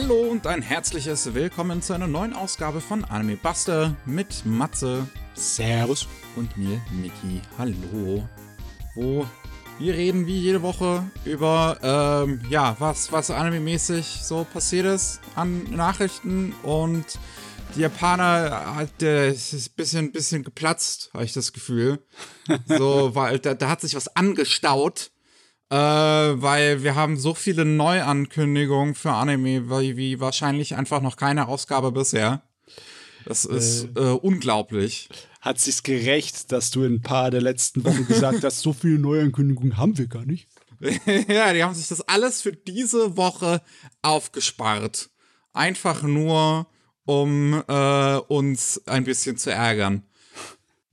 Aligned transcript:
Hallo 0.00 0.20
und 0.20 0.46
ein 0.46 0.62
herzliches 0.62 1.34
Willkommen 1.34 1.82
zu 1.82 1.92
einer 1.92 2.06
neuen 2.06 2.32
Ausgabe 2.32 2.80
von 2.80 3.04
Anime 3.04 3.36
Buster 3.36 3.96
mit 4.06 4.46
Matze. 4.46 5.08
Servus. 5.34 6.06
Und 6.36 6.56
mir, 6.56 6.80
Niki. 6.92 7.42
Hallo. 7.58 8.28
Wo 8.94 9.26
wir 9.80 9.94
reden 9.94 10.28
wie 10.28 10.38
jede 10.38 10.62
Woche 10.62 11.02
über, 11.24 11.78
ähm, 11.82 12.40
ja, 12.48 12.76
was, 12.78 13.10
was 13.10 13.32
anime-mäßig 13.32 14.22
so 14.22 14.46
passiert 14.52 14.86
ist 14.86 15.20
an 15.34 15.64
Nachrichten 15.64 16.52
und 16.62 17.18
die 17.74 17.80
Japaner 17.80 18.76
hat, 18.76 19.02
äh, 19.02 19.32
ist 19.32 19.52
ein 19.52 19.74
bisschen, 19.74 20.12
bisschen 20.12 20.44
geplatzt, 20.44 21.10
habe 21.12 21.24
ich 21.24 21.32
das 21.32 21.52
Gefühl. 21.52 21.98
So, 22.68 23.16
weil 23.16 23.40
da, 23.40 23.54
da 23.54 23.68
hat 23.68 23.80
sich 23.80 23.96
was 23.96 24.14
angestaut. 24.14 25.10
Äh, 25.70 25.76
weil 25.76 26.82
wir 26.82 26.94
haben 26.94 27.18
so 27.18 27.34
viele 27.34 27.64
Neuankündigungen 27.64 28.94
für 28.94 29.12
Anime, 29.12 29.68
wie, 29.68 29.96
wie 29.96 30.20
wahrscheinlich 30.20 30.76
einfach 30.76 31.02
noch 31.02 31.16
keine 31.16 31.48
Ausgabe 31.48 31.92
bisher. 31.92 32.42
Das 33.26 33.44
ist 33.44 33.88
äh, 33.96 34.00
äh, 34.00 34.12
unglaublich. 34.12 35.10
Hat 35.42 35.60
sich's 35.60 35.82
gerecht, 35.82 36.50
dass 36.52 36.70
du 36.70 36.84
in 36.84 36.94
ein 36.94 37.02
paar 37.02 37.30
der 37.30 37.42
letzten 37.42 37.84
Wochen 37.84 38.06
gesagt 38.06 38.42
hast, 38.44 38.60
so 38.60 38.72
viele 38.72 38.98
Neuankündigungen 38.98 39.76
haben 39.76 39.98
wir 39.98 40.06
gar 40.06 40.24
nicht? 40.24 40.48
ja, 41.28 41.52
die 41.52 41.62
haben 41.62 41.74
sich 41.74 41.88
das 41.88 42.00
alles 42.02 42.40
für 42.40 42.52
diese 42.52 43.16
Woche 43.18 43.60
aufgespart. 44.00 45.10
Einfach 45.52 46.02
nur, 46.02 46.66
um 47.04 47.62
äh, 47.68 48.16
uns 48.28 48.80
ein 48.86 49.04
bisschen 49.04 49.36
zu 49.36 49.50
ärgern. 49.50 50.07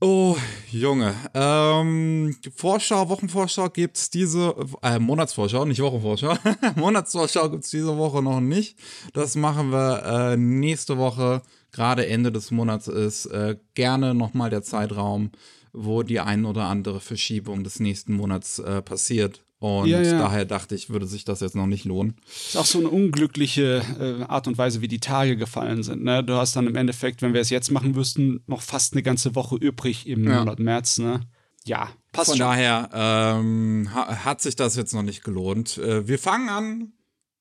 Oh, 0.02 0.35
Junge. 0.72 1.16
Ähm, 1.34 2.35
Vorschau, 2.55 3.08
Wochenvorschau 3.08 3.70
gibt's 3.70 4.09
diese, 4.09 4.54
äh, 4.81 4.99
Monatsvorschau, 4.99 5.63
nicht 5.63 5.82
Wochenvorschau. 5.82 6.35
Monatsvorschau 6.76 7.49
gibt's 7.49 7.70
diese 7.70 7.98
Woche 7.98 8.21
noch 8.21 8.41
nicht. 8.41 8.77
Das 9.13 9.35
machen 9.35 9.71
wir 9.71 10.04
äh, 10.04 10.38
nächste 10.38 10.98
Woche. 10.98 11.41
Gerade 11.71 12.07
Ende 12.07 12.32
des 12.32 12.51
Monats 12.51 12.90
ist 12.90 13.27
äh, 13.27 13.55
gerne 13.73 14.13
nochmal 14.13 14.49
der 14.49 14.63
Zeitraum, 14.63 15.32
wo 15.71 16.04
die 16.04 16.20
ein 16.20 16.43
oder 16.46 16.66
andere 16.66 16.99
Verschiebung 16.99 17.63
des 17.63 17.79
nächsten 17.79 18.13
Monats 18.13 18.60
äh, 18.60 18.82
passiert. 18.82 19.45
Und 19.66 19.88
ja, 19.88 19.99
ja. 19.99 20.20
daher 20.20 20.46
dachte 20.46 20.76
ich, 20.76 20.91
würde 20.91 21.08
sich 21.08 21.26
das 21.26 21.40
jetzt 21.40 21.55
noch 21.55 21.66
nicht 21.66 21.85
lohnen. 21.85 22.18
Ist 22.27 22.55
auch 22.55 22.68
so 22.68 22.77
eine 22.77 22.88
unglückliche 22.88 23.82
äh, 23.99 24.24
Art 24.32 24.48
und 24.48 24.60
Weise, 24.60 24.82
wie 24.82 24.88
die 24.88 24.99
Tage 24.99 25.38
gefallen 25.38 25.82
sind. 25.82 26.04
Ne? 26.04 26.24
Du 26.24 26.35
hast 26.35 26.55
dann 26.55 26.68
im 26.68 26.76
Endeffekt, 26.76 27.24
wenn 27.24 27.34
wir 27.34 27.41
es 27.41 27.49
jetzt 27.49 27.72
machen 27.72 27.94
müssten, 27.94 28.44
noch 28.46 28.62
fast 28.62 28.94
eine 28.94 29.02
ganze 29.02 29.34
Woche 29.34 29.55
übrig 29.55 30.07
im 30.07 30.30
ja. 30.30 30.38
Monat 30.38 30.60
März. 30.60 30.99
Ne? 30.99 31.22
Ja, 31.63 31.90
passt 32.12 32.30
Von 32.30 32.38
schon. 32.38 32.46
daher 32.46 32.90
ähm, 32.94 33.90
ha 33.91 34.24
hat 34.24 34.40
sich 34.40 34.55
das 34.55 34.76
jetzt 34.76 34.94
noch 34.94 35.02
nicht 35.02 35.24
gelohnt. 35.24 35.79
Äh, 35.79 36.07
wir 36.07 36.20
fangen 36.20 36.50
an 36.50 36.94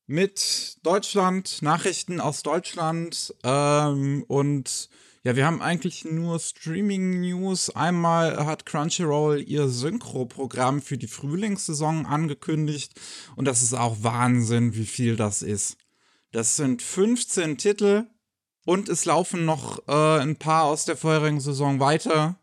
mit 0.06 0.78
Deutschland, 0.82 1.60
Nachrichten 1.60 2.20
aus 2.20 2.42
Deutschland 2.42 3.34
ähm, 3.44 4.24
und 4.28 4.88
ja, 5.24 5.36
wir 5.36 5.46
haben 5.46 5.62
eigentlich 5.62 6.04
nur 6.04 6.38
Streaming-News. 6.38 7.70
Einmal 7.70 8.44
hat 8.44 8.66
Crunchyroll 8.66 9.42
ihr 9.42 9.68
Synchro-Programm 9.68 10.82
für 10.82 10.98
die 10.98 11.06
Frühlingssaison 11.06 12.04
angekündigt. 12.04 12.92
Und 13.34 13.46
das 13.46 13.62
ist 13.62 13.72
auch 13.72 13.96
Wahnsinn, 14.02 14.74
wie 14.74 14.84
viel 14.84 15.16
das 15.16 15.40
ist. 15.40 15.78
Das 16.30 16.56
sind 16.56 16.82
15 16.82 17.56
Titel 17.56 18.04
und 18.66 18.90
es 18.90 19.06
laufen 19.06 19.46
noch 19.46 19.88
äh, 19.88 20.20
ein 20.20 20.36
paar 20.36 20.64
aus 20.64 20.84
der 20.84 20.98
vorherigen 20.98 21.40
Saison 21.40 21.80
weiter. 21.80 22.38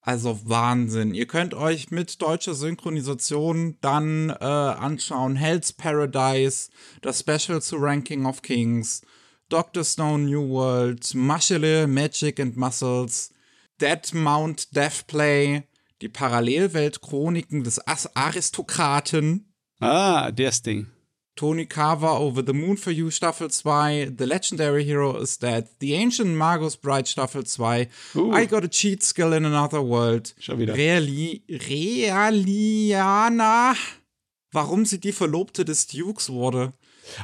Also 0.00 0.38
Wahnsinn. 0.44 1.14
Ihr 1.14 1.26
könnt 1.26 1.52
euch 1.54 1.90
mit 1.90 2.22
deutscher 2.22 2.54
Synchronisation 2.54 3.76
dann 3.80 4.30
äh, 4.30 4.34
anschauen 4.44 5.34
Hell's 5.34 5.72
Paradise, 5.72 6.70
das 7.02 7.20
Special 7.20 7.60
zu 7.60 7.76
Ranking 7.76 8.24
of 8.24 8.42
Kings, 8.42 9.02
Doctor 9.50 9.82
Stone 9.82 10.26
New 10.26 10.48
World, 10.48 11.02
Maschele, 11.14 11.88
Magic 11.88 12.38
and 12.38 12.56
Muscles, 12.56 13.32
Dead 13.78 14.14
Mount 14.14 14.68
Deathplay, 14.76 15.64
die 16.00 16.08
Parallelwelt-Chroniken 16.08 17.64
des 17.64 17.80
As 17.80 18.06
Aristokraten. 18.14 19.52
Ah, 19.80 20.30
das 20.30 20.62
Ding. 20.62 20.86
Tony 21.34 21.66
Carver 21.66 22.20
Over 22.20 22.44
the 22.46 22.52
Moon 22.52 22.76
for 22.76 22.92
You 22.92 23.10
Staffel 23.10 23.50
2, 23.50 24.12
The 24.16 24.24
Legendary 24.24 24.84
Hero 24.84 25.16
is 25.16 25.36
Dead, 25.38 25.66
The 25.80 25.94
Ancient 25.94 26.36
Magus 26.36 26.76
Bride 26.76 27.08
Staffel 27.08 27.42
2, 27.44 27.88
uh. 28.14 28.30
I 28.32 28.46
Got 28.46 28.62
a 28.64 28.68
Cheat 28.68 29.02
Skill 29.02 29.32
in 29.32 29.44
Another 29.44 29.82
World, 29.82 30.32
Schon 30.38 30.60
wieder. 30.60 30.76
Reali 30.76 31.42
Realiana, 31.48 33.74
warum 34.52 34.84
sie 34.84 35.00
die 35.00 35.12
Verlobte 35.12 35.64
des 35.64 35.88
Dukes 35.88 36.28
wurde. 36.28 36.72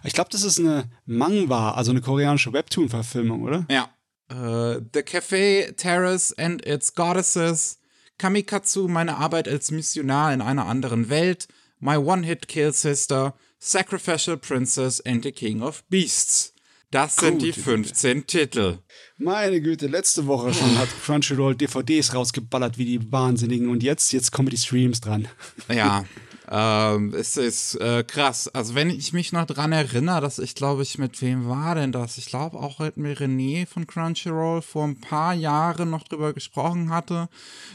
Ich 0.04 0.12
glaube, 0.12 0.30
das 0.30 0.42
ist 0.42 0.58
eine 0.58 0.90
Mangwa, 1.04 1.72
also 1.72 1.90
eine 1.90 2.00
koreanische 2.00 2.52
Webtoon-Verfilmung, 2.52 3.42
oder? 3.42 3.66
Ja. 3.70 3.90
Uh, 4.32 4.80
The 4.92 5.02
Cafe 5.02 5.74
Terrace 5.76 6.32
and 6.36 6.66
its 6.66 6.94
Goddesses, 6.94 7.78
Kamikatsu, 8.18 8.88
meine 8.88 9.16
Arbeit 9.16 9.46
als 9.46 9.70
Missionar 9.70 10.32
in 10.32 10.40
einer 10.40 10.66
anderen 10.66 11.08
Welt, 11.10 11.46
My 11.78 11.96
One-Hit-Kill 11.96 12.72
Sister, 12.72 13.34
Sacrificial 13.58 14.36
Princess 14.36 15.00
and 15.00 15.22
the 15.22 15.32
King 15.32 15.62
of 15.62 15.84
Beasts. 15.88 16.52
Das 16.90 17.16
sind 17.16 17.40
Gute 17.40 17.46
die 17.46 17.52
15 17.52 18.18
Güte. 18.18 18.26
Titel. 18.26 18.78
Meine 19.18 19.60
Güte, 19.60 19.86
letzte 19.86 20.26
Woche 20.26 20.54
schon 20.54 20.78
hat 20.78 20.88
Crunchyroll 21.04 21.54
DVDs 21.54 22.14
rausgeballert 22.14 22.78
wie 22.78 22.84
die 22.84 23.12
Wahnsinnigen 23.12 23.68
und 23.68 23.82
jetzt, 23.82 24.12
jetzt 24.12 24.30
kommen 24.30 24.48
die 24.48 24.56
Streams 24.56 25.00
dran. 25.00 25.28
Ja, 25.68 26.04
ähm, 26.48 27.12
es 27.14 27.36
ist 27.36 27.74
äh, 27.76 28.04
krass. 28.04 28.48
Also 28.48 28.74
wenn 28.74 28.90
ich 28.90 29.12
mich 29.12 29.32
noch 29.32 29.46
dran 29.46 29.72
erinnere, 29.72 30.20
dass 30.20 30.38
ich 30.38 30.54
glaube 30.54 30.82
ich, 30.82 30.98
mit 30.98 31.20
wem 31.20 31.48
war 31.48 31.74
denn 31.74 31.92
das? 31.92 32.18
Ich 32.18 32.26
glaube 32.26 32.58
auch 32.58 32.78
mit 32.78 32.96
mir 32.96 33.16
René 33.16 33.66
von 33.66 33.86
Crunchyroll 33.86 34.62
vor 34.62 34.84
ein 34.84 35.00
paar 35.00 35.34
Jahren 35.34 35.90
noch 35.90 36.04
drüber 36.04 36.32
gesprochen 36.32 36.90
hatte, 36.90 37.28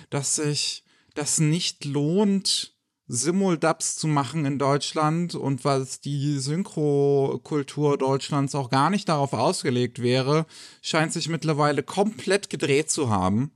dass 0.10 0.36
sich 0.36 0.84
das 1.16 1.40
nicht 1.40 1.84
lohnt, 1.86 2.74
Simuldubs 3.08 3.98
zu 3.98 4.08
machen 4.08 4.46
in 4.46 4.58
Deutschland 4.58 5.36
und 5.36 5.66
was 5.66 6.00
die 6.00 6.40
Synchrokultur 6.40 7.98
Deutschlands 7.98 8.56
auch 8.56 8.70
gar 8.70 8.90
nicht 8.90 9.10
darauf 9.10 9.34
ausgelegt 9.34 10.02
wäre, 10.02 10.46
scheint 10.82 11.12
sich 11.12 11.28
mittlerweile 11.28 11.84
komplett 11.84 12.50
gedreht 12.50 12.90
zu 12.90 13.10
haben. 13.10 13.52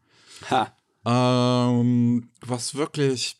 Ha. 0.49 0.75
Ähm, 1.05 2.31
was 2.41 2.75
wirklich 2.75 3.37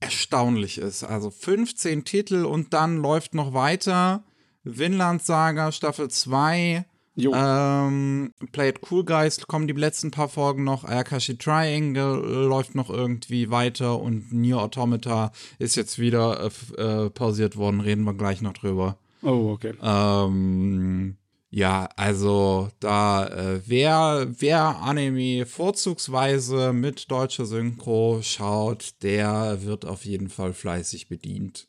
erstaunlich 0.00 0.78
ist. 0.78 1.04
Also 1.04 1.30
15 1.30 2.04
Titel 2.04 2.44
und 2.44 2.72
dann 2.72 2.98
läuft 2.98 3.34
noch 3.34 3.54
weiter. 3.54 4.24
Vinland 4.64 5.22
Saga 5.22 5.72
Staffel 5.72 6.08
2. 6.08 6.84
Ähm, 7.18 8.34
Play 8.52 8.68
It 8.68 8.80
Cool 8.90 9.04
Guys 9.04 9.46
kommen 9.46 9.66
die 9.66 9.72
letzten 9.72 10.10
paar 10.10 10.28
Folgen 10.28 10.64
noch. 10.64 10.84
Ayakashi 10.84 11.38
Triangle 11.38 12.18
läuft 12.46 12.74
noch 12.74 12.90
irgendwie 12.90 13.50
weiter 13.50 14.00
und 14.00 14.32
Nier 14.32 14.58
Automata 14.58 15.32
ist 15.58 15.76
jetzt 15.76 15.98
wieder 15.98 16.50
äh, 16.78 17.06
äh, 17.06 17.10
pausiert 17.10 17.56
worden. 17.56 17.80
Reden 17.80 18.04
wir 18.04 18.12
gleich 18.12 18.42
noch 18.42 18.52
drüber. 18.52 18.98
Oh, 19.22 19.52
okay. 19.54 19.72
Ähm, 19.82 21.16
ja, 21.48 21.88
also 21.96 22.68
da, 22.80 23.26
äh, 23.26 23.62
wer, 23.66 24.26
wer 24.38 24.78
Anime 24.82 25.46
vorzugsweise 25.46 26.72
mit 26.72 27.10
deutscher 27.10 27.46
Synchro 27.46 28.20
schaut, 28.22 28.94
der 29.02 29.62
wird 29.62 29.84
auf 29.84 30.04
jeden 30.04 30.28
Fall 30.28 30.52
fleißig 30.52 31.08
bedient. 31.08 31.68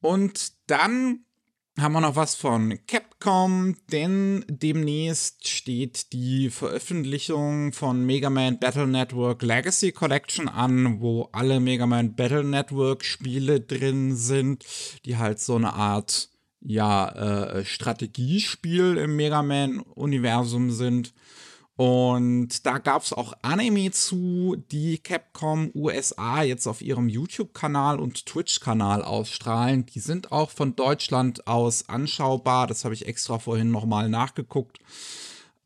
Und 0.00 0.52
dann 0.66 1.24
haben 1.78 1.92
wir 1.92 2.00
noch 2.00 2.16
was 2.16 2.34
von 2.34 2.78
Capcom, 2.86 3.76
denn 3.90 4.44
demnächst 4.48 5.48
steht 5.48 6.12
die 6.12 6.50
Veröffentlichung 6.50 7.72
von 7.72 8.04
Mega 8.04 8.28
Man 8.28 8.58
Battle 8.58 8.86
Network 8.86 9.42
Legacy 9.42 9.92
Collection 9.92 10.48
an, 10.48 11.00
wo 11.00 11.28
alle 11.32 11.60
Mega 11.60 11.86
Man 11.86 12.14
Battle 12.14 12.44
Network 12.44 13.04
Spiele 13.04 13.60
drin 13.60 14.14
sind, 14.14 14.64
die 15.04 15.16
halt 15.16 15.40
so 15.40 15.56
eine 15.56 15.72
Art 15.72 16.29
ja, 16.62 17.08
äh, 17.08 17.64
Strategiespiel 17.64 18.96
im 18.96 19.16
Mega 19.16 19.42
Man-Universum 19.42 20.70
sind. 20.70 21.12
Und 21.76 22.66
da 22.66 22.76
gab 22.76 23.02
es 23.04 23.14
auch 23.14 23.32
Anime 23.40 23.90
zu, 23.90 24.62
die 24.70 24.98
Capcom 24.98 25.70
USA 25.74 26.42
jetzt 26.42 26.66
auf 26.66 26.82
ihrem 26.82 27.08
YouTube-Kanal 27.08 27.98
und 27.98 28.26
Twitch-Kanal 28.26 29.02
ausstrahlen. 29.02 29.86
Die 29.86 30.00
sind 30.00 30.30
auch 30.30 30.50
von 30.50 30.76
Deutschland 30.76 31.46
aus 31.46 31.88
anschaubar. 31.88 32.66
Das 32.66 32.84
habe 32.84 32.92
ich 32.92 33.06
extra 33.06 33.38
vorhin 33.38 33.70
nochmal 33.70 34.10
nachgeguckt. 34.10 34.78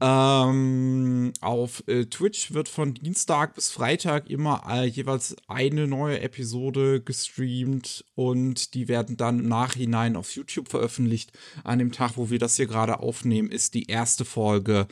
Ähm, 0.07 1.33
auf 1.41 1.83
äh, 1.87 2.05
Twitch 2.05 2.53
wird 2.53 2.69
von 2.69 2.93
Dienstag 2.93 3.55
bis 3.55 3.71
Freitag 3.71 4.29
immer 4.29 4.63
äh, 4.69 4.85
jeweils 4.85 5.35
eine 5.49 5.87
neue 5.87 6.21
Episode 6.21 7.01
gestreamt 7.01 8.05
und 8.15 8.75
die 8.75 8.89
werden 8.89 9.17
dann 9.17 9.39
im 9.39 9.49
Nachhinein 9.49 10.17
auf 10.17 10.35
YouTube 10.35 10.69
veröffentlicht. 10.69 11.33
An 11.63 11.79
dem 11.79 11.91
Tag, 11.91 12.19
wo 12.19 12.29
wir 12.29 12.39
das 12.39 12.57
hier 12.57 12.67
gerade 12.67 13.01
aufnehmen, 13.01 13.51
ist 13.51 13.73
die 13.73 13.87
erste 13.87 14.27
Folge 14.27 14.89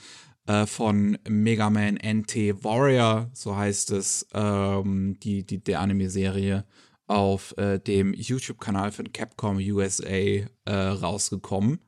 äh, 0.47 0.65
von 0.65 1.19
Mega 1.29 1.69
Man 1.69 1.97
NT 1.97 2.65
Warrior, 2.65 3.29
so 3.35 3.55
heißt 3.55 3.91
es, 3.91 4.27
ähm, 4.33 5.19
die, 5.21 5.45
die, 5.45 5.63
der 5.63 5.81
Anime-Serie 5.81 6.65
auf 7.07 7.55
äh, 7.59 7.79
dem 7.79 8.15
YouTube-Kanal 8.15 8.93
von 8.93 9.13
Capcom 9.13 9.59
USA 9.59 10.07
äh, 10.07 10.47
rausgekommen. 10.65 11.81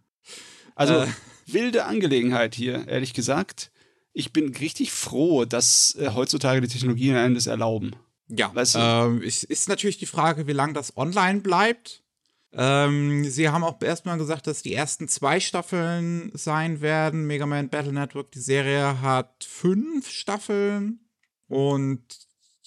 Also 0.75 0.94
äh, 0.94 1.06
wilde 1.46 1.85
Angelegenheit 1.85 2.55
hier, 2.55 2.87
ehrlich 2.88 3.14
gesagt. 3.14 3.70
Ich 4.12 4.32
bin 4.32 4.55
richtig 4.55 4.93
froh, 4.93 5.44
dass 5.44 5.96
äh, 5.99 6.11
heutzutage 6.14 6.61
die 6.61 6.69
Technologien 6.69 7.17
einem 7.17 7.35
das 7.35 7.46
erlauben. 7.46 7.96
Ja, 8.29 8.55
weißt 8.55 8.76
du? 8.76 8.79
ähm, 8.79 9.23
ist 9.23 9.69
natürlich 9.69 9.99
die 9.99 10.06
Frage, 10.06 10.46
wie 10.46 10.52
lange 10.52 10.73
das 10.73 10.96
online 10.96 11.41
bleibt. 11.41 12.02
Ähm, 12.52 13.25
sie 13.25 13.49
haben 13.49 13.64
auch 13.64 13.81
erstmal 13.82 14.17
gesagt, 14.17 14.46
dass 14.46 14.62
die 14.62 14.75
ersten 14.75 15.08
zwei 15.08 15.41
Staffeln 15.41 16.31
sein 16.35 16.81
werden. 16.81 17.26
Mega 17.26 17.47
Man 17.47 17.69
Battle 17.69 17.93
Network, 17.93 18.31
die 18.31 18.40
Serie 18.40 19.00
hat 19.00 19.44
fünf 19.44 20.08
Staffeln. 20.08 21.00
Und 21.49 22.24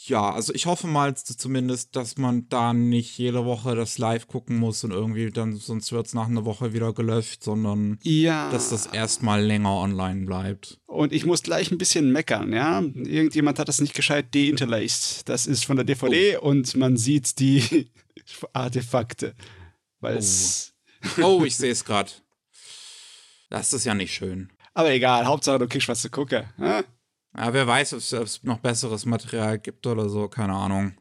ja, 0.08 0.32
also 0.32 0.54
ich 0.54 0.66
hoffe 0.66 0.88
mal 0.88 1.16
zumindest, 1.16 1.96
dass 1.96 2.18
man 2.18 2.48
da 2.50 2.74
nicht 2.74 3.18
jede 3.18 3.46
Woche 3.46 3.76
das 3.76 3.98
live 3.98 4.28
gucken 4.28 4.58
muss 4.58 4.84
und 4.84 4.92
irgendwie 4.92 5.30
dann, 5.32 5.56
sonst 5.56 5.92
wird 5.92 6.08
es 6.08 6.14
nach 6.14 6.28
einer 6.28 6.46
Woche 6.46 6.74
wieder 6.74 6.94
gelöscht, 6.94 7.44
sondern 7.44 8.00
ja. 8.04 8.50
dass 8.52 8.70
das 8.70 8.88
erstmal 8.88 9.44
länger 9.44 9.74
online 9.74 10.26
bleibt. 10.26 10.80
Und 10.86 11.14
ich 11.14 11.26
muss 11.26 11.44
gleich 11.44 11.72
ein 11.72 11.78
bisschen 11.78 12.12
meckern, 12.12 12.54
ja. 12.54 12.82
Irgendjemand 12.82 13.60
hat 13.60 13.68
das 13.68 13.82
nicht 13.82 13.94
gescheit 13.94 14.34
deinterlaced. 14.34 15.28
Das 15.30 15.46
ist 15.46 15.66
von 15.66 15.76
der 15.76 15.86
DVD 15.86 16.38
oh. 16.38 16.50
und 16.50 16.76
man 16.76 16.98
sieht 16.98 17.40
die 17.40 17.90
Artefakte. 18.54 19.36
Weil 20.00 20.20
oh. 20.20 21.24
oh, 21.24 21.44
ich 21.46 21.56
sehe 21.56 21.72
es 21.72 21.86
gerade. 21.86 22.12
Das 23.50 23.74
ist 23.74 23.86
ja 23.86 23.94
nicht 23.94 24.14
schön. 24.14 24.50
Aber 24.74 24.92
egal, 24.92 25.26
Hauptsache 25.26 25.60
du 25.60 25.68
kriegst 25.68 25.88
was 25.88 26.02
zu 26.02 26.10
gucken. 26.10 26.44
Ja, 26.60 26.84
ja 27.38 27.54
wer 27.54 27.68
weiß, 27.68 27.94
ob 27.94 28.24
es 28.24 28.44
noch 28.44 28.60
besseres 28.60 29.06
Material 29.06 29.60
gibt 29.60 29.86
oder 29.88 30.10
so, 30.10 30.28
keine 30.28 30.54
Ahnung. 30.54 30.98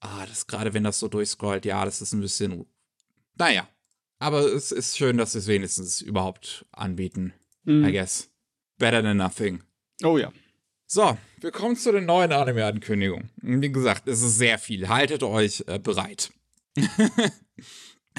Ah, 0.00 0.26
das 0.26 0.46
gerade 0.46 0.74
wenn 0.74 0.84
das 0.84 0.98
so 0.98 1.08
durchscrollt, 1.08 1.64
ja, 1.64 1.84
das 1.84 2.00
ist 2.00 2.12
ein 2.12 2.20
bisschen. 2.20 2.66
Naja. 3.36 3.68
Aber 4.18 4.40
es 4.40 4.72
ist 4.72 4.96
schön, 4.96 5.18
dass 5.18 5.32
sie 5.32 5.38
es 5.38 5.46
wenigstens 5.46 6.00
überhaupt 6.00 6.64
anbieten. 6.72 7.34
Mm. 7.64 7.84
I 7.84 7.92
guess. 7.92 8.30
Better 8.78 9.02
than 9.02 9.18
nothing. 9.18 9.62
Oh 10.02 10.16
ja. 10.16 10.32
So, 10.86 11.18
wir 11.40 11.50
kommen 11.50 11.76
zu 11.76 11.92
den 11.92 12.06
neuen 12.06 12.32
Anime-Ankündigungen. 12.32 13.30
Wie 13.42 13.72
gesagt, 13.72 14.08
es 14.08 14.22
ist 14.22 14.38
sehr 14.38 14.58
viel. 14.58 14.88
Haltet 14.88 15.22
euch 15.22 15.64
äh, 15.66 15.78
bereit. 15.78 16.32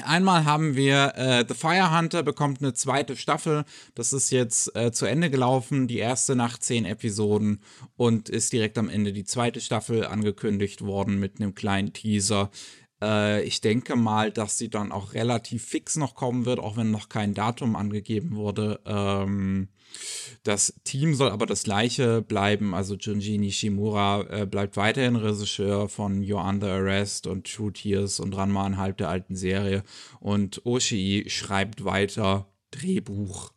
Einmal 0.04 0.44
haben 0.44 0.76
wir 0.76 1.12
äh, 1.16 1.44
The 1.46 1.54
Fire 1.54 1.96
Hunter 1.96 2.22
bekommt 2.22 2.60
eine 2.60 2.72
zweite 2.72 3.16
Staffel. 3.16 3.64
Das 3.94 4.12
ist 4.12 4.30
jetzt 4.30 4.74
äh, 4.76 4.92
zu 4.92 5.06
Ende 5.06 5.28
gelaufen, 5.28 5.88
die 5.88 5.98
erste 5.98 6.36
nach 6.36 6.58
zehn 6.58 6.84
Episoden 6.84 7.60
und 7.96 8.28
ist 8.28 8.52
direkt 8.52 8.78
am 8.78 8.88
Ende 8.88 9.12
die 9.12 9.24
zweite 9.24 9.60
Staffel 9.60 10.06
angekündigt 10.06 10.82
worden 10.82 11.18
mit 11.18 11.40
einem 11.40 11.54
kleinen 11.54 11.92
Teaser. 11.92 12.50
Äh, 13.02 13.42
ich 13.42 13.60
denke 13.60 13.96
mal, 13.96 14.30
dass 14.30 14.56
sie 14.56 14.70
dann 14.70 14.92
auch 14.92 15.14
relativ 15.14 15.64
fix 15.64 15.96
noch 15.96 16.14
kommen 16.14 16.44
wird, 16.46 16.60
auch 16.60 16.76
wenn 16.76 16.90
noch 16.92 17.08
kein 17.08 17.34
Datum 17.34 17.74
angegeben 17.74 18.36
wurde. 18.36 18.80
Ähm, 18.86 19.68
das 20.44 20.74
Team 20.84 21.14
soll 21.14 21.30
aber 21.30 21.46
das 21.46 21.64
gleiche 21.64 22.22
bleiben. 22.22 22.74
Also 22.74 22.94
Junji 22.94 23.38
Nishimura 23.38 24.24
äh, 24.30 24.46
bleibt 24.46 24.76
weiterhin 24.76 25.16
Regisseur 25.16 25.88
von 25.88 26.22
You're 26.22 26.48
Under 26.48 26.72
Arrest 26.72 27.26
und 27.26 27.52
True 27.52 27.72
Tears 27.72 28.20
und 28.20 28.36
Ranma 28.36 28.66
innerhalb 28.66 28.96
der 28.98 29.08
alten 29.08 29.36
Serie. 29.36 29.82
Und 30.20 30.64
Oshii 30.64 31.28
schreibt 31.28 31.84
weiter 31.84 32.46
Drehbuch. 32.70 33.52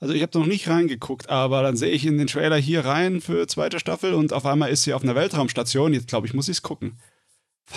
Also 0.00 0.14
ich 0.14 0.22
habe 0.22 0.38
noch 0.38 0.46
nicht 0.46 0.68
reingeguckt, 0.68 1.28
aber 1.28 1.62
dann 1.62 1.76
sehe 1.76 1.92
ich 1.92 2.04
in 2.04 2.18
den 2.18 2.26
Trailer 2.26 2.56
hier 2.56 2.84
rein 2.84 3.20
für 3.20 3.46
zweite 3.46 3.78
Staffel 3.78 4.14
und 4.14 4.32
auf 4.32 4.44
einmal 4.44 4.70
ist 4.70 4.82
sie 4.82 4.92
auf 4.92 5.02
einer 5.02 5.14
Weltraumstation. 5.14 5.94
Jetzt 5.94 6.08
glaube 6.08 6.26
ich, 6.26 6.34
muss 6.34 6.48
ich 6.48 6.56
es 6.56 6.62
gucken. 6.62 6.98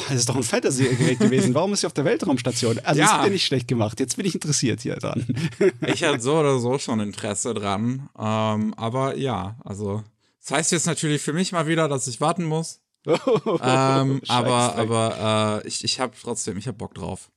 Das 0.07 0.17
ist 0.17 0.29
doch 0.29 0.35
ein 0.35 0.43
Fantasy-Gerät 0.43 1.19
gewesen. 1.19 1.53
Warum 1.53 1.73
ist 1.73 1.81
sie 1.81 1.87
auf 1.87 1.93
der 1.93 2.05
Weltraumstation? 2.05 2.79
Also, 2.83 2.99
ja. 2.99 3.07
das 3.07 3.17
ist 3.17 3.23
ja 3.23 3.29
nicht 3.29 3.45
schlecht 3.45 3.67
gemacht. 3.67 3.99
Jetzt 3.99 4.15
bin 4.15 4.25
ich 4.25 4.35
interessiert 4.35 4.81
hier 4.81 4.95
dran. 4.95 5.25
ich 5.87 6.03
hatte 6.03 6.21
so 6.21 6.37
oder 6.37 6.59
so 6.59 6.77
schon 6.77 6.99
Interesse 6.99 7.53
dran. 7.53 8.09
Ähm, 8.17 8.73
aber 8.75 9.17
ja, 9.17 9.57
also, 9.63 10.03
das 10.39 10.51
heißt 10.51 10.71
jetzt 10.71 10.85
natürlich 10.85 11.21
für 11.21 11.33
mich 11.33 11.51
mal 11.51 11.67
wieder, 11.67 11.87
dass 11.87 12.07
ich 12.07 12.21
warten 12.21 12.45
muss. 12.45 12.79
ähm, 13.05 14.21
aber 14.27 14.75
aber 14.75 15.61
äh, 15.63 15.67
ich, 15.67 15.83
ich 15.83 15.99
habe 15.99 16.13
trotzdem, 16.21 16.57
ich 16.57 16.67
habe 16.67 16.77
Bock 16.77 16.93
drauf. 16.93 17.31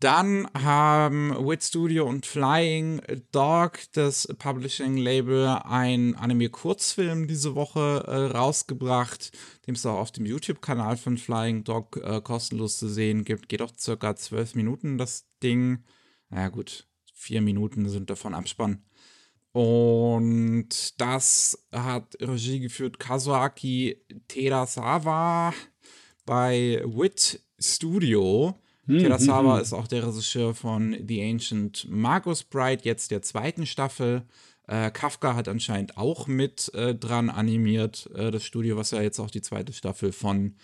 Dann 0.00 0.48
haben 0.54 1.30
Wit 1.44 1.64
Studio 1.64 2.06
und 2.06 2.24
Flying 2.24 3.02
Dog, 3.32 3.80
das 3.94 4.28
Publishing-Label, 4.38 5.60
ein 5.64 6.14
Anime-Kurzfilm 6.14 7.26
diese 7.26 7.56
Woche 7.56 8.04
äh, 8.06 8.36
rausgebracht, 8.36 9.36
dem 9.66 9.74
es 9.74 9.84
auch 9.84 9.98
auf 9.98 10.12
dem 10.12 10.24
YouTube-Kanal 10.24 10.98
von 10.98 11.18
Flying 11.18 11.64
Dog 11.64 11.96
äh, 11.96 12.20
kostenlos 12.20 12.78
zu 12.78 12.88
sehen 12.88 13.24
gibt. 13.24 13.48
Geht 13.48 13.60
auch 13.60 13.72
circa 13.76 14.14
zwölf 14.14 14.54
Minuten, 14.54 14.98
das 14.98 15.26
Ding. 15.42 15.82
Naja, 16.28 16.48
gut, 16.50 16.86
vier 17.12 17.42
Minuten 17.42 17.88
sind 17.88 18.08
davon 18.08 18.34
Abspann. 18.34 18.84
Und 19.50 21.00
das 21.00 21.66
hat 21.72 22.16
Regie 22.20 22.60
geführt 22.60 23.00
Kazuaki 23.00 24.00
Terasawa 24.28 25.52
bei 26.24 26.84
Wit 26.84 27.42
Studio. 27.58 28.54
Hm, 28.88 29.00
Terasawa 29.00 29.56
hm, 29.56 29.62
ist 29.62 29.74
auch 29.74 29.86
der 29.86 30.06
Regisseur 30.06 30.54
von 30.54 30.96
The 31.06 31.22
Ancient 31.22 31.86
Magus 31.90 32.42
Bride, 32.42 32.82
jetzt 32.84 33.10
der 33.10 33.20
zweiten 33.20 33.66
Staffel. 33.66 34.22
Äh, 34.66 34.90
Kafka 34.90 35.34
hat 35.34 35.46
anscheinend 35.46 35.98
auch 35.98 36.26
mit 36.26 36.72
äh, 36.74 36.94
dran 36.94 37.28
animiert, 37.28 38.08
äh, 38.14 38.30
das 38.30 38.44
Studio, 38.44 38.78
was 38.78 38.90
ja 38.92 39.02
jetzt 39.02 39.20
auch 39.20 39.30
die 39.30 39.42
zweite 39.42 39.74
Staffel 39.74 40.10
von 40.10 40.56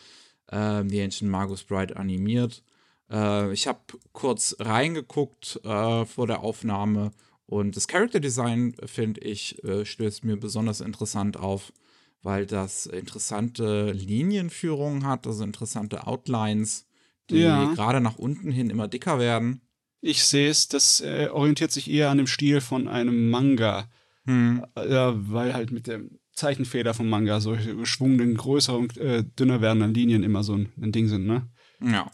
äh, 0.47 0.83
The 0.89 1.03
Ancient 1.03 1.31
Magus 1.31 1.65
Bride 1.65 1.97
animiert. 1.97 2.63
Äh, 3.11 3.53
ich 3.53 3.67
habe 3.67 3.81
kurz 4.13 4.57
reingeguckt 4.59 5.61
äh, 5.63 6.07
vor 6.07 6.27
der 6.27 6.41
Aufnahme 6.41 7.13
und 7.45 7.77
das 7.77 7.89
Character 7.89 8.21
Design, 8.21 8.75
finde 8.87 9.21
ich, 9.21 9.61
stößt 9.83 10.25
mir 10.25 10.39
besonders 10.39 10.81
interessant 10.81 11.37
auf, 11.37 11.75
weil 12.23 12.47
das 12.47 12.87
interessante 12.87 13.93
Linienführungen 13.93 15.07
hat, 15.07 15.27
also 15.27 15.45
interessante 15.45 16.07
Outlines 16.07 16.87
die 17.31 17.41
ja. 17.41 17.73
gerade 17.75 18.01
nach 18.01 18.17
unten 18.17 18.51
hin 18.51 18.71
immer 18.71 18.89
dicker 18.89 19.19
werden. 19.19 19.63
Ich 20.01 20.25
sehe 20.25 20.51
es, 20.51 20.69
das 20.69 21.01
äh, 21.01 21.29
orientiert 21.33 21.73
sich 21.73 21.91
eher 21.91 22.11
an 22.11 22.19
dem 22.19 22.27
Stil 22.27 22.61
von 22.61 22.89
einem 22.89 23.31
Manga. 23.31 23.89
Hm. 24.27 24.65
Ja, 24.77 25.15
weil 25.17 25.55
halt 25.55 25.71
mit 25.71 25.87
der 25.87 26.03
Zeichenfeder 26.33 26.95
vom 26.95 27.09
Manga 27.09 27.41
solche 27.41 27.77
geschwungenen, 27.77 28.37
größer 28.37 28.77
und 28.77 28.99
äh, 28.99 29.25
dünner 29.25 29.61
werdenden 29.61 29.95
Linien 29.95 30.23
immer 30.23 30.43
so 30.43 30.55
ein, 30.55 30.73
ein 30.81 30.93
Ding 30.93 31.09
sind, 31.09 31.27
ne? 31.27 31.49
Ja. 31.81 32.11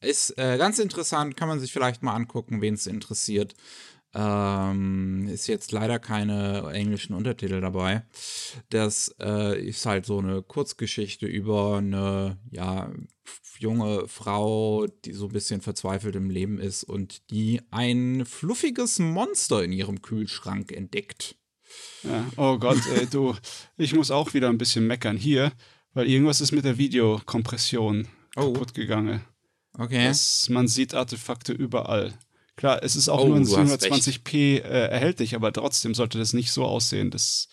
Ist 0.00 0.38
äh, 0.38 0.56
ganz 0.58 0.78
interessant, 0.78 1.36
kann 1.36 1.48
man 1.48 1.58
sich 1.58 1.72
vielleicht 1.72 2.04
mal 2.04 2.14
angucken, 2.14 2.60
wen 2.60 2.74
es 2.74 2.86
interessiert. 2.86 3.54
Ähm, 4.20 5.28
ist 5.28 5.46
jetzt 5.46 5.70
leider 5.70 6.00
keine 6.00 6.70
englischen 6.72 7.14
Untertitel 7.14 7.60
dabei. 7.60 8.02
Das 8.68 9.14
äh, 9.20 9.64
ist 9.64 9.86
halt 9.86 10.06
so 10.06 10.18
eine 10.18 10.42
Kurzgeschichte 10.42 11.26
über 11.26 11.76
eine, 11.76 12.36
ja, 12.50 12.90
junge 13.60 14.08
Frau, 14.08 14.88
die 15.04 15.12
so 15.12 15.26
ein 15.26 15.32
bisschen 15.32 15.60
verzweifelt 15.60 16.16
im 16.16 16.30
Leben 16.30 16.58
ist 16.58 16.82
und 16.82 17.30
die 17.30 17.60
ein 17.70 18.24
fluffiges 18.26 18.98
Monster 18.98 19.62
in 19.62 19.72
ihrem 19.72 20.02
Kühlschrank 20.02 20.72
entdeckt. 20.72 21.36
Ja, 22.02 22.26
oh 22.36 22.58
Gott, 22.58 22.80
ey, 22.96 23.06
du, 23.06 23.36
ich 23.76 23.94
muss 23.94 24.10
auch 24.10 24.34
wieder 24.34 24.48
ein 24.48 24.58
bisschen 24.58 24.86
meckern 24.86 25.16
hier, 25.16 25.52
weil 25.94 26.08
irgendwas 26.08 26.40
ist 26.40 26.50
mit 26.50 26.64
der 26.64 26.78
Videokompression 26.78 28.08
oh. 28.34 28.52
kaputt 28.52 28.74
gegangen. 28.74 29.20
Okay. 29.74 30.08
Das, 30.08 30.48
man 30.48 30.66
sieht 30.66 30.94
Artefakte 30.94 31.52
überall. 31.52 32.18
Klar, 32.58 32.82
es 32.82 32.96
ist 32.96 33.08
auch 33.08 33.20
oh, 33.20 33.28
nur 33.28 33.36
in 33.36 33.44
720p 33.44 34.34
äh, 34.34 34.88
erhältlich, 34.88 35.36
aber 35.36 35.52
trotzdem 35.52 35.94
sollte 35.94 36.18
das 36.18 36.32
nicht 36.32 36.50
so 36.50 36.64
aussehen. 36.64 37.12
Das, 37.12 37.48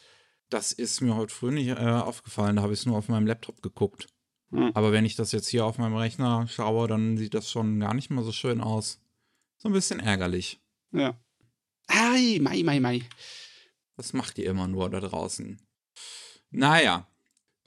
das 0.49 0.71
ist 0.71 0.99
mir 0.99 1.15
heute 1.15 1.31
früh 1.31 1.51
nicht 1.51 1.67
äh, 1.67 1.75
aufgefallen, 1.75 2.55
da 2.55 2.63
habe 2.63 2.73
ich 2.73 2.79
es 2.79 2.85
nur 2.87 2.97
auf 2.97 3.07
meinem 3.07 3.27
Laptop 3.27 3.61
geguckt. 3.61 4.07
Hm. 4.49 4.71
Aber 4.73 4.91
wenn 4.91 5.05
ich 5.05 5.15
das 5.15 5.31
jetzt 5.31 5.47
hier 5.47 5.63
auf 5.63 5.77
meinem 5.77 5.95
Rechner 5.95 6.47
schaue, 6.47 6.87
dann 6.87 7.17
sieht 7.17 7.35
das 7.35 7.51
schon 7.51 7.79
gar 7.79 7.93
nicht 7.93 8.09
mal 8.09 8.23
so 8.23 8.31
schön 8.31 8.61
aus. 8.61 8.99
So 9.57 9.69
ein 9.69 9.73
bisschen 9.73 9.99
ärgerlich. 9.99 10.59
Ja. 10.91 11.15
Ai, 11.85 12.39
mai, 12.41 12.63
mai, 12.63 12.79
mai. 12.79 13.01
Was 13.97 14.13
macht 14.13 14.39
ihr 14.39 14.49
immer 14.49 14.67
nur 14.67 14.89
da 14.89 15.01
draußen? 15.01 15.61
Naja. 16.49 17.07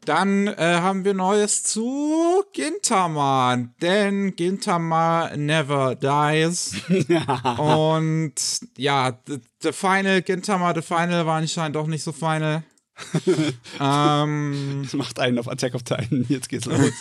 Dann 0.05 0.47
äh, 0.47 0.55
haben 0.57 1.05
wir 1.05 1.13
Neues 1.13 1.65
zu 1.65 2.45
Gintama, 2.53 3.57
denn 3.83 4.37
Gintama 4.37 5.37
never 5.37 5.95
dies. 5.95 6.77
Und 7.59 8.35
ja, 8.77 9.19
the, 9.27 9.39
the 9.61 9.73
Final, 9.73 10.23
Gintama, 10.23 10.75
The 10.75 10.83
Final 10.83 11.27
war 11.27 11.37
anscheinend 11.37 11.77
auch 11.77 11.87
nicht 11.87 12.03
so 12.03 12.13
final 12.13 12.63
ähm, 13.81 14.81
das 14.83 14.93
macht 14.95 15.19
einen 15.21 15.39
auf 15.39 15.49
Attack 15.49 15.75
of 15.75 15.83
Titan. 15.83 16.27
Jetzt 16.29 16.49
geht's 16.49 16.67
los. 16.67 16.79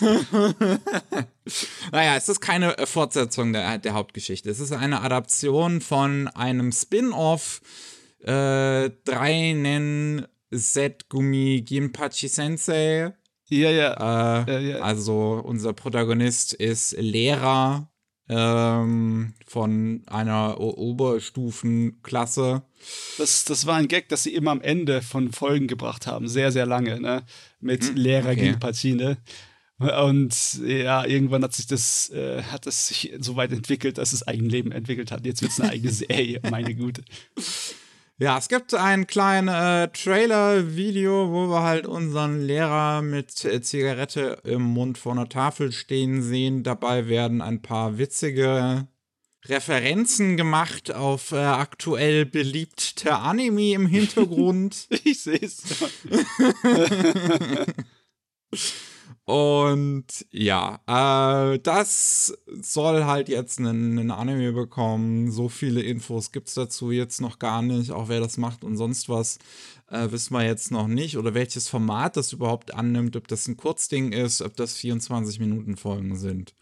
naja, 1.92 2.16
es 2.16 2.28
ist 2.28 2.40
keine 2.40 2.74
Fortsetzung 2.84 3.52
der, 3.52 3.78
der 3.78 3.94
Hauptgeschichte. 3.94 4.48
Es 4.50 4.60
ist 4.60 4.72
eine 4.72 5.02
Adaption 5.02 5.80
von 5.80 6.28
einem 6.28 6.72
Spin-off. 6.72 7.60
Äh, 8.22 8.90
Dreinen 10.50 10.94
Gumi 11.08 11.62
Ginpachi 11.62 12.28
Sensei. 12.28 13.12
Ja, 13.48 13.70
ja. 13.70 14.44
Äh, 14.44 14.52
ja, 14.52 14.58
ja. 14.58 14.78
Also 14.80 15.42
unser 15.44 15.72
Protagonist 15.72 16.52
ist 16.52 16.92
Lehrer 16.98 17.90
ähm, 18.28 19.34
von 19.46 20.02
einer 20.06 20.60
o 20.60 20.70
Oberstufenklasse. 20.70 22.62
Das, 23.16 23.44
das 23.44 23.66
war 23.66 23.76
ein 23.76 23.88
Gag, 23.88 24.08
das 24.08 24.22
sie 24.22 24.34
immer 24.34 24.50
am 24.50 24.60
Ende 24.60 25.00
von 25.00 25.32
Folgen 25.32 25.66
gebracht 25.66 26.06
haben, 26.06 26.28
sehr, 26.28 26.52
sehr 26.52 26.66
lange, 26.66 27.00
ne? 27.00 27.24
Mit 27.60 27.84
hm, 27.84 27.96
Lehrer 27.96 28.30
okay. 28.30 28.40
gegen 28.40 28.58
Patine. 28.58 29.18
Und 29.78 30.60
ja, 30.66 31.04
irgendwann 31.04 31.44
hat 31.44 31.54
sich 31.54 31.68
das, 31.68 32.10
äh, 32.10 32.42
hat 32.42 32.66
es 32.66 32.88
sich 32.88 33.14
so 33.20 33.36
weit 33.36 33.52
entwickelt, 33.52 33.98
dass 33.98 34.12
es 34.12 34.24
ein 34.24 34.48
Leben 34.48 34.72
entwickelt 34.72 35.12
hat. 35.12 35.24
Jetzt 35.24 35.40
wird 35.40 35.52
es 35.52 35.60
eine 35.60 35.70
eigene 35.70 35.92
Serie, 35.92 36.40
meine 36.50 36.74
Güte. 36.74 37.02
Ja, 38.20 38.36
es 38.36 38.48
gibt 38.48 38.74
ein 38.74 39.06
kleines 39.06 39.54
äh, 39.54 39.86
Trailer-Video, 39.88 41.30
wo 41.30 41.48
wir 41.48 41.62
halt 41.62 41.86
unseren 41.86 42.40
Lehrer 42.40 43.00
mit 43.00 43.44
äh, 43.44 43.62
Zigarette 43.62 44.40
im 44.42 44.62
Mund 44.62 44.98
vor 44.98 45.12
einer 45.12 45.28
Tafel 45.28 45.70
stehen 45.70 46.20
sehen. 46.20 46.64
Dabei 46.64 47.06
werden 47.06 47.40
ein 47.40 47.62
paar 47.62 47.96
witzige 47.96 48.88
Referenzen 49.44 50.36
gemacht 50.36 50.92
auf 50.92 51.30
äh, 51.30 51.36
aktuell 51.36 52.26
beliebte 52.26 53.14
Anime 53.14 53.74
im 53.74 53.86
Hintergrund. 53.90 54.88
ich 55.04 55.22
sehe 55.22 55.40
es. 55.40 55.62
Und 59.28 60.06
ja, 60.30 60.80
äh, 60.86 61.58
das 61.58 62.32
soll 62.62 63.04
halt 63.04 63.28
jetzt 63.28 63.58
einen, 63.58 63.98
einen 63.98 64.10
Anime 64.10 64.54
bekommen. 64.54 65.30
So 65.30 65.50
viele 65.50 65.82
Infos 65.82 66.32
gibt 66.32 66.48
es 66.48 66.54
dazu 66.54 66.92
jetzt 66.92 67.20
noch 67.20 67.38
gar 67.38 67.60
nicht. 67.60 67.90
Auch 67.90 68.08
wer 68.08 68.20
das 68.20 68.38
macht 68.38 68.64
und 68.64 68.78
sonst 68.78 69.10
was, 69.10 69.38
äh, 69.90 70.10
wissen 70.10 70.32
wir 70.32 70.46
jetzt 70.46 70.70
noch 70.70 70.88
nicht. 70.88 71.18
Oder 71.18 71.34
welches 71.34 71.68
Format 71.68 72.16
das 72.16 72.32
überhaupt 72.32 72.72
annimmt. 72.72 73.16
Ob 73.16 73.28
das 73.28 73.46
ein 73.48 73.58
Kurzding 73.58 74.12
ist, 74.12 74.40
ob 74.40 74.56
das 74.56 74.72
24 74.76 75.40
Minuten 75.40 75.76
Folgen 75.76 76.16
sind. 76.16 76.54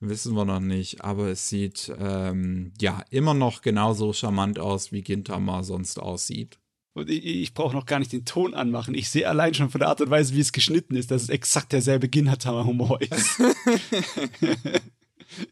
Wissen 0.00 0.34
wir 0.34 0.44
noch 0.44 0.58
nicht. 0.58 1.04
Aber 1.04 1.28
es 1.28 1.48
sieht 1.48 1.92
ähm, 2.00 2.72
ja 2.80 3.04
immer 3.10 3.34
noch 3.34 3.62
genauso 3.62 4.12
charmant 4.12 4.58
aus, 4.58 4.90
wie 4.90 5.02
Gintama 5.02 5.62
sonst 5.62 6.00
aussieht. 6.00 6.58
Und 6.94 7.10
ich, 7.10 7.24
ich 7.24 7.54
brauche 7.54 7.74
noch 7.74 7.86
gar 7.86 7.98
nicht 7.98 8.12
den 8.12 8.24
Ton 8.24 8.54
anmachen. 8.54 8.94
Ich 8.94 9.08
sehe 9.10 9.28
allein 9.28 9.54
schon 9.54 9.70
von 9.70 9.78
der 9.78 9.88
Art 9.88 10.00
und 10.00 10.10
Weise, 10.10 10.34
wie 10.34 10.40
es 10.40 10.52
geschnitten 10.52 10.96
ist, 10.96 11.10
dass 11.10 11.22
es 11.22 11.28
exakt 11.28 11.72
derselbe 11.72 12.08
Ginhatama-Humor 12.08 13.00
ist. 13.02 13.40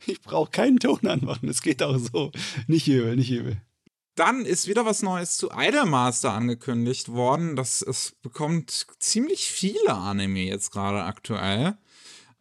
ich 0.07 0.21
brauche 0.23 0.51
keinen 0.51 0.79
Ton 0.79 1.07
anmachen. 1.07 1.49
Es 1.49 1.63
geht 1.63 1.83
auch 1.83 1.99
so. 1.99 2.33
Nicht 2.67 2.89
übel, 2.89 3.17
nicht 3.17 3.31
übel. 3.31 3.61
Dann 4.17 4.47
ist 4.47 4.67
wieder 4.67 4.87
was 4.87 5.03
Neues 5.03 5.37
zu 5.37 5.51
Idolmaster 5.55 6.33
angekündigt 6.33 7.11
worden. 7.11 7.55
Das 7.55 7.83
es 7.83 8.17
bekommt 8.23 8.87
ziemlich 8.99 9.51
viele 9.51 9.95
Anime 9.95 10.45
jetzt 10.47 10.73
gerade 10.73 11.05
aktuell. 11.05 11.77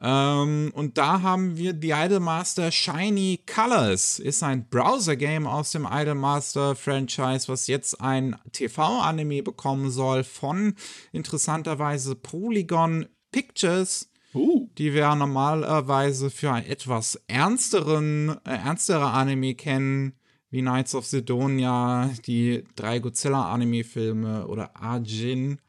Ähm, 0.02 0.72
und 0.74 0.98
da 0.98 1.22
haben 1.22 1.58
wir 1.58 1.74
die 1.74 1.92
Idolmaster 1.92 2.72
Shiny 2.72 3.42
Colors. 3.46 4.20
Ist 4.20 4.44
ein 4.44 4.68
Browser-Game 4.68 5.48
aus 5.48 5.72
dem 5.72 5.88
Idolmaster-Franchise, 5.90 7.48
was 7.48 7.68
jetzt 7.68 8.02
ein 8.02 8.36
TV-Anime 8.52 9.42
bekommen 9.42 9.90
soll 9.90 10.24
von 10.24 10.76
interessanterweise 11.12 12.16
Polygon 12.16 13.08
Pictures. 13.32 14.10
Uh. 14.34 14.68
Die 14.78 14.94
wir 14.94 15.16
normalerweise 15.16 16.30
für 16.30 16.52
einen 16.52 16.68
etwas 16.68 17.22
ernsteren, 17.28 18.36
äh, 18.44 18.56
ernstere 18.56 19.12
Anime 19.12 19.56
kennen, 19.56 20.14
wie 20.50 20.60
Knights 20.60 20.94
of 20.94 21.06
Sidonia, 21.06 22.12
die 22.28 22.66
drei 22.76 23.00
Godzilla-Anime-Filme 23.00 24.46
oder 24.48 24.76
Arjin. 24.76 25.62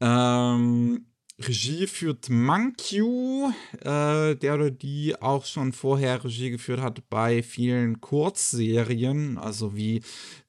Ähm, 0.00 1.06
Regie 1.40 1.86
führt 1.86 2.28
Mankyu, 2.28 3.50
äh, 3.80 4.36
der 4.36 4.54
oder 4.54 4.70
die 4.70 5.20
auch 5.20 5.44
schon 5.44 5.72
vorher 5.72 6.22
Regie 6.22 6.50
geführt 6.50 6.80
hat 6.80 7.08
bei 7.10 7.42
vielen 7.42 8.00
Kurzserien, 8.00 9.38
also 9.38 9.74
wie 9.74 10.02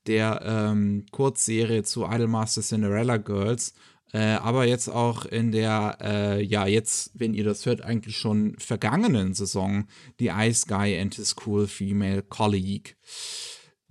der 0.08 0.42
ähm, 0.44 1.06
Kurzserie 1.12 1.84
zu 1.84 2.06
Idolmaster 2.06 2.62
Cinderella 2.62 3.18
Girls. 3.18 3.74
Äh, 4.14 4.36
aber 4.36 4.66
jetzt 4.66 4.90
auch 4.90 5.26
in 5.26 5.52
der, 5.52 5.98
äh, 6.00 6.44
ja, 6.44 6.68
jetzt, 6.68 7.12
wenn 7.16 7.34
ihr 7.34 7.44
das 7.44 7.66
hört, 7.66 7.82
eigentlich 7.82 8.18
schon 8.18 8.56
vergangenen 8.60 9.34
Saison, 9.34 9.88
die 10.20 10.28
Ice 10.28 10.68
Guy 10.68 11.00
and 11.00 11.16
His 11.16 11.36
Cool 11.44 11.66
Female 11.66 12.22
Colleague. 12.22 12.96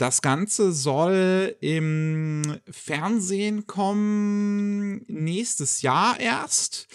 Das 0.02 0.21
Ganze 0.21 0.73
soll 0.73 1.54
im 1.61 2.59
Fernsehen 2.68 3.68
kommen 3.68 5.04
nächstes 5.06 5.82
Jahr 5.82 6.18
erst, 6.18 6.88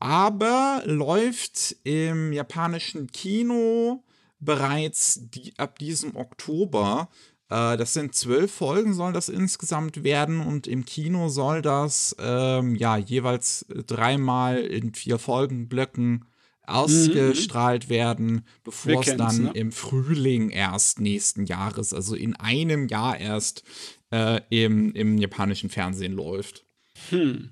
aber 0.00 0.80
läuft 0.86 1.76
im 1.84 2.32
japanischen 2.32 3.08
Kino 3.08 4.02
bereits 4.40 5.20
die, 5.20 5.52
ab 5.58 5.78
diesem 5.78 6.16
Oktober. 6.16 7.10
Äh, 7.50 7.76
das 7.76 7.92
sind 7.92 8.14
zwölf 8.14 8.50
Folgen, 8.50 8.94
soll 8.94 9.12
das 9.12 9.28
insgesamt 9.28 10.02
werden 10.02 10.40
und 10.40 10.66
im 10.66 10.86
Kino 10.86 11.28
soll 11.28 11.60
das 11.60 12.16
ähm, 12.18 12.74
ja 12.74 12.96
jeweils 12.96 13.66
dreimal 13.86 14.60
in 14.60 14.94
vier 14.94 15.18
Folgenblöcken 15.18 16.24
ausgestrahlt 16.66 17.86
mhm. 17.86 17.90
werden, 17.90 18.46
bevor 18.62 19.00
es 19.00 19.16
dann 19.16 19.44
ne? 19.44 19.50
im 19.54 19.72
Frühling 19.72 20.50
erst 20.50 21.00
nächsten 21.00 21.46
Jahres, 21.46 21.92
also 21.92 22.14
in 22.14 22.36
einem 22.36 22.88
Jahr 22.88 23.18
erst 23.18 23.62
äh, 24.10 24.40
im, 24.50 24.92
im 24.94 25.18
japanischen 25.18 25.70
Fernsehen 25.70 26.12
läuft. 26.12 26.64
Hm. 27.10 27.50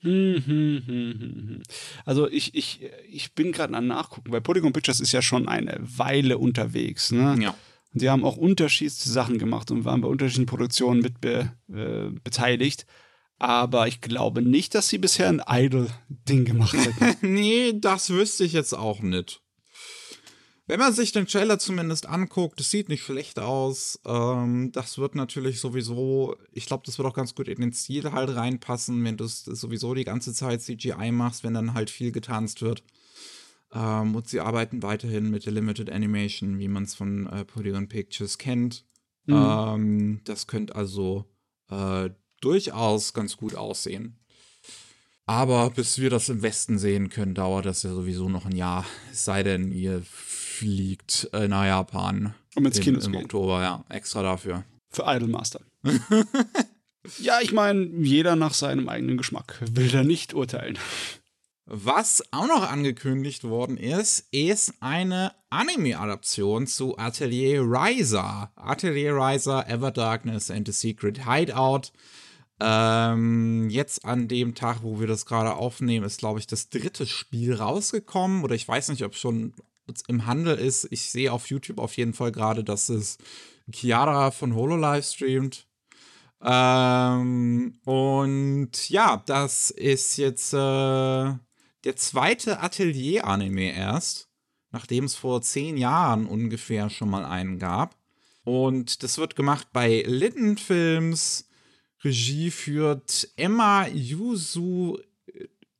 Hm, 0.00 0.42
hm, 0.44 0.82
hm, 0.86 1.62
also 2.04 2.28
ich, 2.28 2.54
ich, 2.54 2.80
ich 3.08 3.34
bin 3.34 3.52
gerade 3.52 3.74
am 3.74 3.86
Nachgucken, 3.86 4.32
weil 4.32 4.42
Polygon 4.42 4.74
Pictures 4.74 5.00
ist 5.00 5.12
ja 5.12 5.22
schon 5.22 5.48
eine 5.48 5.78
Weile 5.80 6.36
unterwegs. 6.36 7.10
Ne? 7.10 7.38
Ja. 7.40 7.54
Und 7.94 8.02
die 8.02 8.10
haben 8.10 8.24
auch 8.24 8.36
unterschiedliche 8.36 9.08
Sachen 9.08 9.38
gemacht 9.38 9.70
und 9.70 9.86
waren 9.86 10.02
bei 10.02 10.08
unterschiedlichen 10.08 10.46
Produktionen 10.46 11.00
mit 11.00 11.22
be, 11.22 11.50
äh, 11.72 12.10
beteiligt. 12.22 12.84
Aber 13.38 13.88
ich 13.88 14.00
glaube 14.00 14.42
nicht, 14.42 14.74
dass 14.74 14.88
sie 14.88 14.98
bisher 14.98 15.28
ein 15.28 15.42
Idol-Ding 15.46 16.44
gemacht 16.44 16.74
hätten. 16.74 17.16
nee, 17.34 17.72
das 17.74 18.10
wüsste 18.10 18.44
ich 18.44 18.52
jetzt 18.52 18.74
auch 18.74 19.00
nicht. 19.00 19.40
Wenn 20.66 20.80
man 20.80 20.94
sich 20.94 21.12
den 21.12 21.26
Trailer 21.26 21.58
zumindest 21.58 22.06
anguckt, 22.06 22.58
es 22.58 22.70
sieht 22.70 22.88
nicht 22.88 23.02
schlecht 23.02 23.38
aus. 23.38 24.00
Ähm, 24.06 24.72
das 24.72 24.96
wird 24.96 25.14
natürlich 25.14 25.60
sowieso, 25.60 26.36
ich 26.52 26.64
glaube, 26.64 26.84
das 26.86 26.96
wird 26.96 27.06
auch 27.06 27.14
ganz 27.14 27.34
gut 27.34 27.48
in 27.48 27.60
den 27.60 27.74
Stil 27.74 28.12
halt 28.12 28.34
reinpassen, 28.34 29.04
wenn 29.04 29.18
du 29.18 29.24
es 29.24 29.44
sowieso 29.44 29.92
die 29.92 30.04
ganze 30.04 30.32
Zeit 30.32 30.62
CGI 30.62 31.12
machst, 31.12 31.44
wenn 31.44 31.52
dann 31.52 31.74
halt 31.74 31.90
viel 31.90 32.12
getanzt 32.12 32.62
wird. 32.62 32.82
Ähm, 33.74 34.14
und 34.14 34.28
sie 34.28 34.40
arbeiten 34.40 34.82
weiterhin 34.82 35.28
mit 35.28 35.44
der 35.44 35.52
Limited 35.52 35.90
Animation, 35.90 36.58
wie 36.58 36.68
man 36.68 36.84
es 36.84 36.94
von 36.94 37.26
äh, 37.26 37.44
Polygon 37.44 37.88
Pictures 37.88 38.38
kennt. 38.38 38.86
Mhm. 39.26 39.34
Ähm, 39.34 40.20
das 40.24 40.46
könnte 40.46 40.74
also 40.74 41.26
äh, 41.68 42.08
durchaus 42.44 43.12
ganz 43.14 43.36
gut 43.36 43.54
aussehen. 43.54 44.18
Aber 45.26 45.70
bis 45.70 45.98
wir 45.98 46.10
das 46.10 46.28
im 46.28 46.42
Westen 46.42 46.78
sehen 46.78 47.08
können, 47.08 47.34
dauert 47.34 47.64
das 47.64 47.82
ja 47.82 47.90
sowieso 47.90 48.28
noch 48.28 48.44
ein 48.44 48.56
Jahr. 48.56 48.84
Es 49.10 49.24
sei 49.24 49.42
denn, 49.42 49.72
ihr 49.72 50.02
fliegt 50.04 51.30
äh, 51.32 51.48
nach 51.48 51.64
Japan. 51.64 52.34
Um 52.54 52.66
ins 52.66 52.80
Kino 52.80 52.98
zu 52.98 53.10
Im 53.10 53.16
Oktober, 53.16 53.62
ja. 53.62 53.84
Extra 53.88 54.22
dafür. 54.22 54.64
Für 54.90 55.04
Idolmaster. 55.06 55.60
ja, 57.18 57.40
ich 57.40 57.52
meine, 57.52 57.84
jeder 58.02 58.36
nach 58.36 58.54
seinem 58.54 58.88
eigenen 58.88 59.16
Geschmack. 59.16 59.60
Will 59.72 59.88
da 59.88 60.04
nicht 60.04 60.34
urteilen. 60.34 60.78
Was 61.66 62.22
auch 62.30 62.46
noch 62.46 62.70
angekündigt 62.70 63.44
worden 63.44 63.78
ist, 63.78 64.28
ist 64.32 64.74
eine 64.80 65.32
Anime-Adaption 65.48 66.66
zu 66.66 66.98
Atelier 66.98 67.62
Riser. 67.62 68.52
Atelier 68.54 69.14
Riser, 69.14 69.66
Ever 69.66 69.90
Darkness 69.90 70.50
and 70.50 70.66
the 70.66 70.72
Secret 70.72 71.24
Hideout. 71.26 71.90
Ähm, 72.60 73.68
jetzt 73.68 74.04
an 74.04 74.28
dem 74.28 74.54
Tag, 74.54 74.82
wo 74.82 75.00
wir 75.00 75.06
das 75.06 75.26
gerade 75.26 75.54
aufnehmen, 75.54 76.06
ist, 76.06 76.18
glaube 76.18 76.38
ich, 76.38 76.46
das 76.46 76.68
dritte 76.68 77.06
Spiel 77.06 77.54
rausgekommen. 77.54 78.44
Oder 78.44 78.54
ich 78.54 78.66
weiß 78.66 78.88
nicht, 78.90 79.04
ob 79.04 79.12
es 79.12 79.18
schon 79.18 79.54
im 80.08 80.26
Handel 80.26 80.56
ist. 80.56 80.86
Ich 80.90 81.10
sehe 81.10 81.32
auf 81.32 81.48
YouTube 81.48 81.78
auf 81.78 81.96
jeden 81.96 82.14
Fall 82.14 82.32
gerade, 82.32 82.64
dass 82.64 82.88
es 82.88 83.18
Chiara 83.70 84.30
von 84.30 84.54
Hololive 84.54 85.02
streamt. 85.02 85.66
Ähm, 86.42 87.78
und 87.84 88.90
ja, 88.90 89.22
das 89.26 89.70
ist 89.70 90.16
jetzt 90.18 90.52
äh, 90.52 90.56
der 90.56 91.96
zweite 91.96 92.60
Atelier-Anime 92.60 93.74
erst, 93.74 94.28
nachdem 94.70 95.04
es 95.04 95.14
vor 95.14 95.42
zehn 95.42 95.76
Jahren 95.76 96.26
ungefähr 96.26 96.90
schon 96.90 97.10
mal 97.10 97.24
einen 97.24 97.58
gab. 97.58 97.96
Und 98.44 99.02
das 99.02 99.16
wird 99.16 99.36
gemacht 99.36 99.68
bei 99.72 100.02
Litten 100.06 100.58
Films 100.58 101.48
Regie 102.04 102.50
führt 102.50 103.28
Emma 103.36 103.86
Yusu, 103.86 104.98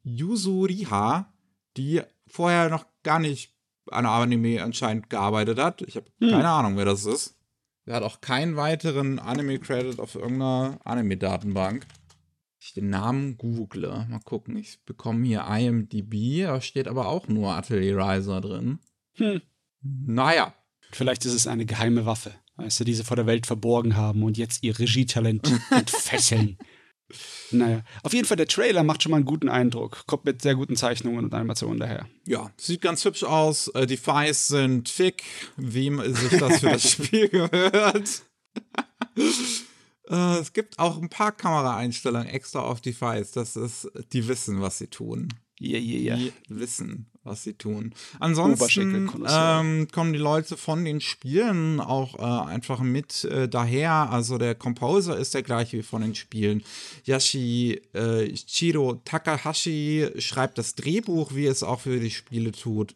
Yusuriha, 0.02 1.32
die 1.76 2.02
vorher 2.26 2.70
noch 2.70 2.86
gar 3.02 3.18
nicht 3.18 3.54
an 3.90 4.06
Anime 4.06 4.62
anscheinend 4.62 5.10
gearbeitet 5.10 5.58
hat. 5.58 5.82
Ich 5.82 5.96
habe 5.96 6.06
hm. 6.20 6.30
keine 6.30 6.48
Ahnung, 6.48 6.76
wer 6.76 6.86
das 6.86 7.04
ist. 7.04 7.36
Er 7.86 7.96
hat 7.96 8.02
auch 8.02 8.22
keinen 8.22 8.56
weiteren 8.56 9.18
Anime-Credit 9.18 10.00
auf 10.00 10.14
irgendeiner 10.14 10.78
Anime-Datenbank. 10.84 11.86
Ich 12.58 12.72
den 12.72 12.88
Namen 12.88 13.36
google. 13.36 14.06
Mal 14.08 14.20
gucken. 14.24 14.56
Ich 14.56 14.82
bekomme 14.84 15.26
hier 15.26 15.44
IMDb. 15.46 16.44
Da 16.44 16.62
steht 16.62 16.88
aber 16.88 17.08
auch 17.08 17.28
nur 17.28 17.52
Atelier 17.52 17.98
Riser 17.98 18.40
drin. 18.40 18.78
Hm. 19.16 19.42
Naja. 19.82 20.54
Vielleicht 20.92 21.26
ist 21.26 21.34
es 21.34 21.46
eine 21.46 21.66
geheime 21.66 22.06
Waffe, 22.06 22.32
weißt 22.56 22.80
du, 22.80 22.84
die 22.84 22.94
sie 22.94 23.04
vor 23.04 23.16
der 23.16 23.26
Welt 23.26 23.46
verborgen 23.46 23.96
haben 23.96 24.22
und 24.22 24.36
jetzt 24.36 24.62
ihr 24.62 24.78
Regietalent 24.78 25.50
entfesseln. 25.70 26.58
Naja, 27.50 27.82
auf 28.02 28.14
jeden 28.14 28.26
Fall, 28.26 28.36
der 28.36 28.48
Trailer 28.48 28.82
macht 28.82 29.02
schon 29.02 29.10
mal 29.10 29.16
einen 29.16 29.26
guten 29.26 29.48
Eindruck. 29.48 30.06
Kommt 30.06 30.24
mit 30.24 30.42
sehr 30.42 30.54
guten 30.54 30.74
Zeichnungen 30.74 31.24
und 31.24 31.34
Animationen 31.34 31.78
daher. 31.78 32.08
Ja, 32.26 32.50
sieht 32.56 32.80
ganz 32.80 33.04
hübsch 33.04 33.24
aus. 33.24 33.68
Äh, 33.68 33.86
die 33.86 33.96
Fights 33.96 34.48
sind 34.48 34.88
fick, 34.88 35.22
wie 35.56 35.90
sich 36.12 36.38
das 36.38 36.60
für 36.60 36.70
das 36.70 36.90
Spiel 36.90 37.28
gehört. 37.28 38.22
Äh, 40.06 40.38
es 40.38 40.52
gibt 40.52 40.78
auch 40.78 41.00
ein 41.00 41.08
paar 41.08 41.32
Kameraeinstellungen 41.32 42.28
extra 42.28 42.60
auf 42.60 42.82
die 42.82 42.92
Fights. 42.92 43.30
Das 43.30 43.56
ist, 43.56 43.90
die 44.12 44.28
wissen, 44.28 44.60
was 44.60 44.76
sie 44.76 44.88
tun. 44.88 45.28
Ja, 45.58 45.78
ja, 45.78 46.16
ja. 46.16 46.16
Die 46.16 46.32
wissen, 46.48 47.10
was 47.24 47.42
sie 47.42 47.54
tun. 47.54 47.94
Ansonsten 48.20 49.10
ähm, 49.28 49.88
kommen 49.90 50.12
die 50.12 50.18
Leute 50.18 50.56
von 50.56 50.84
den 50.84 51.00
Spielen 51.00 51.80
auch 51.80 52.18
äh, 52.18 52.50
einfach 52.50 52.80
mit 52.80 53.24
äh, 53.24 53.48
daher. 53.48 54.10
Also 54.10 54.38
der 54.38 54.54
Composer 54.54 55.16
ist 55.16 55.34
der 55.34 55.42
gleiche 55.42 55.78
wie 55.78 55.82
von 55.82 56.02
den 56.02 56.14
Spielen. 56.14 56.62
Yashi 57.04 57.80
äh, 57.94 58.32
Chiro 58.34 59.00
Takahashi 59.04 60.10
schreibt 60.18 60.58
das 60.58 60.74
Drehbuch, 60.74 61.34
wie 61.34 61.46
es 61.46 61.62
auch 61.62 61.80
für 61.80 61.98
die 61.98 62.10
Spiele 62.10 62.52
tut. 62.52 62.94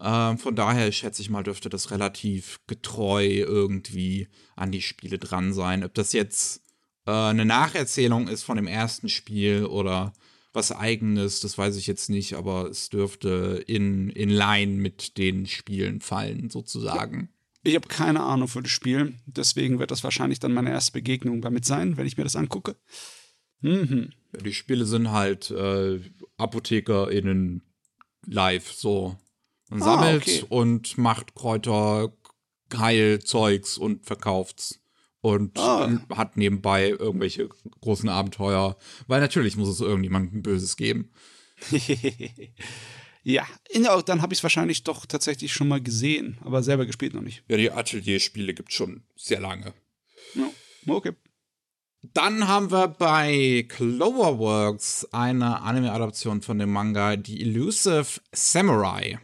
Ähm, 0.00 0.38
von 0.38 0.56
daher 0.56 0.90
schätze 0.92 1.20
ich 1.20 1.28
mal, 1.28 1.42
dürfte 1.42 1.68
das 1.68 1.90
relativ 1.90 2.60
getreu 2.66 3.26
irgendwie 3.26 4.28
an 4.56 4.72
die 4.72 4.82
Spiele 4.82 5.18
dran 5.18 5.52
sein. 5.52 5.84
Ob 5.84 5.92
das 5.92 6.14
jetzt 6.14 6.62
äh, 7.06 7.10
eine 7.10 7.44
Nacherzählung 7.44 8.26
ist 8.28 8.42
von 8.42 8.56
dem 8.56 8.66
ersten 8.66 9.10
Spiel 9.10 9.66
oder 9.66 10.14
was 10.52 10.72
eigenes, 10.72 11.40
das 11.40 11.56
weiß 11.56 11.76
ich 11.76 11.86
jetzt 11.86 12.10
nicht, 12.10 12.34
aber 12.34 12.68
es 12.68 12.88
dürfte 12.88 13.62
in, 13.66 14.10
in 14.10 14.30
Line 14.30 14.72
mit 14.72 15.16
den 15.16 15.46
Spielen 15.46 16.00
fallen, 16.00 16.50
sozusagen. 16.50 17.28
Ich 17.62 17.74
habe 17.74 17.88
keine 17.88 18.20
Ahnung 18.20 18.48
von 18.48 18.64
dem 18.64 18.68
Spiel, 18.68 19.14
deswegen 19.26 19.78
wird 19.78 19.90
das 19.90 20.02
wahrscheinlich 20.02 20.40
dann 20.40 20.54
meine 20.54 20.70
erste 20.70 20.92
Begegnung 20.92 21.42
damit 21.42 21.64
sein, 21.64 21.96
wenn 21.96 22.06
ich 22.06 22.16
mir 22.16 22.24
das 22.24 22.36
angucke. 22.36 22.76
Mhm. 23.60 24.10
Die 24.44 24.54
Spiele 24.54 24.86
sind 24.86 25.10
halt 25.10 25.50
äh, 25.50 26.00
ApothekerInnen 26.38 27.62
live, 28.26 28.72
so. 28.72 29.16
Man 29.68 29.82
ah, 29.82 29.84
sammelt 29.84 30.22
okay. 30.22 30.44
und 30.48 30.98
macht 30.98 31.34
Kräuter, 31.34 32.12
Heilzeugs 32.74 33.78
und 33.78 34.06
verkauft's 34.06 34.79
und 35.20 35.58
ah. 35.58 35.90
hat 36.14 36.36
nebenbei 36.36 36.90
irgendwelche 36.90 37.48
großen 37.80 38.08
Abenteuer, 38.08 38.76
weil 39.06 39.20
natürlich 39.20 39.56
muss 39.56 39.68
es 39.68 39.80
irgendjemandem 39.80 40.42
Böses 40.42 40.76
geben. 40.76 41.10
ja, 43.22 43.46
dann 44.06 44.22
habe 44.22 44.32
ich 44.32 44.38
es 44.38 44.42
wahrscheinlich 44.42 44.82
doch 44.84 45.06
tatsächlich 45.06 45.52
schon 45.52 45.68
mal 45.68 45.80
gesehen, 45.80 46.38
aber 46.42 46.62
selber 46.62 46.86
gespielt 46.86 47.14
noch 47.14 47.22
nicht. 47.22 47.44
Ja, 47.48 47.56
die 47.56 47.70
Atelier-Spiele 47.70 48.54
gibt 48.54 48.70
es 48.70 48.74
schon 48.74 49.02
sehr 49.16 49.40
lange. 49.40 49.74
Ja, 50.34 50.50
okay. 50.86 51.12
Dann 52.14 52.48
haben 52.48 52.70
wir 52.70 52.88
bei 52.88 53.66
Cloverworks 53.68 55.06
eine 55.12 55.60
Anime-Adaption 55.60 56.40
von 56.40 56.58
dem 56.58 56.72
Manga 56.72 57.14
The 57.22 57.42
Elusive 57.42 58.20
Samurai. 58.32 59.18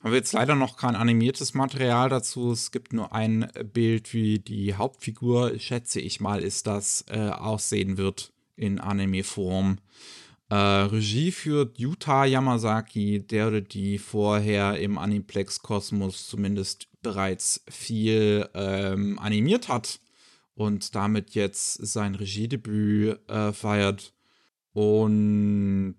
Haben 0.00 0.12
wir 0.12 0.18
jetzt 0.18 0.32
leider 0.32 0.54
noch 0.54 0.76
kein 0.76 0.94
animiertes 0.94 1.54
Material 1.54 2.08
dazu. 2.08 2.52
Es 2.52 2.70
gibt 2.70 2.92
nur 2.92 3.12
ein 3.12 3.50
Bild, 3.72 4.14
wie 4.14 4.38
die 4.38 4.74
Hauptfigur, 4.76 5.58
schätze 5.58 6.00
ich 6.00 6.20
mal, 6.20 6.40
ist 6.40 6.68
das, 6.68 7.04
äh, 7.08 7.30
aussehen 7.30 7.96
wird 7.96 8.32
in 8.54 8.78
Anime-Form. 8.78 9.78
Äh, 10.50 10.54
Regie 10.54 11.32
führt 11.32 11.78
Yuta 11.78 12.24
Yamazaki, 12.24 13.26
der 13.26 13.48
oder 13.48 13.60
die 13.60 13.98
vorher 13.98 14.78
im 14.78 14.98
Aniplex-Kosmos 14.98 16.28
zumindest 16.28 16.86
bereits 17.02 17.64
viel 17.68 18.48
ähm, 18.54 19.18
animiert 19.18 19.68
hat 19.68 20.00
und 20.54 20.94
damit 20.94 21.34
jetzt 21.34 21.74
sein 21.86 22.14
Regiedebüt 22.14 23.18
äh, 23.28 23.52
feiert. 23.52 24.14
Und 24.72 25.96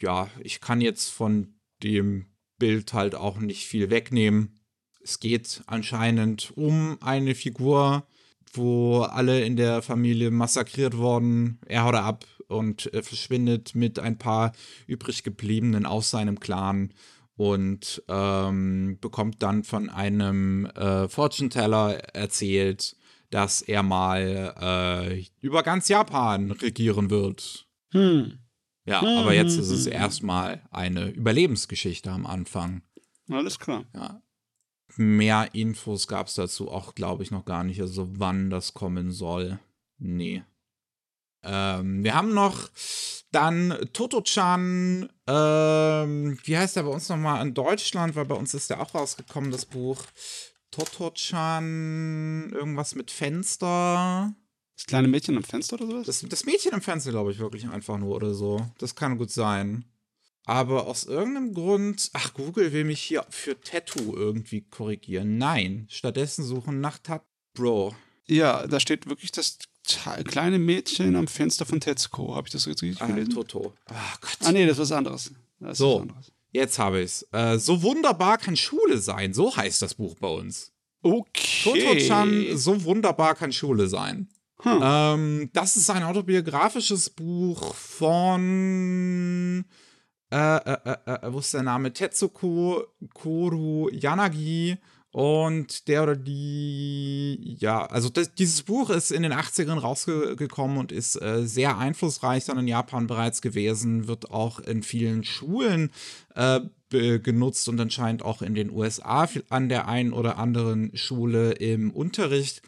ja, 0.00 0.28
ich 0.40 0.60
kann 0.60 0.80
jetzt 0.80 1.08
von 1.08 1.54
dem 1.82 2.29
Bild 2.60 2.92
halt 2.92 3.16
auch 3.16 3.40
nicht 3.40 3.66
viel 3.66 3.90
wegnehmen. 3.90 4.60
Es 5.02 5.18
geht 5.18 5.62
anscheinend 5.66 6.52
um 6.54 6.96
eine 7.00 7.34
Figur, 7.34 8.06
wo 8.52 9.00
alle 9.00 9.42
in 9.44 9.56
der 9.56 9.82
Familie 9.82 10.30
massakriert 10.30 10.96
wurden. 10.96 11.58
Er 11.66 11.84
haut 11.84 11.96
ab 11.96 12.24
und 12.46 12.92
äh, 12.94 13.02
verschwindet 13.02 13.74
mit 13.74 13.98
ein 13.98 14.18
paar 14.18 14.52
übrig 14.86 15.24
gebliebenen 15.24 15.86
aus 15.86 16.10
seinem 16.10 16.38
Clan 16.38 16.92
und 17.36 18.02
ähm, 18.08 18.98
bekommt 19.00 19.42
dann 19.42 19.64
von 19.64 19.88
einem 19.88 20.66
äh, 20.66 21.08
Fortune 21.08 21.48
Teller 21.48 21.98
erzählt, 22.14 22.96
dass 23.30 23.62
er 23.62 23.82
mal 23.82 24.54
äh, 24.60 25.24
über 25.40 25.62
ganz 25.62 25.88
Japan 25.88 26.50
regieren 26.50 27.08
wird. 27.08 27.66
Hm. 27.92 28.39
Ja, 28.90 29.02
mhm. 29.02 29.18
aber 29.18 29.34
jetzt 29.34 29.56
ist 29.56 29.70
es 29.70 29.86
erstmal 29.86 30.62
eine 30.70 31.10
Überlebensgeschichte 31.10 32.10
am 32.10 32.26
Anfang. 32.26 32.82
Alles 33.28 33.58
klar. 33.58 33.84
Ja. 33.94 34.20
Mehr 34.96 35.50
Infos 35.52 36.08
gab 36.08 36.26
es 36.26 36.34
dazu 36.34 36.70
auch, 36.70 36.96
glaube 36.96 37.22
ich, 37.22 37.30
noch 37.30 37.44
gar 37.44 37.62
nicht. 37.62 37.80
Also 37.80 38.08
wann 38.18 38.50
das 38.50 38.74
kommen 38.74 39.12
soll. 39.12 39.60
Nee. 39.98 40.42
Ähm, 41.42 42.02
wir 42.02 42.14
haben 42.14 42.34
noch 42.34 42.68
dann 43.30 43.88
Toto-chan, 43.92 45.08
ähm, 45.28 46.38
wie 46.42 46.58
heißt 46.58 46.76
der 46.76 46.82
bei 46.82 46.90
uns 46.90 47.08
nochmal 47.08 47.46
in 47.46 47.54
Deutschland, 47.54 48.16
weil 48.16 48.24
bei 48.24 48.34
uns 48.34 48.52
ist 48.54 48.70
der 48.70 48.80
auch 48.80 48.94
rausgekommen, 48.94 49.52
das 49.52 49.66
Buch. 49.66 50.02
Toto-chan, 50.72 52.50
irgendwas 52.52 52.94
mit 52.94 53.10
Fenster. 53.10 54.34
Das 54.80 54.86
kleine 54.86 55.08
Mädchen 55.08 55.36
am 55.36 55.42
Fenster 55.44 55.74
oder 55.74 55.86
sowas? 55.86 56.06
Das, 56.06 56.24
das 56.26 56.46
Mädchen 56.46 56.72
am 56.72 56.80
Fenster, 56.80 57.10
glaube 57.10 57.30
ich, 57.32 57.38
wirklich 57.38 57.68
einfach 57.68 57.98
nur 57.98 58.16
oder 58.16 58.32
so. 58.32 58.66
Das 58.78 58.94
kann 58.94 59.18
gut 59.18 59.30
sein. 59.30 59.84
Aber 60.46 60.86
aus 60.86 61.04
irgendeinem 61.04 61.52
Grund, 61.52 62.08
ach, 62.14 62.32
Google 62.32 62.72
will 62.72 62.84
mich 62.84 63.02
hier 63.02 63.26
für 63.28 63.60
Tattoo 63.60 64.16
irgendwie 64.16 64.62
korrigieren. 64.62 65.36
Nein, 65.36 65.86
stattdessen 65.90 66.44
suchen 66.44 66.80
nach 66.80 66.96
Tat 66.96 67.26
Bro. 67.52 67.94
Ja, 68.26 68.66
da 68.66 68.80
steht 68.80 69.06
wirklich 69.06 69.32
das 69.32 69.58
kleine 70.24 70.58
Mädchen 70.58 71.14
am 71.14 71.28
Fenster 71.28 71.66
von 71.66 71.78
Tetsuko. 71.78 72.34
Habe 72.34 72.48
ich 72.48 72.52
das 72.52 72.64
jetzt 72.64 72.82
richtig 72.82 73.02
ah, 73.02 73.06
gelesen? 73.06 73.34
Toto. 73.34 73.74
Ach 73.84 74.20
Gott. 74.22 74.38
Ah, 74.44 74.52
nee, 74.52 74.64
das 74.64 74.78
ist 74.78 74.80
was 74.80 74.92
anderes. 74.92 75.30
Das 75.58 75.76
so, 75.76 75.96
was 75.96 76.00
anderes. 76.00 76.32
jetzt 76.52 76.78
habe 76.78 77.00
ich 77.00 77.04
es. 77.04 77.28
Äh, 77.32 77.58
so 77.58 77.82
wunderbar 77.82 78.38
kann 78.38 78.56
Schule 78.56 78.96
sein. 78.96 79.34
So 79.34 79.54
heißt 79.54 79.82
das 79.82 79.94
Buch 79.94 80.16
bei 80.18 80.28
uns. 80.28 80.72
Okay. 81.02 81.64
Toto-chan, 81.64 82.56
so 82.56 82.82
wunderbar 82.84 83.34
kann 83.34 83.52
Schule 83.52 83.86
sein. 83.86 84.30
Hm. 84.62 84.80
Ähm, 84.82 85.50
das 85.52 85.76
ist 85.76 85.90
ein 85.90 86.02
autobiografisches 86.02 87.10
Buch 87.10 87.74
von, 87.74 89.64
äh, 90.32 90.56
äh, 90.56 90.78
äh, 90.84 90.96
äh, 91.06 91.32
wo 91.32 91.38
ist 91.38 91.54
der 91.54 91.62
Name? 91.62 91.92
Tetsuko 91.92 92.84
Koru 93.14 93.88
Yanagi. 93.90 94.78
Und 95.12 95.88
der 95.88 96.04
oder 96.04 96.14
die, 96.14 97.56
ja, 97.58 97.84
also 97.84 98.08
das, 98.08 98.32
dieses 98.36 98.62
Buch 98.62 98.90
ist 98.90 99.10
in 99.10 99.24
den 99.24 99.32
80ern 99.32 99.78
rausgekommen 99.78 100.78
und 100.78 100.92
ist 100.92 101.20
äh, 101.20 101.44
sehr 101.44 101.78
einflussreich 101.78 102.44
dann 102.44 102.58
in 102.58 102.68
Japan 102.68 103.08
bereits 103.08 103.42
gewesen, 103.42 104.06
wird 104.06 104.30
auch 104.30 104.60
in 104.60 104.84
vielen 104.84 105.24
Schulen 105.24 105.90
äh, 106.36 106.60
genutzt 106.90 107.68
und 107.68 107.80
anscheinend 107.80 108.22
auch 108.22 108.40
in 108.40 108.54
den 108.54 108.70
USA 108.70 109.28
an 109.48 109.68
der 109.68 109.88
einen 109.88 110.12
oder 110.12 110.38
anderen 110.38 110.96
Schule 110.96 111.52
im 111.52 111.90
Unterricht 111.90 112.62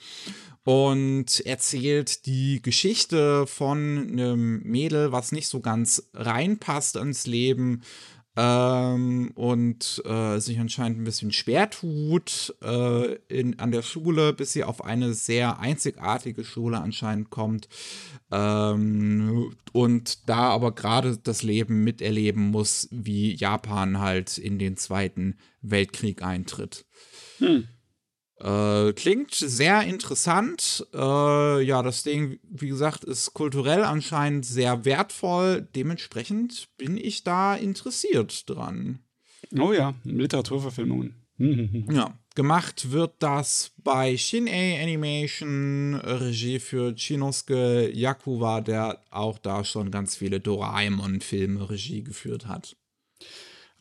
und 0.64 1.40
erzählt 1.44 2.26
die 2.26 2.62
Geschichte 2.62 3.46
von 3.46 4.08
einem 4.10 4.62
Mädel, 4.62 5.12
was 5.12 5.32
nicht 5.32 5.48
so 5.48 5.60
ganz 5.60 6.10
reinpasst 6.14 6.96
ins 6.96 7.26
Leben 7.26 7.82
ähm, 8.36 9.32
und 9.34 10.02
äh, 10.06 10.38
sich 10.38 10.58
anscheinend 10.58 11.00
ein 11.00 11.04
bisschen 11.04 11.32
schwer 11.32 11.68
tut 11.68 12.54
äh, 12.62 13.14
in, 13.28 13.58
an 13.58 13.72
der 13.72 13.82
Schule, 13.82 14.32
bis 14.32 14.52
sie 14.52 14.64
auf 14.64 14.84
eine 14.84 15.12
sehr 15.14 15.58
einzigartige 15.58 16.44
Schule 16.44 16.78
anscheinend 16.78 17.30
kommt 17.30 17.68
ähm, 18.30 19.54
und 19.72 20.28
da 20.28 20.50
aber 20.50 20.72
gerade 20.72 21.18
das 21.18 21.42
Leben 21.42 21.84
miterleben 21.84 22.50
muss, 22.50 22.88
wie 22.90 23.34
Japan 23.34 23.98
halt 23.98 24.38
in 24.38 24.58
den 24.58 24.76
Zweiten 24.76 25.36
Weltkrieg 25.60 26.22
eintritt. 26.22 26.86
Hm. 27.38 27.68
Äh, 28.42 28.92
klingt 28.94 29.34
sehr 29.34 29.84
interessant. 29.84 30.86
Äh, 30.92 31.62
ja, 31.62 31.82
das 31.82 32.02
Ding, 32.02 32.40
wie 32.50 32.68
gesagt, 32.68 33.04
ist 33.04 33.34
kulturell 33.34 33.84
anscheinend 33.84 34.44
sehr 34.44 34.84
wertvoll. 34.84 35.68
Dementsprechend 35.76 36.68
bin 36.76 36.96
ich 36.96 37.22
da 37.22 37.54
interessiert 37.54 38.50
dran. 38.50 38.98
Oh 39.56 39.72
ja, 39.72 39.94
Literaturverfilmungen. 40.04 41.14
ja, 41.38 42.18
gemacht 42.34 42.90
wird 42.90 43.14
das 43.20 43.72
bei 43.76 44.16
Shin-A 44.16 44.82
Animation, 44.82 45.94
Regie 45.94 46.58
für 46.58 46.94
Chinosuke 46.96 47.90
Yakuwa, 47.92 48.60
der 48.60 49.02
auch 49.10 49.38
da 49.38 49.64
schon 49.64 49.90
ganz 49.90 50.16
viele 50.16 50.40
Doraemon-Filme 50.40 51.70
Regie 51.70 52.02
geführt 52.02 52.46
hat. 52.46 52.76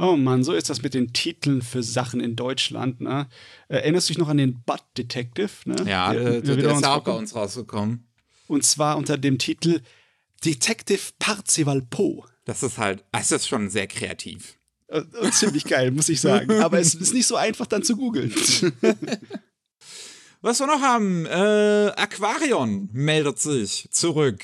Oh 0.02 0.16
Mann, 0.16 0.44
so 0.44 0.54
ist 0.54 0.68
das 0.68 0.82
mit 0.82 0.96
den 0.96 1.14
Titeln 1.14 1.62
für 1.62 1.84
Sachen 1.84 2.22
in 2.22 2.36
Deutschland. 2.36 3.02
Ne? 3.02 3.28
Erinnerst 3.68 4.10
du 4.10 4.14
dich 4.14 4.18
noch 4.18 4.30
an 4.30 4.38
den 4.38 4.64
Butt 4.64 4.82
Detective? 4.98 5.52
Ne? 5.66 5.76
Ja, 5.88 6.12
der, 6.12 6.42
der, 6.42 6.56
der 6.56 6.72
ist 6.72 6.84
auch 6.84 7.04
bei 7.04 7.12
uns 7.12 7.36
rausgekommen. 7.36 8.08
Und 8.48 8.66
zwar 8.66 8.98
unter 8.98 9.20
dem 9.20 9.38
Titel 9.38 9.82
Detective 10.44 11.12
Parzival 11.20 11.84
Poe. 11.84 12.24
Das 12.46 12.64
ist 12.64 12.80
halt, 12.80 13.04
es 13.12 13.32
ist 13.32 13.48
schon 13.48 13.70
sehr 13.70 13.86
kreativ. 13.86 14.58
Und, 14.88 15.16
und 15.18 15.36
ziemlich 15.36 15.66
geil, 15.66 15.92
muss 15.92 16.10
ich 16.10 16.20
sagen. 16.20 16.52
Aber 16.62 16.80
es 16.80 16.96
ist 16.96 17.14
nicht 17.14 17.28
so 17.28 17.36
einfach 17.36 17.68
dann 17.68 17.84
zu 17.84 17.96
googeln. 17.96 18.34
Was 20.42 20.60
wir 20.60 20.66
noch 20.66 20.82
haben, 20.82 21.28
äh, 21.28 21.92
Aquarion 21.96 22.90
meldet 22.92 23.38
sich 23.38 23.88
zurück. 23.92 24.44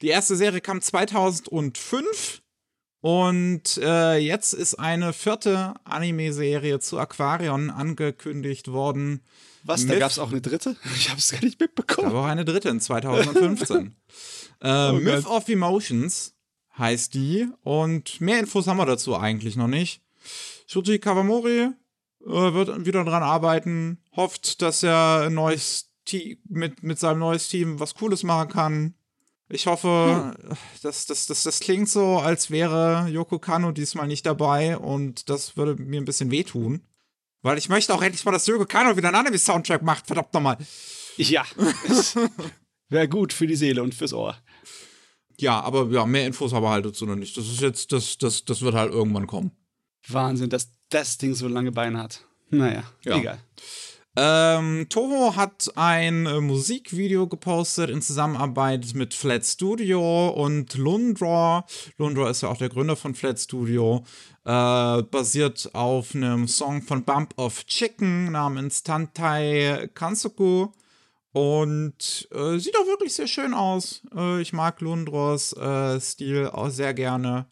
Die 0.00 0.08
erste 0.08 0.34
Serie 0.34 0.62
kam 0.62 0.80
2005 0.80 2.40
und 3.08 3.78
äh, 3.78 4.18
jetzt 4.18 4.52
ist 4.52 4.74
eine 4.74 5.14
vierte 5.14 5.72
Anime-Serie 5.84 6.78
zu 6.78 6.98
Aquarion 6.98 7.70
angekündigt 7.70 8.70
worden. 8.70 9.22
Was, 9.62 9.86
da 9.86 9.98
gab 9.98 10.10
es 10.10 10.18
auch 10.18 10.30
eine 10.30 10.42
dritte? 10.42 10.76
Ich 10.94 11.08
habe 11.08 11.18
es 11.18 11.32
gar 11.32 11.42
nicht 11.42 11.58
mitbekommen. 11.58 12.08
Aber 12.08 12.20
auch 12.20 12.26
eine 12.26 12.44
dritte 12.44 12.68
in 12.68 12.82
2015. 12.82 13.96
äh, 14.60 14.90
oh 14.90 14.92
Myth 14.92 15.24
of 15.24 15.48
Emotions 15.48 16.34
heißt 16.76 17.14
die 17.14 17.48
und 17.62 18.20
mehr 18.20 18.40
Infos 18.40 18.66
haben 18.66 18.76
wir 18.76 18.84
dazu 18.84 19.16
eigentlich 19.16 19.56
noch 19.56 19.68
nicht. 19.68 20.02
Shuji 20.66 20.98
Kawamori 20.98 21.60
äh, 21.60 21.72
wird 22.26 22.84
wieder 22.84 23.04
dran 23.04 23.22
arbeiten, 23.22 24.02
hofft, 24.16 24.60
dass 24.60 24.82
er 24.82 25.22
ein 25.28 25.34
neues 25.34 25.88
Team, 26.04 26.36
mit, 26.46 26.82
mit 26.82 26.98
seinem 26.98 27.20
neues 27.20 27.48
Team 27.48 27.80
was 27.80 27.94
Cooles 27.94 28.22
machen 28.22 28.50
kann. 28.50 28.94
Ich 29.50 29.66
hoffe, 29.66 30.34
hm. 30.36 30.56
das, 30.82 31.06
das, 31.06 31.26
das, 31.26 31.42
das 31.42 31.60
klingt 31.60 31.88
so, 31.88 32.18
als 32.18 32.50
wäre 32.50 33.08
Yoko 33.08 33.38
Kano 33.38 33.72
diesmal 33.72 34.06
nicht 34.06 34.26
dabei 34.26 34.76
und 34.76 35.28
das 35.30 35.56
würde 35.56 35.82
mir 35.82 36.00
ein 36.00 36.04
bisschen 36.04 36.30
wehtun. 36.30 36.82
Weil 37.40 37.56
ich 37.56 37.68
möchte 37.68 37.94
auch 37.94 38.02
endlich 38.02 38.24
mal, 38.24 38.32
dass 38.32 38.46
Yoko 38.46 38.66
Kano 38.66 38.96
wieder 38.96 39.08
einen 39.08 39.16
Anime-Soundtrack 39.16 39.82
macht, 39.82 40.06
verdammt 40.06 40.34
nochmal. 40.34 40.58
Ja. 41.16 41.44
Wäre 42.88 43.08
gut 43.08 43.32
für 43.32 43.46
die 43.46 43.56
Seele 43.56 43.82
und 43.82 43.94
fürs 43.94 44.12
Ohr. 44.12 44.36
Ja, 45.38 45.60
aber 45.60 45.88
ja, 45.90 46.04
mehr 46.04 46.26
Infos 46.26 46.52
haben 46.52 46.64
wir 46.64 46.70
halt 46.70 46.84
dazu 46.84 47.06
noch 47.06 47.16
nicht. 47.16 47.36
Das 47.36 47.46
ist 47.46 47.60
jetzt, 47.60 47.92
das, 47.92 48.18
das, 48.18 48.44
das 48.44 48.60
wird 48.60 48.74
halt 48.74 48.92
irgendwann 48.92 49.26
kommen. 49.26 49.52
Wahnsinn, 50.08 50.50
dass 50.50 50.70
das 50.88 51.18
Ding 51.18 51.34
so 51.34 51.48
lange 51.48 51.70
Beine 51.70 52.02
hat. 52.02 52.24
Naja, 52.50 52.82
ja. 53.04 53.16
egal. 53.18 53.38
Ähm, 54.20 54.88
Toho 54.88 55.36
hat 55.36 55.70
ein 55.76 56.26
äh, 56.26 56.40
Musikvideo 56.40 57.28
gepostet 57.28 57.88
in 57.88 58.02
Zusammenarbeit 58.02 58.94
mit 58.94 59.14
Flat 59.14 59.46
Studio 59.46 60.30
und 60.30 60.74
Lundra. 60.74 61.64
Lundra 61.98 62.28
ist 62.28 62.40
ja 62.40 62.48
auch 62.48 62.56
der 62.56 62.68
Gründer 62.68 62.96
von 62.96 63.14
Flat 63.14 63.38
Studio. 63.38 64.04
Äh, 64.44 65.02
basiert 65.04 65.70
auf 65.72 66.16
einem 66.16 66.48
Song 66.48 66.82
von 66.82 67.04
Bump 67.04 67.32
of 67.36 67.64
Chicken 67.66 68.32
namens 68.32 68.82
Tantai 68.82 69.88
Kansoku. 69.94 70.66
Und 71.30 72.28
äh, 72.32 72.58
sieht 72.58 72.76
auch 72.76 72.86
wirklich 72.86 73.14
sehr 73.14 73.28
schön 73.28 73.54
aus. 73.54 74.02
Äh, 74.16 74.40
ich 74.40 74.52
mag 74.52 74.80
Lundros 74.80 75.52
äh, 75.52 76.00
Stil 76.00 76.48
auch 76.48 76.70
sehr 76.70 76.92
gerne. 76.92 77.46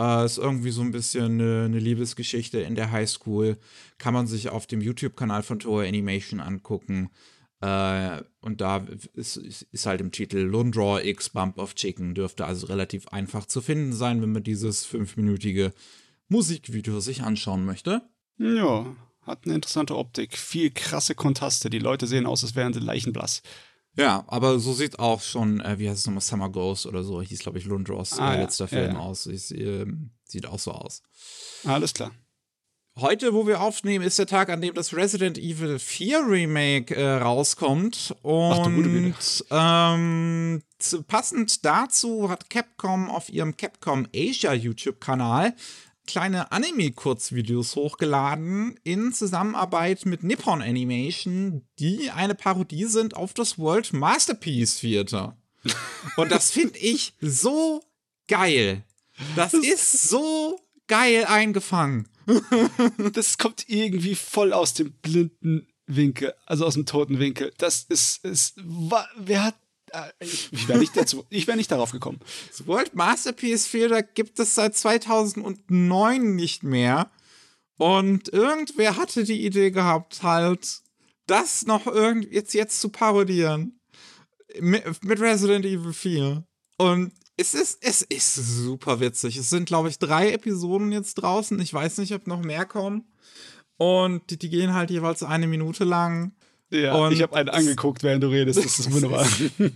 Äh, 0.00 0.24
ist 0.24 0.38
irgendwie 0.38 0.70
so 0.70 0.80
ein 0.80 0.92
bisschen 0.92 1.40
eine, 1.40 1.64
eine, 1.66 1.78
Liebesgeschichte 1.78 2.58
in 2.60 2.74
der 2.74 2.90
Highschool. 2.90 3.58
Kann 3.98 4.14
man 4.14 4.26
sich 4.26 4.48
auf 4.48 4.66
dem 4.66 4.80
YouTube-Kanal 4.80 5.42
von 5.42 5.58
Toei 5.58 5.86
Animation 5.86 6.40
angucken. 6.40 7.10
Äh, 7.60 8.22
und 8.40 8.62
da 8.62 8.86
ist, 9.12 9.36
ist, 9.36 9.84
halt 9.84 10.00
im 10.00 10.10
Titel 10.10 10.38
Lundraw 10.38 11.06
X 11.06 11.28
Bump 11.28 11.58
of 11.58 11.74
Chicken. 11.74 12.14
Dürfte 12.14 12.46
also 12.46 12.66
relativ 12.68 13.08
einfach 13.08 13.44
zu 13.44 13.60
finden 13.60 13.92
sein, 13.92 14.22
wenn 14.22 14.32
man 14.32 14.42
dieses 14.42 14.86
fünfminütige 14.86 15.74
Musikvideo 16.28 17.00
sich 17.00 17.22
anschauen 17.22 17.66
möchte. 17.66 18.00
Ja, 18.38 18.86
hat 19.20 19.44
eine 19.44 19.54
interessante 19.54 19.98
Optik. 19.98 20.38
Viel 20.38 20.70
krasse 20.70 21.14
Kontraste. 21.14 21.68
Die 21.68 21.78
Leute 21.78 22.06
sehen 22.06 22.24
aus, 22.24 22.42
als 22.42 22.54
wären 22.54 22.72
sie 22.72 22.80
leichenblass. 22.80 23.42
Ja, 23.96 24.24
aber 24.28 24.58
so 24.60 24.72
sieht 24.72 24.98
auch 24.98 25.20
schon, 25.20 25.60
äh, 25.60 25.78
wie 25.78 25.88
heißt 25.88 26.00
es 26.00 26.06
nochmal, 26.06 26.20
Summer 26.20 26.50
Ghost 26.50 26.86
oder 26.86 27.02
so, 27.02 27.20
hieß, 27.20 27.40
glaube 27.40 27.58
ich, 27.58 27.64
Lundros 27.64 28.18
ah, 28.18 28.34
äh, 28.34 28.42
letzter 28.42 28.64
ja, 28.64 28.68
Film 28.68 28.92
ja, 28.92 28.92
ja. 28.92 28.98
aus. 29.00 29.26
Ich, 29.26 29.54
äh, 29.54 29.86
sieht 30.24 30.46
auch 30.46 30.58
so 30.58 30.72
aus. 30.72 31.02
Alles 31.64 31.92
klar. 31.92 32.12
Heute, 32.98 33.32
wo 33.32 33.46
wir 33.46 33.60
aufnehmen, 33.60 34.04
ist 34.04 34.18
der 34.18 34.26
Tag, 34.26 34.50
an 34.50 34.60
dem 34.60 34.74
das 34.74 34.94
Resident 34.94 35.38
Evil 35.38 35.78
4 35.78 36.26
Remake 36.26 36.94
äh, 36.94 37.16
rauskommt. 37.16 38.14
Und 38.22 39.42
Ach, 39.48 39.86
ähm, 39.88 40.62
passend 41.06 41.64
dazu 41.64 42.28
hat 42.28 42.50
Capcom 42.50 43.08
auf 43.08 43.30
ihrem 43.30 43.56
Capcom 43.56 44.06
Asia 44.14 44.52
YouTube-Kanal 44.52 45.54
kleine 46.06 46.52
Anime-Kurzvideos 46.52 47.76
hochgeladen 47.76 48.78
in 48.82 49.12
Zusammenarbeit 49.12 50.06
mit 50.06 50.22
Nippon 50.22 50.62
Animation, 50.62 51.62
die 51.78 52.10
eine 52.10 52.34
Parodie 52.34 52.86
sind 52.86 53.16
auf 53.16 53.34
das 53.34 53.58
World 53.58 53.92
Masterpiece 53.92 54.80
Theater. 54.80 55.36
Und 56.16 56.32
das 56.32 56.50
finde 56.50 56.78
ich 56.78 57.14
so 57.20 57.82
geil. 58.28 58.84
Das 59.36 59.52
ist 59.52 60.08
so 60.08 60.58
geil 60.86 61.24
eingefangen. 61.26 62.08
das 63.12 63.38
kommt 63.38 63.68
irgendwie 63.68 64.14
voll 64.14 64.52
aus 64.52 64.74
dem 64.74 64.92
blinden 64.92 65.66
Winkel, 65.86 66.34
also 66.46 66.66
aus 66.66 66.74
dem 66.74 66.86
toten 66.86 67.18
Winkel. 67.18 67.52
Das 67.58 67.84
ist, 67.88 68.24
ist 68.24 68.54
wer 68.64 69.44
hat 69.44 69.56
ich 70.20 70.68
wäre 70.68 70.78
nicht, 70.78 71.46
wär 71.46 71.56
nicht 71.56 71.70
darauf 71.70 71.92
gekommen. 71.92 72.20
Das 72.48 72.66
World 72.66 72.94
Masterpiece 72.94 73.70
Theater 73.70 74.02
gibt 74.02 74.38
es 74.38 74.54
seit 74.54 74.76
2009 74.76 76.34
nicht 76.34 76.62
mehr. 76.62 77.10
Und 77.76 78.28
irgendwer 78.28 78.96
hatte 78.96 79.24
die 79.24 79.44
Idee 79.44 79.70
gehabt, 79.70 80.22
halt, 80.22 80.82
das 81.26 81.66
noch 81.66 81.86
irgend 81.86 82.30
jetzt, 82.30 82.52
jetzt 82.54 82.80
zu 82.80 82.90
parodieren. 82.90 83.80
Mit, 84.58 85.04
mit 85.04 85.20
Resident 85.20 85.64
Evil 85.64 85.92
4. 85.92 86.44
Und 86.76 87.12
es 87.36 87.54
ist, 87.54 87.78
es 87.80 88.02
ist 88.02 88.34
super 88.34 89.00
witzig. 89.00 89.36
Es 89.36 89.48
sind, 89.48 89.66
glaube 89.66 89.88
ich, 89.88 89.98
drei 89.98 90.32
Episoden 90.32 90.92
jetzt 90.92 91.14
draußen. 91.14 91.58
Ich 91.60 91.72
weiß 91.72 91.98
nicht, 91.98 92.12
ob 92.12 92.26
noch 92.26 92.42
mehr 92.42 92.66
kommen. 92.66 93.10
Und 93.78 94.30
die, 94.30 94.38
die 94.38 94.50
gehen 94.50 94.74
halt 94.74 94.90
jeweils 94.90 95.22
eine 95.22 95.46
Minute 95.46 95.84
lang. 95.84 96.34
Ja, 96.70 96.94
und 96.94 97.12
ich 97.12 97.22
habe 97.22 97.34
einen 97.34 97.48
angeguckt, 97.48 98.04
während 98.04 98.22
du 98.22 98.28
redest. 98.28 98.64
Das 98.64 98.78
ist 98.78 98.92
wunderbar. 98.92 99.26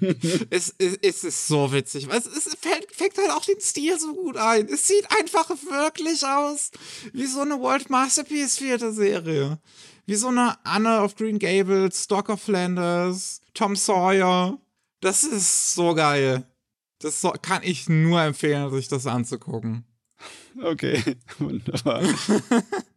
es, 0.50 0.74
es, 0.78 0.98
es, 1.02 1.24
ist 1.24 1.48
so 1.48 1.72
witzig. 1.72 2.07
Es, 2.09 2.26
es 2.26 2.57
fängt, 2.61 2.92
fängt 2.92 3.18
halt 3.18 3.30
auch 3.30 3.44
den 3.44 3.61
Stil 3.61 3.98
so 3.98 4.14
gut 4.14 4.37
ein. 4.37 4.68
Es 4.68 4.87
sieht 4.87 5.07
einfach 5.11 5.50
wirklich 5.50 6.24
aus 6.24 6.70
wie 7.12 7.26
so 7.26 7.40
eine 7.40 7.61
World 7.61 7.90
Masterpiece 7.90 8.59
vierte 8.59 8.92
Serie. 8.92 9.59
Wie 10.07 10.14
so 10.14 10.28
eine 10.28 10.57
Anne 10.64 11.00
of 11.02 11.16
Green 11.16 11.40
Gables, 11.40 12.07
Doc 12.07 12.28
of 12.28 12.40
Flanders, 12.40 13.40
Tom 13.54 13.74
Sawyer. 13.74 14.59
Das 15.00 15.24
ist 15.24 15.74
so 15.74 15.94
geil. 15.94 16.46
Das 17.00 17.20
so, 17.20 17.33
kann 17.42 17.62
ich 17.64 17.88
nur 17.88 18.22
empfehlen, 18.22 18.70
sich 18.70 18.87
das 18.87 19.07
anzugucken. 19.07 19.85
Okay, 20.62 21.02
wunderbar. 21.38 22.02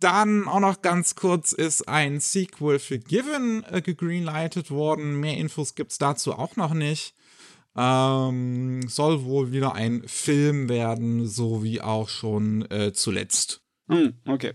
Dann 0.00 0.48
auch 0.48 0.60
noch 0.60 0.82
ganz 0.82 1.14
kurz 1.14 1.52
ist 1.52 1.88
ein 1.88 2.20
Sequel 2.20 2.78
für 2.78 2.98
Given 2.98 3.64
äh, 3.70 3.82
gegreenlightet 3.82 4.70
worden. 4.70 5.20
Mehr 5.20 5.36
Infos 5.36 5.74
gibt 5.74 5.92
es 5.92 5.98
dazu 5.98 6.32
auch 6.32 6.56
noch 6.56 6.74
nicht. 6.74 7.14
Ähm, 7.76 8.82
soll 8.88 9.24
wohl 9.24 9.52
wieder 9.52 9.74
ein 9.74 10.06
Film 10.06 10.68
werden, 10.68 11.26
so 11.26 11.62
wie 11.62 11.80
auch 11.80 12.08
schon 12.08 12.70
äh, 12.70 12.92
zuletzt. 12.92 13.62
Hm, 13.88 14.14
okay. 14.26 14.52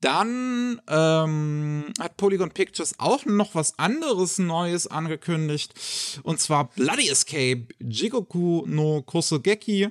Dann 0.00 0.80
ähm, 0.88 1.92
hat 1.98 2.16
Polygon 2.16 2.50
Pictures 2.50 2.94
auch 2.98 3.24
noch 3.26 3.54
was 3.56 3.78
anderes 3.78 4.38
Neues 4.38 4.86
angekündigt. 4.86 5.74
Und 6.22 6.38
zwar 6.40 6.70
Bloody 6.70 7.08
Escape 7.08 7.66
Jigoku 7.80 8.64
no 8.66 9.02
Kosogeki. 9.02 9.88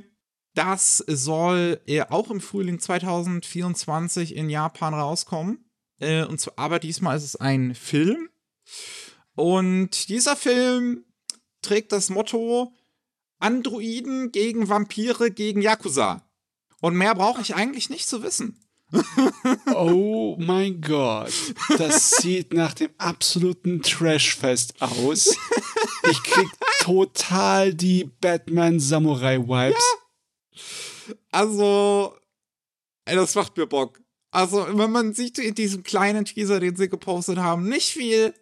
Das 0.58 1.04
soll 1.06 1.80
auch 2.10 2.32
im 2.32 2.42
Frühling 2.42 2.80
2024 2.80 4.36
in 4.36 4.50
Japan 4.50 4.96
rauskommen. 4.96 5.70
Äh, 6.00 6.24
und 6.24 6.42
zwar, 6.42 6.54
aber 6.58 6.80
diesmal 6.80 7.16
ist 7.16 7.26
es 7.26 7.36
ein 7.36 7.76
Film. 7.76 8.28
Und 9.36 10.10
dieser 10.10 10.36
Film 10.36 11.06
trägt 11.62 11.92
das 11.92 12.10
Motto 12.10 12.74
Androiden 13.38 14.32
gegen 14.32 14.68
Vampire 14.68 15.30
gegen 15.30 15.62
Yakuza. 15.62 16.28
Und 16.82 16.96
mehr 16.96 17.14
brauche 17.14 17.42
ich 17.42 17.54
eigentlich 17.54 17.92
nicht 17.92 18.08
zu 18.08 18.24
wissen. 18.24 18.60
oh 19.76 20.38
mein 20.40 20.82
Gott. 20.82 21.32
Das 21.78 22.10
sieht 22.18 22.52
nach 22.56 22.74
dem 22.74 22.90
absoluten 22.98 23.84
Trashfest 23.84 24.82
aus. 24.82 25.38
Ich 26.10 26.24
krieg 26.24 26.50
total 26.80 27.76
die 27.76 28.06
Batman 28.06 28.80
Samurai 28.80 29.38
Vibes. 29.38 29.76
Ja. 29.76 30.07
Also, 31.32 32.16
ey, 33.06 33.16
das 33.16 33.36
macht 33.36 33.58
mir 33.58 33.68
Bock. 33.68 34.02
Also, 34.32 34.68
wenn 34.70 34.92
man 34.92 35.14
sieht 35.14 35.40
in 35.40 35.56
diesem 35.56 35.84
kleinen 35.84 36.26
Teaser, 36.26 36.60
den 36.60 36.76
sie 36.76 36.90
gepostet 36.90 37.38
haben, 37.38 37.68
nicht 37.68 37.92
viel, 37.92 38.34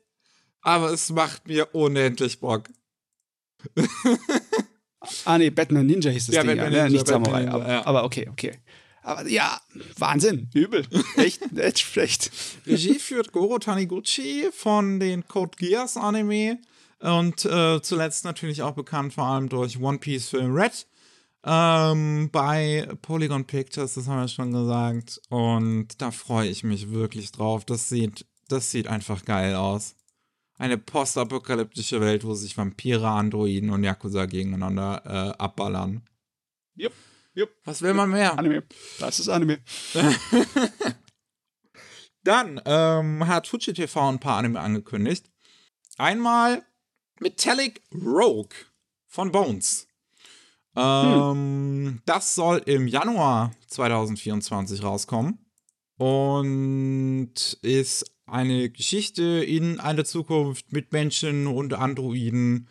aber 0.62 0.92
es 0.92 1.12
macht 1.12 1.48
mir 1.48 1.74
unendlich 1.74 2.40
Bock. 2.40 2.70
ah, 5.26 5.38
nee, 5.38 5.50
Batman 5.50 5.86
Ninja 5.86 6.12
hieß 6.12 6.28
das 6.28 6.36
ja, 6.36 6.44
Ding, 6.44 6.58
Batman 6.58 6.74
ja, 6.74 6.84
ne? 6.84 6.84
Ninja, 6.86 6.98
nicht 6.98 7.08
Samurai, 7.08 7.48
aber, 7.48 7.68
ja. 7.68 7.86
aber, 7.86 8.04
okay, 8.04 8.28
okay. 8.32 8.60
Aber 9.06 9.28
ja, 9.30 9.62
Wahnsinn, 9.98 10.50
übel. 10.56 10.84
Echt, 11.18 11.42
echt 11.56 11.80
schlecht. 11.80 12.32
Regie 12.66 12.98
führt 12.98 13.32
Goro 13.32 13.60
Taniguchi 13.60 14.50
von 14.52 15.00
den 15.00 15.28
Code 15.28 15.52
Geass 15.58 15.96
Anime 15.96 16.58
und 17.00 17.46
äh, 17.46 17.82
zuletzt 17.84 18.26
natürlich 18.26 18.64
auch 18.64 18.74
bekannt 18.74 19.14
vor 19.14 19.26
allem 19.26 19.48
durch 19.48 19.80
One 19.80 20.00
Piece 20.00 20.30
Film 20.30 20.56
Red. 20.56 20.88
Ähm, 21.48 22.30
bei 22.32 22.90
Polygon 23.04 23.46
Pictures, 23.46 23.94
das 23.94 24.08
haben 24.08 24.22
wir 24.22 24.28
schon 24.28 24.52
gesagt. 24.52 25.22
Und 25.30 26.02
da 26.02 26.10
freue 26.10 26.50
ich 26.50 26.64
mich 26.64 26.90
wirklich 26.90 27.32
drauf. 27.32 27.66
Das 27.66 27.88
sieht, 27.88 28.26
das 28.48 28.72
sieht 28.72 28.88
einfach 28.88 29.24
geil 29.26 29.54
aus. 29.54 29.96
Eine 30.58 30.80
postapokalyptische 30.80 32.02
Welt, 32.02 32.24
wo 32.24 32.34
sich 32.34 32.58
Vampire, 32.58 33.08
Androiden 33.08 33.70
und 33.70 33.84
Yakuza 33.84 34.26
gegeneinander 34.26 35.04
äh, 35.06 35.38
abballern. 35.38 36.02
Jupp, 36.74 36.94
jupp. 37.36 37.52
Was 37.64 37.84
will 37.84 37.94
man 37.94 38.10
mehr? 38.10 38.40
Anime. 38.40 38.64
Das 39.00 39.20
ist 39.20 39.30
Anime. 39.30 39.60
Dann 42.24 42.60
ähm, 42.66 43.28
hat 43.28 43.48
Fuji 43.48 43.74
TV 43.74 44.10
ein 44.10 44.20
paar 44.20 44.38
Anime 44.38 44.60
angekündigt. 44.60 45.30
Einmal 45.98 46.66
Metallic 47.20 47.84
Rogue 47.94 48.56
von 49.06 49.32
Bones. 49.32 49.85
Ähm, 50.76 52.02
Das 52.06 52.36
soll 52.36 52.62
im 52.66 52.88
Januar 52.88 53.52
2024 53.68 54.84
rauskommen 54.84 55.40
und 55.98 57.58
ist 57.62 58.12
eine 58.26 58.70
Geschichte 58.70 59.24
in 59.24 59.80
einer 59.80 60.04
Zukunft 60.04 60.74
mit 60.74 60.92
Menschen 60.92 61.48
und 61.48 61.74
Androiden 61.74 62.68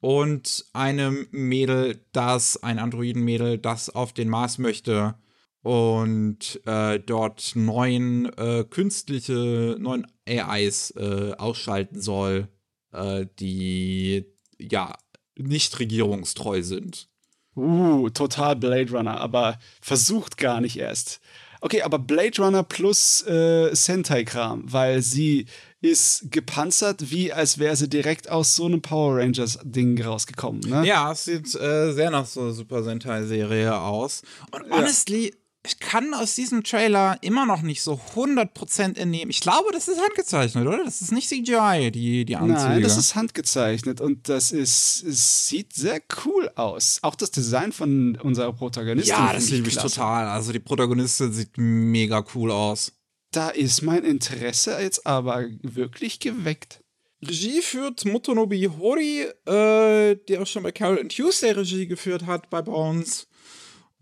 und 0.00 0.66
einem 0.72 1.26
Mädel, 1.30 2.04
das, 2.12 2.62
ein 2.62 2.78
Androidenmädel, 2.78 3.58
das 3.58 3.90
auf 3.90 4.12
den 4.12 4.28
Mars 4.28 4.58
möchte 4.58 5.14
und 5.62 6.60
äh, 6.66 7.00
dort 7.00 7.52
neun 7.54 8.26
äh, 8.36 8.64
künstliche, 8.68 9.76
neun 9.78 10.06
AIs 10.28 10.90
äh, 10.90 11.32
ausschalten 11.38 12.00
soll, 12.02 12.48
äh, 12.92 13.26
die 13.38 14.26
ja 14.58 14.94
nicht 15.36 15.78
regierungstreu 15.78 16.62
sind. 16.62 17.08
Uh, 17.56 18.08
total 18.10 18.56
Blade 18.56 18.90
Runner, 18.90 19.20
aber 19.20 19.58
versucht 19.80 20.36
gar 20.36 20.60
nicht 20.60 20.78
erst. 20.78 21.20
Okay, 21.60 21.82
aber 21.82 21.98
Blade 21.98 22.42
Runner 22.42 22.62
plus 22.62 23.26
äh, 23.26 23.74
Sentai-Kram, 23.74 24.64
weil 24.70 25.00
sie 25.00 25.46
ist 25.80 26.30
gepanzert, 26.30 27.10
wie 27.10 27.32
als 27.32 27.58
wäre 27.58 27.76
sie 27.76 27.88
direkt 27.88 28.30
aus 28.30 28.54
so 28.54 28.66
einem 28.66 28.82
Power 28.82 29.18
Rangers-Ding 29.18 30.02
rausgekommen. 30.02 30.60
Ne? 30.60 30.86
Ja, 30.86 31.12
es 31.12 31.24
sieht 31.24 31.54
äh, 31.54 31.92
sehr 31.92 32.10
nach 32.10 32.26
so 32.26 32.40
einer 32.40 32.52
Super 32.52 32.82
Sentai-Serie 32.82 33.78
aus. 33.78 34.22
Und 34.50 34.70
honestly, 34.70 35.34
ich 35.66 35.78
kann 35.78 36.12
aus 36.12 36.34
diesem 36.34 36.62
Trailer 36.62 37.16
immer 37.22 37.46
noch 37.46 37.62
nicht 37.62 37.82
so 37.82 37.98
100% 38.14 38.98
entnehmen. 38.98 39.30
Ich 39.30 39.40
glaube, 39.40 39.72
das 39.72 39.88
ist 39.88 39.98
handgezeichnet, 39.98 40.66
oder? 40.66 40.84
Das 40.84 41.00
ist 41.00 41.10
nicht 41.10 41.28
CGI, 41.28 41.90
die, 41.90 42.26
die 42.26 42.36
Anzüge. 42.36 42.68
Nein, 42.68 42.82
das 42.82 42.98
ist 42.98 43.14
handgezeichnet 43.14 44.00
und 44.02 44.28
das 44.28 44.52
ist, 44.52 45.02
es 45.02 45.48
sieht 45.48 45.72
sehr 45.72 46.02
cool 46.24 46.50
aus. 46.54 46.98
Auch 47.02 47.14
das 47.14 47.30
Design 47.30 47.72
von 47.72 48.16
unserer 48.16 48.52
Protagonistin. 48.52 49.14
Ja, 49.14 49.32
das 49.32 49.48
liebe 49.48 49.68
ich 49.68 49.76
total. 49.76 50.26
Also 50.28 50.52
die 50.52 50.60
Protagonistin 50.60 51.32
sieht 51.32 51.56
mega 51.56 52.22
cool 52.34 52.50
aus. 52.50 52.92
Da 53.30 53.48
ist 53.48 53.82
mein 53.82 54.04
Interesse 54.04 54.78
jetzt 54.80 55.06
aber 55.06 55.46
wirklich 55.62 56.20
geweckt. 56.20 56.80
Regie 57.22 57.62
führt 57.62 58.04
Motonobi 58.04 58.68
Hori, 58.78 59.22
äh, 59.46 60.16
der 60.28 60.42
auch 60.42 60.46
schon 60.46 60.62
bei 60.62 60.72
Carol 60.72 61.00
and 61.00 61.14
Tuesday 61.14 61.52
Regie 61.52 61.86
geführt 61.86 62.26
hat 62.26 62.50
bei 62.50 62.60
Bones. 62.60 63.26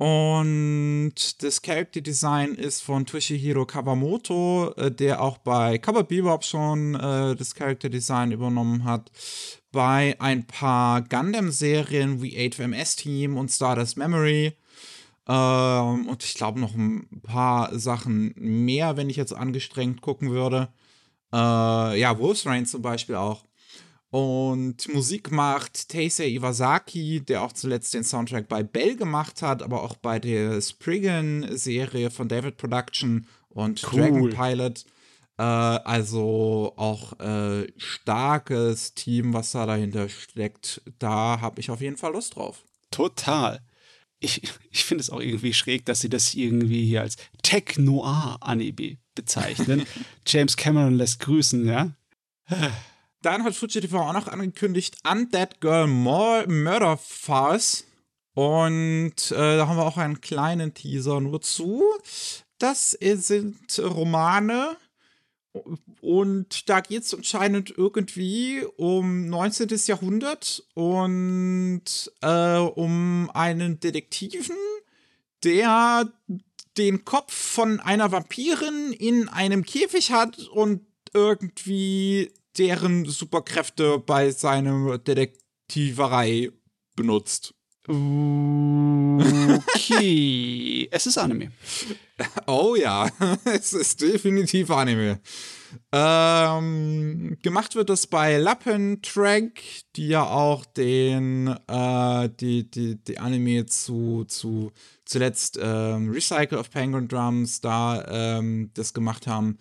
Und 0.02 1.14
das 1.44 1.62
Character 1.62 2.00
Design 2.00 2.56
ist 2.56 2.82
von 2.82 3.06
Toshihiro 3.06 3.64
Kawamoto, 3.66 4.72
äh, 4.76 4.90
der 4.90 5.22
auch 5.22 5.38
bei 5.38 5.78
Cowboy 5.78 6.02
Bebop 6.02 6.42
schon 6.42 6.96
äh, 6.96 7.36
das 7.36 7.54
Character 7.54 7.88
Design 7.88 8.32
übernommen 8.32 8.82
hat. 8.82 9.12
Bei 9.70 10.16
ein 10.18 10.44
paar 10.44 11.02
Gundam-Serien 11.02 12.20
wie 12.20 12.36
8MS 12.36 12.96
Team 12.96 13.36
und 13.36 13.52
Stardust 13.52 13.96
Memory. 13.96 14.56
Ähm, 15.28 16.08
und 16.08 16.24
ich 16.24 16.34
glaube 16.34 16.58
noch 16.58 16.74
ein 16.74 17.06
paar 17.22 17.78
Sachen 17.78 18.34
mehr, 18.34 18.96
wenn 18.96 19.08
ich 19.08 19.16
jetzt 19.16 19.32
angestrengt 19.32 20.00
gucken 20.00 20.32
würde. 20.32 20.72
Äh, 21.32 21.36
ja, 22.00 22.18
Wolf's 22.18 22.44
Rain 22.44 22.66
zum 22.66 22.82
Beispiel 22.82 23.14
auch. 23.14 23.44
Und 24.12 24.92
Musik 24.92 25.30
macht 25.30 25.88
Taisei 25.88 26.28
Iwasaki, 26.28 27.22
der 27.22 27.40
auch 27.40 27.54
zuletzt 27.54 27.94
den 27.94 28.04
Soundtrack 28.04 28.46
bei 28.46 28.62
Bell 28.62 28.94
gemacht 28.94 29.40
hat, 29.40 29.62
aber 29.62 29.82
auch 29.82 29.96
bei 29.96 30.18
der 30.18 30.60
Spriggan-Serie 30.60 32.10
von 32.10 32.28
David 32.28 32.58
Production 32.58 33.26
und 33.48 33.82
Cool. 33.90 34.00
Dragon 34.00 34.28
Pilot. 34.28 34.84
Äh, 35.38 35.42
also 35.44 36.74
auch 36.76 37.18
äh, 37.20 37.66
starkes 37.78 38.92
Team, 38.92 39.32
was 39.32 39.52
da 39.52 39.64
dahinter 39.64 40.10
steckt. 40.10 40.82
Da 40.98 41.40
habe 41.40 41.60
ich 41.60 41.70
auf 41.70 41.80
jeden 41.80 41.96
Fall 41.96 42.12
Lust 42.12 42.36
drauf. 42.36 42.66
Total. 42.90 43.62
Ich, 44.20 44.42
ich 44.70 44.84
finde 44.84 45.00
es 45.00 45.08
auch 45.08 45.20
irgendwie 45.20 45.54
schräg, 45.54 45.86
dass 45.86 46.00
sie 46.00 46.10
das 46.10 46.34
irgendwie 46.34 46.84
hier 46.84 47.00
als 47.00 47.16
Tech-Noir-Anime 47.42 48.98
bezeichnen. 49.14 49.86
James 50.26 50.58
Cameron 50.58 50.96
lässt 50.96 51.20
grüßen, 51.20 51.66
ja? 51.66 51.92
Dann 53.22 53.44
hat 53.44 53.54
Fuji 53.54 53.80
TV 53.80 53.98
auch 53.98 54.12
noch 54.12 54.28
angekündigt 54.28 54.96
Undead 55.08 55.60
Girl 55.60 55.86
Mor 55.86 56.44
Murder 56.48 56.96
Farce. 56.96 57.84
Und 58.34 59.30
äh, 59.30 59.56
da 59.56 59.68
haben 59.68 59.76
wir 59.76 59.86
auch 59.86 59.96
einen 59.96 60.20
kleinen 60.20 60.74
Teaser 60.74 61.20
nur 61.20 61.40
zu. 61.40 61.82
Das 62.58 62.90
sind 62.90 63.78
Romane. 63.78 64.76
Und 66.00 66.68
da 66.68 66.80
geht 66.80 67.02
es 67.02 67.14
anscheinend 67.14 67.76
irgendwie 67.76 68.64
um 68.76 69.26
19. 69.28 69.68
Jahrhundert 69.86 70.64
und 70.74 71.82
äh, 72.22 72.56
um 72.56 73.30
einen 73.34 73.78
Detektiven, 73.78 74.56
der 75.44 76.10
den 76.78 77.04
Kopf 77.04 77.34
von 77.34 77.80
einer 77.80 78.10
Vampirin 78.10 78.92
in 78.92 79.28
einem 79.28 79.64
Käfig 79.64 80.10
hat 80.10 80.38
und 80.38 80.86
irgendwie 81.12 82.32
deren 82.58 83.04
Superkräfte 83.04 83.98
bei 83.98 84.30
seiner 84.30 84.98
Detektiverei 84.98 86.50
benutzt. 86.96 87.54
Okay. 89.64 90.88
es 90.90 91.06
ist 91.06 91.18
Anime. 91.18 91.50
Oh 92.46 92.76
ja, 92.76 93.10
es 93.44 93.72
ist 93.72 94.00
definitiv 94.00 94.70
Anime. 94.70 95.18
Ähm, 95.90 97.38
gemacht 97.42 97.74
wird 97.74 97.90
das 97.90 98.06
bei 98.06 98.36
Lappentrack, 98.36 99.60
die 99.96 100.08
ja 100.08 100.24
auch 100.24 100.64
den 100.64 101.48
äh, 101.66 102.28
die, 102.40 102.70
die, 102.70 103.02
die 103.02 103.18
Anime 103.18 103.66
zu, 103.66 104.24
zu 104.28 104.70
zuletzt 105.04 105.58
ähm, 105.60 106.10
Recycle 106.10 106.58
of 106.58 106.70
Penguin 106.70 107.08
Drums 107.08 107.60
da 107.60 108.04
ähm, 108.08 108.70
das 108.74 108.94
gemacht 108.94 109.26
haben. 109.26 109.58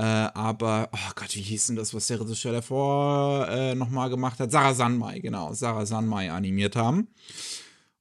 Äh, 0.00 0.30
aber, 0.32 0.88
oh 0.94 1.12
Gott, 1.14 1.36
wie 1.36 1.42
hieß 1.42 1.66
denn 1.66 1.76
das, 1.76 1.92
was 1.92 2.06
der 2.06 2.18
Regisseur 2.22 2.52
davor 2.52 3.46
äh, 3.50 3.74
nochmal 3.74 4.08
gemacht 4.08 4.40
hat? 4.40 4.50
Sarah 4.50 4.72
Sanmai, 4.72 5.18
genau, 5.18 5.52
Sarah 5.52 5.84
Sanmai 5.84 6.32
animiert 6.32 6.74
haben. 6.74 7.08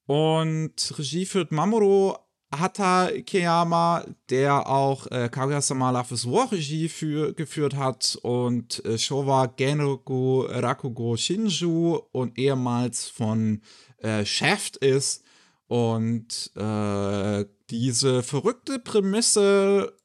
Und 0.05 0.97
Regie 0.97 1.25
führt 1.25 1.51
Mamoru 1.51 2.15
Hata 2.57 3.09
Ikeyama, 3.09 4.05
der 4.29 4.69
auch 4.69 5.07
äh, 5.07 5.27
Kaguya-sama 5.29 5.91
Love 5.91 6.13
is 6.13 6.25
War 6.25 6.49
Regie 6.49 6.87
für, 6.87 7.33
geführt 7.33 7.75
hat 7.75 8.17
und 8.21 8.83
äh, 8.85 8.97
Showa 8.97 9.47
Genroku 9.47 10.43
Rakugo 10.43 11.17
Shinju 11.17 11.99
und 12.13 12.39
ehemals 12.39 13.09
von 13.09 13.61
äh, 13.97 14.23
Shaft 14.23 14.77
ist. 14.77 15.25
Und 15.67 16.51
äh, 16.55 17.45
diese 17.69 18.23
verrückte 18.23 18.79
Prämisse 18.79 19.98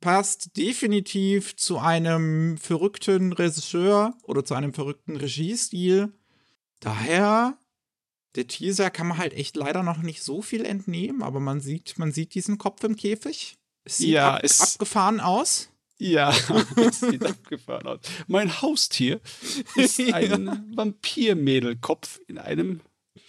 passt 0.00 0.56
definitiv 0.56 1.56
zu 1.56 1.78
einem 1.78 2.56
verrückten 2.58 3.32
Regisseur 3.32 4.14
oder 4.22 4.44
zu 4.44 4.54
einem 4.54 4.72
verrückten 4.72 5.16
Regiestil. 5.16 6.12
Daher 6.80 7.58
der 8.36 8.46
Teaser 8.46 8.90
kann 8.90 9.08
man 9.08 9.18
halt 9.18 9.32
echt 9.34 9.56
leider 9.56 9.82
noch 9.82 9.98
nicht 9.98 10.22
so 10.22 10.42
viel 10.42 10.64
entnehmen, 10.64 11.22
aber 11.22 11.40
man 11.40 11.60
sieht, 11.60 11.98
man 11.98 12.12
sieht 12.12 12.34
diesen 12.34 12.58
Kopf 12.58 12.84
im 12.84 12.94
Käfig. 12.94 13.56
Es 13.84 13.96
sieht 13.98 14.10
Ja, 14.10 14.34
ab, 14.36 14.40
es- 14.44 14.60
abgefahren 14.60 15.18
aus. 15.20 15.70
Ja, 16.00 16.32
das 16.76 17.00
sieht 17.00 17.24
abgefahren 17.26 17.86
aus. 17.88 17.98
Mein 18.28 18.62
Haustier 18.62 19.20
ist 19.74 19.98
ein 20.12 20.72
Vampirmädelkopf 20.76 22.20
in 22.28 22.38
einem 22.38 22.80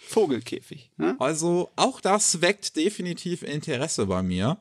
Vogelkäfig. 0.06 0.90
Ne? 0.96 1.16
Also 1.18 1.70
auch 1.74 2.00
das 2.00 2.40
weckt 2.40 2.76
definitiv 2.76 3.42
Interesse 3.42 4.06
bei 4.06 4.22
mir. 4.22 4.58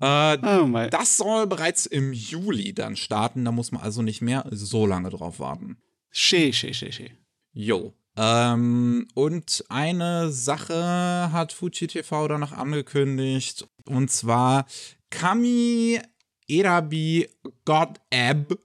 Äh, 0.00 0.38
Oh 0.42 0.88
das 0.90 1.16
soll 1.18 1.46
bereits 1.46 1.86
im 1.86 2.12
Juli 2.12 2.72
dann 2.72 2.96
starten, 2.96 3.44
da 3.44 3.52
muss 3.52 3.70
man 3.70 3.82
also 3.82 4.02
nicht 4.02 4.22
mehr 4.22 4.46
so 4.50 4.86
lange 4.86 5.10
drauf 5.10 5.38
warten. 5.40 5.76
Schee, 6.10 6.52
schee, 6.52 6.72
schee, 6.72 6.92
schee. 6.92 7.12
Jo. 7.52 7.92
Ähm, 8.16 9.06
und 9.14 9.64
eine 9.68 10.30
Sache 10.30 11.30
hat 11.32 11.52
Fuji 11.52 11.86
TV 11.86 12.28
danach 12.28 12.52
angekündigt, 12.52 13.68
und 13.86 14.10
zwar 14.10 14.66
Kami 15.10 16.00
Erabi 16.48 17.28
God 17.64 18.00
Ab. 18.12 18.58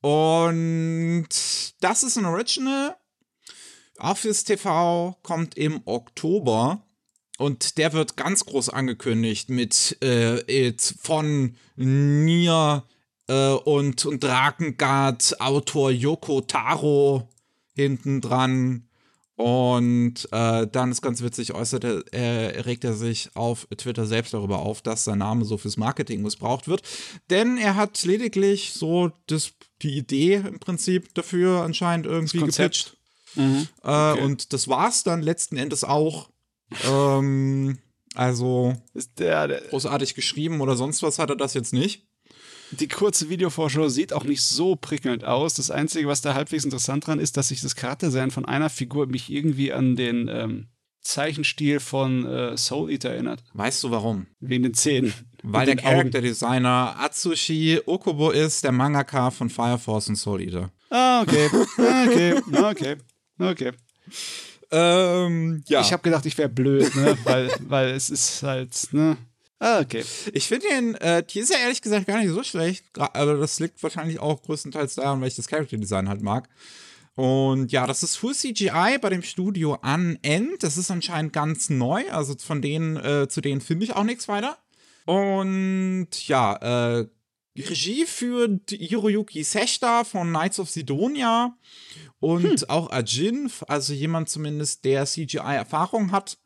Und 0.00 1.28
das 1.80 2.02
ist 2.02 2.16
ein 2.16 2.24
Original. 2.24 2.96
Fürs 4.14 4.44
TV 4.44 5.16
kommt 5.22 5.56
im 5.56 5.82
Oktober. 5.84 6.82
Und 7.38 7.78
der 7.78 7.92
wird 7.92 8.16
ganz 8.16 8.44
groß 8.44 8.68
angekündigt 8.68 9.48
mit 9.48 9.96
äh, 10.02 10.74
von 11.00 11.54
Nier 11.76 12.84
äh, 13.28 13.50
und, 13.50 14.04
und 14.04 14.24
Drakengard 14.24 15.40
Autor 15.40 15.92
Yoko 15.92 16.40
Taro 16.40 17.28
hinten 17.74 18.20
dran. 18.20 18.88
Und 19.36 20.26
äh, 20.32 20.66
dann 20.66 20.90
ist 20.90 21.00
ganz 21.00 21.22
witzig, 21.22 21.54
äußerte, 21.54 22.04
äh, 22.10 22.60
regt 22.62 22.82
er 22.82 22.94
sich 22.94 23.30
auf 23.34 23.68
Twitter 23.76 24.04
selbst 24.04 24.34
darüber 24.34 24.58
auf, 24.58 24.82
dass 24.82 25.04
sein 25.04 25.18
Name 25.18 25.44
so 25.44 25.58
fürs 25.58 25.76
Marketing 25.76 26.22
missbraucht 26.22 26.66
wird. 26.66 26.82
Denn 27.30 27.56
er 27.56 27.76
hat 27.76 28.02
lediglich 28.02 28.72
so 28.72 29.12
das, 29.28 29.52
die 29.82 29.96
Idee 29.96 30.42
im 30.44 30.58
Prinzip 30.58 31.14
dafür 31.14 31.62
anscheinend 31.62 32.06
irgendwie 32.06 32.40
gepitcht. 32.40 32.96
Mhm. 33.36 33.68
Äh, 33.84 33.90
okay. 33.90 34.22
und 34.22 34.52
das 34.52 34.66
war's 34.66 35.04
dann 35.04 35.22
letzten 35.22 35.56
Endes 35.56 35.84
auch. 35.84 36.30
Ähm, 36.88 37.78
also 38.14 38.74
der, 39.18 39.48
der, 39.48 39.60
großartig 39.62 40.14
geschrieben 40.14 40.60
oder 40.60 40.76
sonst 40.76 41.02
was 41.02 41.18
hat 41.18 41.30
er 41.30 41.36
das 41.36 41.54
jetzt 41.54 41.72
nicht. 41.72 42.06
Die 42.72 42.88
kurze 42.88 43.30
Videovorschau 43.30 43.88
sieht 43.88 44.12
auch 44.12 44.24
nicht 44.24 44.42
so 44.42 44.76
prickelnd 44.76 45.24
aus. 45.24 45.54
Das 45.54 45.70
Einzige, 45.70 46.06
was 46.06 46.20
da 46.20 46.34
halbwegs 46.34 46.64
interessant 46.64 47.06
dran 47.06 47.18
ist, 47.18 47.36
dass 47.36 47.48
sich 47.48 47.62
das 47.62 47.76
Charaktersein 47.76 48.30
von 48.30 48.44
einer 48.44 48.68
Figur 48.68 49.06
mich 49.06 49.30
irgendwie 49.30 49.72
an 49.72 49.96
den 49.96 50.28
ähm, 50.28 50.68
Zeichenstil 51.00 51.80
von 51.80 52.26
äh, 52.26 52.56
Soul 52.58 52.90
Eater 52.90 53.10
erinnert. 53.10 53.42
Weißt 53.54 53.82
du 53.84 53.90
warum? 53.90 54.26
Wegen 54.40 54.64
den 54.64 54.74
Zähnen. 54.74 55.14
Weil 55.42 55.66
der 55.66 55.76
Charakterdesigner 55.76 56.96
Atsushi 56.98 57.80
Okubo 57.86 58.30
ist, 58.30 58.64
der 58.64 58.72
Mangaka 58.72 59.30
von 59.30 59.48
Fire 59.48 59.78
Force 59.78 60.08
und 60.08 60.16
Soul 60.16 60.42
Eater. 60.42 60.70
Ah, 60.90 61.22
okay. 61.22 61.48
Okay, 61.78 62.34
okay, 62.52 62.96
okay. 63.38 63.72
Ähm, 64.70 65.62
ja. 65.66 65.80
Ich 65.80 65.92
habe 65.92 66.02
gedacht, 66.02 66.26
ich 66.26 66.36
wäre 66.36 66.48
blöd, 66.48 66.94
ne? 66.94 67.16
weil, 67.24 67.50
weil 67.60 67.88
es 67.90 68.10
ist 68.10 68.42
halt, 68.42 68.88
ne? 68.92 69.16
Ah, 69.60 69.80
okay. 69.80 70.04
Ich 70.32 70.46
finde 70.46 70.66
den 70.68 70.94
äh, 70.96 71.22
Teaser 71.24 71.58
ehrlich 71.58 71.82
gesagt 71.82 72.06
gar 72.06 72.18
nicht 72.18 72.30
so 72.30 72.42
schlecht. 72.44 72.84
Also 72.96 73.36
das 73.36 73.58
liegt 73.58 73.82
wahrscheinlich 73.82 74.20
auch 74.20 74.40
größtenteils 74.42 74.96
daran, 74.96 75.20
weil 75.20 75.28
ich 75.28 75.36
das 75.36 75.48
Character 75.48 75.76
Design 75.76 76.08
halt 76.08 76.22
mag. 76.22 76.48
Und 77.16 77.72
ja, 77.72 77.84
das 77.88 78.04
ist 78.04 78.14
Full 78.14 78.34
CGI 78.34 78.98
bei 79.00 79.08
dem 79.08 79.24
Studio 79.24 79.76
Unend. 79.82 80.62
Das 80.62 80.76
ist 80.76 80.92
anscheinend 80.92 81.32
ganz 81.32 81.68
neu. 81.68 82.08
Also 82.12 82.36
von 82.38 82.62
denen, 82.62 82.96
äh, 82.96 83.26
zu 83.28 83.40
denen 83.40 83.60
finde 83.60 83.84
ich 83.84 83.96
auch 83.96 84.04
nichts 84.04 84.28
weiter. 84.28 84.56
Und 85.04 86.08
ja, 86.28 87.00
äh, 87.00 87.08
Regie 87.62 88.06
führt 88.06 88.70
Hiroyuki 88.70 89.42
Sechta 89.42 90.04
von 90.04 90.28
Knights 90.28 90.60
of 90.60 90.70
Sidonia 90.70 91.56
und 92.20 92.60
hm. 92.60 92.68
auch 92.68 92.90
Ajin, 92.90 93.50
also 93.66 93.92
jemand 93.92 94.28
zumindest, 94.28 94.84
der 94.84 95.06
CGI-Erfahrung 95.06 96.12
hat. 96.12 96.38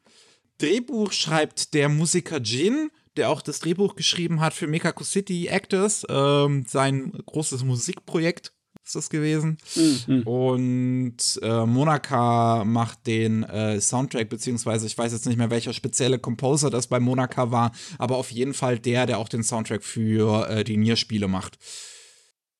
Drehbuch 0.58 1.12
schreibt 1.12 1.74
der 1.74 1.88
Musiker 1.88 2.38
Jin, 2.38 2.90
der 3.16 3.30
auch 3.30 3.42
das 3.42 3.60
Drehbuch 3.60 3.96
geschrieben 3.96 4.40
hat 4.40 4.54
für 4.54 4.66
Mekako 4.66 5.04
City 5.04 5.48
Actors, 5.48 6.06
ähm, 6.08 6.64
sein 6.66 7.12
großes 7.26 7.64
Musikprojekt 7.64 8.52
ist 8.84 8.96
das 8.96 9.10
gewesen. 9.10 9.58
Mhm. 9.76 10.22
Und 10.24 11.16
äh, 11.42 11.66
Monaka 11.66 12.64
macht 12.64 13.06
den 13.06 13.44
äh, 13.44 13.80
Soundtrack, 13.80 14.28
beziehungsweise 14.28 14.86
ich 14.86 14.98
weiß 14.98 15.12
jetzt 15.12 15.26
nicht 15.26 15.38
mehr, 15.38 15.50
welcher 15.50 15.72
spezielle 15.72 16.18
Composer 16.18 16.70
das 16.70 16.88
bei 16.88 16.98
Monaka 17.00 17.50
war, 17.50 17.72
aber 17.98 18.16
auf 18.16 18.30
jeden 18.30 18.54
Fall 18.54 18.78
der, 18.78 19.06
der 19.06 19.18
auch 19.18 19.28
den 19.28 19.44
Soundtrack 19.44 19.84
für 19.84 20.48
äh, 20.48 20.64
die 20.64 20.76
Nier-Spiele 20.76 21.28
macht. 21.28 21.58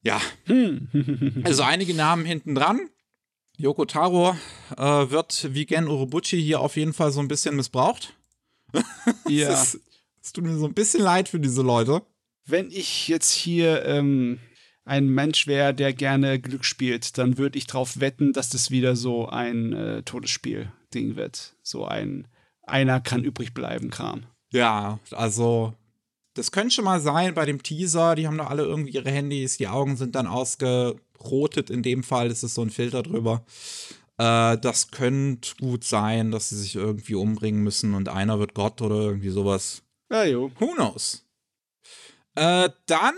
Ja. 0.03 0.21
Hm. 0.45 1.43
also 1.45 1.63
einige 1.63 1.95
Namen 1.95 2.25
hinten 2.25 2.55
dran. 2.55 2.89
Yoko 3.57 3.85
Taro 3.85 4.37
äh, 4.77 4.83
wird 4.83 5.49
wie 5.53 5.67
Gen 5.67 5.87
Urobuchi 5.87 6.41
hier 6.41 6.61
auf 6.61 6.77
jeden 6.77 6.93
Fall 6.93 7.13
so 7.13 7.21
ein 7.21 7.29
bisschen 7.29 7.57
missbraucht. 7.57 8.15
Ja. 9.29 9.53
es, 9.53 9.79
es 10.23 10.33
tut 10.33 10.45
mir 10.45 10.57
so 10.57 10.67
ein 10.67 10.75
bisschen 10.75 11.03
leid 11.03 11.29
für 11.29 11.39
diese 11.39 11.63
Leute. 11.63 12.03
Wenn 12.47 12.71
ich 12.71 13.09
jetzt 13.09 13.31
hier 13.31 13.85
ähm, 13.85 14.39
ein 14.85 15.09
Mensch 15.09 15.47
wäre, 15.47 15.75
der 15.75 15.93
gerne 15.93 16.41
Glück 16.41 16.65
spielt, 16.65 17.17
dann 17.19 17.39
würde 17.39 17.59
ich 17.59 17.67
darauf 17.67 18.01
wetten, 18.01 18.33
dass 18.33 18.51
das 18.51 18.71
wieder 18.71 18.97
so 18.97 19.29
ein 19.29 19.73
äh, 19.73 20.03
Todesspiel-Ding 20.03 21.17
wird. 21.17 21.55
So 21.63 21.85
ein 21.87 22.27
einer 22.65 23.01
kann 23.01 23.25
übrig 23.25 23.55
bleiben 23.55 23.91
Kram. 23.91 24.25
Ja, 24.53 25.01
also 25.11 25.75
das 26.35 26.53
könnte 26.53 26.75
schon 26.75 26.85
mal 26.85 27.01
sein 27.01 27.35
bei 27.35 27.45
dem 27.45 27.63
Teaser. 27.63 28.15
Die 28.15 28.27
haben 28.27 28.39
doch 28.39 28.51
alle 28.51 28.65
irgendwie 28.65 28.93
ihre 28.93 29.11
Handys, 29.11 29.57
die 29.57 29.69
Augen 29.69 29.97
sind 29.97 30.15
dann 30.15 30.27
ausgerotet. 30.27 31.71
In 31.71 31.83
dem 31.83 32.03
Fall 32.03 32.31
ist 32.31 32.43
es 32.43 32.55
so 32.55 32.63
ein 32.63 32.71
Filter 32.71 33.03
drüber. 33.03 33.45
Äh, 34.19 34.59
das 34.59 34.91
könnte 34.91 35.55
gut 35.61 35.85
sein, 35.85 36.31
dass 36.31 36.49
sie 36.49 36.57
sich 36.57 36.77
irgendwie 36.77 37.15
umbringen 37.15 37.63
müssen 37.63 37.95
und 37.95 38.09
einer 38.09 38.39
wird 38.39 38.55
Gott 38.55 38.81
oder 38.81 38.97
irgendwie 38.97 39.31
sowas. 39.31 39.83
Ja, 40.11 40.25
jo. 40.25 40.51
Who 40.59 40.75
knows? 40.75 41.27
Äh, 42.35 42.71
dann 42.87 43.15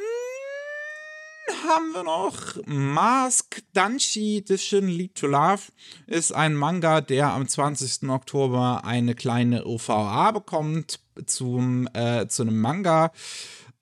haben 1.67 1.93
wir 1.93 2.05
noch 2.05 2.65
Mask 2.67 3.63
Danshi 3.73 4.39
Edition 4.39 4.89
Lead 4.89 5.15
to 5.15 5.27
Love. 5.27 5.63
Ist 6.07 6.33
ein 6.33 6.55
Manga, 6.55 7.01
der 7.01 7.33
am 7.33 7.47
20. 7.47 8.09
Oktober 8.09 8.85
eine 8.85 9.15
kleine 9.15 9.67
OVA 9.67 10.31
bekommt 10.31 11.01
zum, 11.27 11.89
äh, 11.95 12.27
zu 12.29 12.43
einem 12.43 12.61
Manga. 12.61 13.13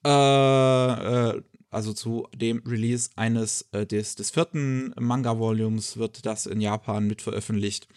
Äh, 0.05 0.09
äh, 0.09 1.41
also 1.73 1.91
zu 1.93 2.27
dem 2.35 2.61
Release 2.67 3.09
eines 3.15 3.67
äh, 3.71 3.85
des, 3.85 4.15
des 4.15 4.29
vierten 4.29 4.93
Manga-Volumes 4.99 5.97
wird 5.97 6.25
das 6.25 6.45
in 6.45 6.61
Japan 6.61 7.07
mit 7.07 7.21
veröffentlicht. 7.21 7.87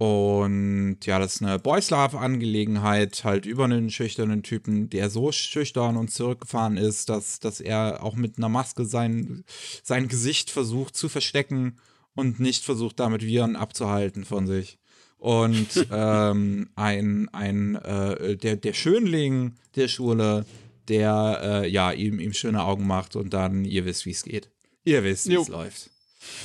Und 0.00 0.96
ja, 1.04 1.18
das 1.18 1.34
ist 1.34 1.42
eine 1.42 1.58
Boys 1.58 1.90
Love-Angelegenheit, 1.90 3.22
halt 3.22 3.44
über 3.44 3.64
einen 3.64 3.90
schüchternen 3.90 4.42
Typen, 4.42 4.88
der 4.88 5.10
so 5.10 5.30
schüchtern 5.30 5.98
und 5.98 6.10
zurückgefahren 6.10 6.78
ist, 6.78 7.10
dass, 7.10 7.38
dass 7.38 7.60
er 7.60 8.02
auch 8.02 8.16
mit 8.16 8.38
einer 8.38 8.48
Maske 8.48 8.86
sein, 8.86 9.44
sein 9.82 10.08
Gesicht 10.08 10.48
versucht 10.50 10.96
zu 10.96 11.10
verstecken 11.10 11.76
und 12.14 12.40
nicht 12.40 12.64
versucht, 12.64 12.98
damit 12.98 13.26
Viren 13.26 13.56
abzuhalten 13.56 14.24
von 14.24 14.46
sich. 14.46 14.78
Und 15.18 15.68
ähm, 15.92 16.70
ein, 16.76 17.28
ein 17.34 17.74
äh, 17.74 18.38
der, 18.38 18.56
der 18.56 18.72
Schönling 18.72 19.56
der 19.76 19.88
Schule, 19.88 20.46
der 20.88 21.40
äh, 21.42 21.68
ja 21.68 21.92
ihm, 21.92 22.20
ihm 22.20 22.32
schöne 22.32 22.64
Augen 22.64 22.86
macht 22.86 23.16
und 23.16 23.34
dann, 23.34 23.66
ihr 23.66 23.84
wisst, 23.84 24.06
wie 24.06 24.12
es 24.12 24.22
geht. 24.22 24.48
Ihr 24.82 25.04
wisst, 25.04 25.28
wie 25.28 25.34
es 25.34 25.48
läuft. 25.48 25.90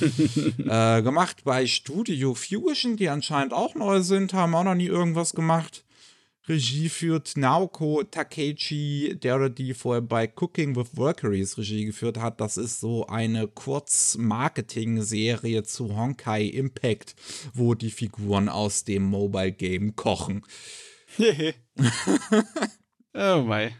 äh, 0.00 1.02
gemacht 1.02 1.44
bei 1.44 1.66
Studio 1.66 2.34
Fusion, 2.34 2.96
die 2.96 3.08
anscheinend 3.08 3.52
auch 3.52 3.74
neu 3.74 4.02
sind, 4.02 4.34
haben 4.34 4.54
auch 4.54 4.64
noch 4.64 4.74
nie 4.74 4.86
irgendwas 4.86 5.34
gemacht. 5.34 5.84
Regie 6.48 6.88
führt 6.88 7.36
Naoko 7.36 8.04
Takeichi, 8.04 9.18
der 9.20 9.34
oder 9.36 9.50
die 9.50 9.74
vorher 9.74 10.02
bei 10.02 10.32
Cooking 10.32 10.76
with 10.76 10.96
Workeries 10.96 11.58
Regie 11.58 11.86
geführt 11.86 12.18
hat. 12.18 12.40
Das 12.40 12.56
ist 12.56 12.78
so 12.78 13.08
eine 13.08 13.48
Kurz-Marketing-Serie 13.48 15.64
zu 15.64 15.96
Honkai 15.96 16.44
Impact, 16.44 17.16
wo 17.52 17.74
die 17.74 17.90
Figuren 17.90 18.48
aus 18.48 18.84
dem 18.84 19.02
Mobile 19.02 19.50
Game 19.50 19.96
kochen. 19.96 20.46
oh 21.18 21.52
my. 23.42 23.72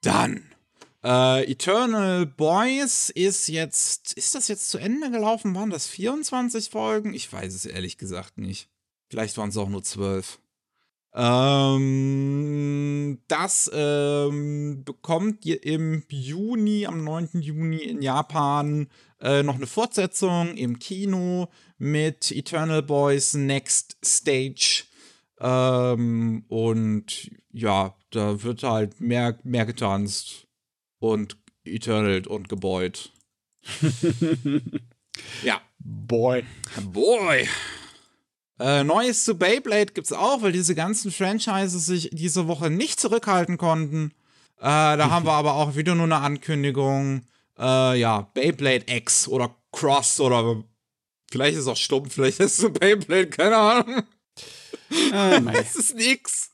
Dann 0.00 0.42
äh, 1.04 1.50
Eternal 1.50 2.26
Boys 2.26 3.10
ist 3.10 3.48
jetzt, 3.48 4.14
ist 4.14 4.34
das 4.34 4.48
jetzt 4.48 4.70
zu 4.70 4.78
Ende 4.78 5.10
gelaufen? 5.10 5.54
Waren 5.54 5.70
das 5.70 5.86
24 5.86 6.70
Folgen? 6.70 7.14
Ich 7.14 7.32
weiß 7.32 7.54
es 7.54 7.66
ehrlich 7.66 7.98
gesagt 7.98 8.38
nicht. 8.38 8.68
Vielleicht 9.08 9.36
waren 9.38 9.50
es 9.50 9.56
auch 9.56 9.68
nur 9.68 9.82
12. 9.82 10.40
Ähm, 11.14 12.38
das 13.28 13.70
ähm, 13.72 14.82
bekommt 14.84 15.46
im 15.46 16.04
Juni, 16.08 16.86
am 16.86 17.02
9. 17.04 17.40
Juni 17.40 17.78
in 17.78 18.02
Japan 18.02 18.88
äh, 19.20 19.42
noch 19.42 19.54
eine 19.54 19.66
Fortsetzung 19.66 20.56
im 20.56 20.78
Kino 20.78 21.48
mit 21.78 22.30
Eternal 22.30 22.82
Boys 22.82 23.34
Next 23.34 23.96
Stage. 24.04 24.84
Ähm, 25.40 26.44
und 26.48 27.30
ja, 27.52 27.96
da 28.10 28.42
wird 28.42 28.62
halt 28.64 29.00
mehr, 29.00 29.38
mehr 29.44 29.64
getanzt 29.64 30.47
und 30.98 31.36
Eternal 31.64 32.26
und 32.26 32.48
gebeut. 32.48 33.12
ja. 35.42 35.60
Boy. 35.78 36.44
Boy. 36.92 37.48
Äh, 38.58 38.82
Neues 38.82 39.24
zu 39.24 39.36
Beyblade 39.36 39.92
gibt's 39.92 40.12
auch, 40.12 40.42
weil 40.42 40.52
diese 40.52 40.74
ganzen 40.74 41.12
Franchises 41.12 41.86
sich 41.86 42.10
diese 42.12 42.48
Woche 42.48 42.70
nicht 42.70 42.98
zurückhalten 42.98 43.56
konnten. 43.56 44.12
Äh, 44.58 44.62
da 44.62 45.10
haben 45.10 45.26
wir 45.26 45.32
aber 45.34 45.54
auch 45.54 45.76
wieder 45.76 45.94
nur 45.94 46.04
eine 46.04 46.16
Ankündigung. 46.16 47.22
Äh, 47.58 47.98
ja, 47.98 48.22
Beyblade 48.34 48.84
X 48.88 49.28
oder 49.28 49.54
Cross 49.72 50.20
oder 50.20 50.64
Vielleicht 51.30 51.56
ist 51.56 51.62
es 51.62 51.68
auch 51.68 51.76
stumpf, 51.76 52.14
vielleicht 52.14 52.40
ist 52.40 52.58
es 52.58 52.72
Beyblade, 52.80 53.28
keine 53.28 53.56
Ahnung. 53.56 54.02
Ah, 55.12 55.40
mei. 55.40 55.58
Es 55.58 55.76
ist 55.76 55.94
nix. 55.94 56.52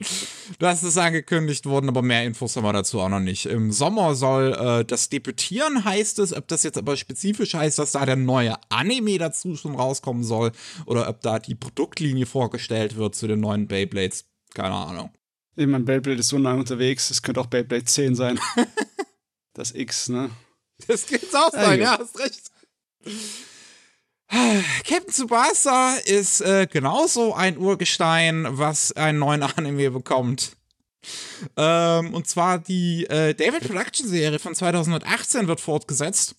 Das 0.58 0.82
ist 0.82 0.96
angekündigt 0.96 1.66
worden, 1.66 1.88
aber 1.88 2.02
mehr 2.02 2.24
Infos 2.24 2.56
haben 2.56 2.64
wir 2.64 2.72
dazu 2.72 3.00
auch 3.00 3.08
noch 3.08 3.20
nicht. 3.20 3.46
Im 3.46 3.72
Sommer 3.72 4.14
soll 4.14 4.52
äh, 4.52 4.84
das 4.84 5.08
debütieren, 5.08 5.84
heißt 5.84 6.20
es. 6.20 6.32
Ob 6.32 6.46
das 6.48 6.62
jetzt 6.62 6.78
aber 6.78 6.96
spezifisch 6.96 7.54
heißt, 7.54 7.78
dass 7.78 7.92
da 7.92 8.06
der 8.06 8.16
neue 8.16 8.54
Anime 8.68 9.18
dazu 9.18 9.56
schon 9.56 9.74
rauskommen 9.74 10.22
soll 10.22 10.52
oder 10.86 11.08
ob 11.08 11.20
da 11.20 11.38
die 11.38 11.56
Produktlinie 11.56 12.26
vorgestellt 12.26 12.96
wird 12.96 13.14
zu 13.14 13.26
den 13.26 13.40
neuen 13.40 13.66
Beyblades, 13.66 14.24
keine 14.54 14.74
Ahnung. 14.74 15.10
Ich 15.56 15.66
mein 15.66 15.84
Beyblade 15.84 16.20
ist 16.20 16.28
so 16.28 16.38
lange 16.38 16.60
unterwegs, 16.60 17.10
es 17.10 17.22
könnte 17.22 17.40
auch 17.40 17.46
Beyblade 17.46 17.84
10 17.84 18.14
sein. 18.14 18.38
das 19.54 19.74
X, 19.74 20.08
ne? 20.08 20.30
Das 20.86 21.06
könnte 21.06 21.26
auch 21.38 21.50
sein, 21.50 21.80
Ja, 21.80 21.96
ja, 21.96 21.98
hast 21.98 22.18
recht. 22.18 22.50
Captain 24.28 25.12
Tsubasa 25.12 25.96
ist 26.04 26.40
äh, 26.40 26.66
genauso 26.70 27.34
ein 27.34 27.58
Urgestein, 27.58 28.46
was 28.50 28.92
einen 28.92 29.18
neuen 29.20 29.42
Anime 29.56 29.90
bekommt. 29.90 30.56
Ähm, 31.56 32.14
und 32.14 32.26
zwar 32.26 32.58
die 32.58 33.06
äh, 33.06 33.34
David 33.34 33.68
Production 33.68 34.08
Serie 34.08 34.38
von 34.38 34.54
2018 34.54 35.46
wird 35.46 35.60
fortgesetzt. 35.60 36.34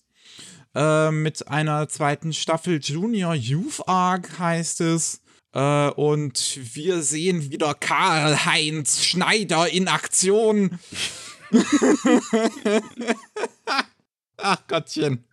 Äh, 0.74 1.10
mit 1.10 1.48
einer 1.48 1.88
zweiten 1.88 2.32
Staffel 2.34 2.78
Junior 2.82 3.34
Youth 3.34 3.88
Arc 3.88 4.38
heißt 4.38 4.82
es. 4.82 5.22
Äh, 5.54 5.88
und 5.90 6.58
wir 6.74 7.02
sehen 7.02 7.50
wieder 7.50 7.74
Karl-Heinz 7.74 9.02
Schneider 9.02 9.68
in 9.70 9.88
Aktion. 9.88 10.78
Ach 14.36 14.66
Gottchen. 14.68 15.24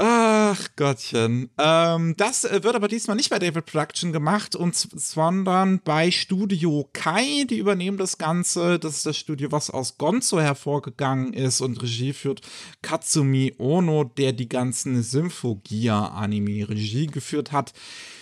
Ach 0.00 0.68
Gottchen. 0.76 1.50
Ähm, 1.58 2.14
das 2.16 2.44
äh, 2.44 2.62
wird 2.62 2.76
aber 2.76 2.86
diesmal 2.86 3.16
nicht 3.16 3.30
bei 3.30 3.40
David 3.40 3.66
Production 3.66 4.12
gemacht, 4.12 4.54
und, 4.54 4.76
sondern 4.76 5.80
bei 5.80 6.12
Studio 6.12 6.88
Kai. 6.92 7.44
Die 7.50 7.58
übernehmen 7.58 7.98
das 7.98 8.16
Ganze. 8.16 8.78
Das 8.78 8.98
ist 8.98 9.06
das 9.06 9.16
Studio, 9.18 9.50
was 9.50 9.70
aus 9.70 9.98
Gonzo 9.98 10.38
hervorgegangen 10.40 11.32
ist 11.32 11.60
und 11.60 11.82
Regie 11.82 12.12
führt 12.12 12.42
Katsumi 12.80 13.56
Ono, 13.58 14.04
der 14.04 14.32
die 14.32 14.48
ganzen 14.48 15.02
Symphogia-Anime 15.02 16.68
Regie 16.68 17.08
geführt 17.08 17.50
hat. 17.50 17.72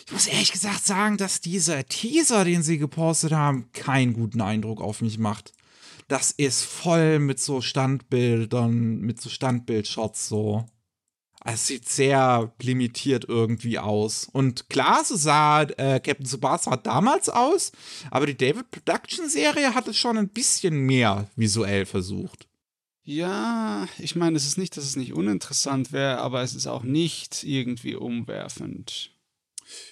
Ich 0.06 0.12
muss 0.12 0.28
ehrlich 0.28 0.52
gesagt 0.52 0.86
sagen, 0.86 1.18
dass 1.18 1.42
dieser 1.42 1.84
Teaser, 1.84 2.46
den 2.46 2.62
sie 2.62 2.78
gepostet 2.78 3.32
haben, 3.32 3.70
keinen 3.72 4.14
guten 4.14 4.40
Eindruck 4.40 4.80
auf 4.80 5.02
mich 5.02 5.18
macht. 5.18 5.52
Das 6.08 6.30
ist 6.30 6.62
voll 6.62 7.18
mit 7.18 7.38
so 7.38 7.60
Standbildern, 7.60 9.00
mit 9.00 9.20
so 9.20 9.28
Standbildshots 9.28 10.26
so. 10.26 10.64
Es 11.48 11.68
sieht 11.68 11.88
sehr 11.88 12.52
limitiert 12.60 13.26
irgendwie 13.28 13.78
aus. 13.78 14.28
Und 14.32 14.68
klar, 14.68 15.04
so 15.04 15.14
sah 15.14 15.62
äh, 15.62 16.00
Captain 16.00 16.26
Tsubasa 16.26 16.76
damals 16.76 17.28
aus, 17.28 17.70
aber 18.10 18.26
die 18.26 18.36
David 18.36 18.70
Production 18.72 19.28
Serie 19.28 19.72
hat 19.72 19.86
es 19.86 19.96
schon 19.96 20.18
ein 20.18 20.28
bisschen 20.28 20.76
mehr 20.80 21.30
visuell 21.36 21.86
versucht. 21.86 22.48
Ja, 23.04 23.86
ich 23.98 24.16
meine, 24.16 24.36
es 24.36 24.44
ist 24.44 24.58
nicht, 24.58 24.76
dass 24.76 24.82
es 24.82 24.96
nicht 24.96 25.12
uninteressant 25.12 25.92
wäre, 25.92 26.18
aber 26.18 26.42
es 26.42 26.56
ist 26.56 26.66
auch 26.66 26.82
nicht 26.82 27.44
irgendwie 27.44 27.94
umwerfend. 27.94 29.12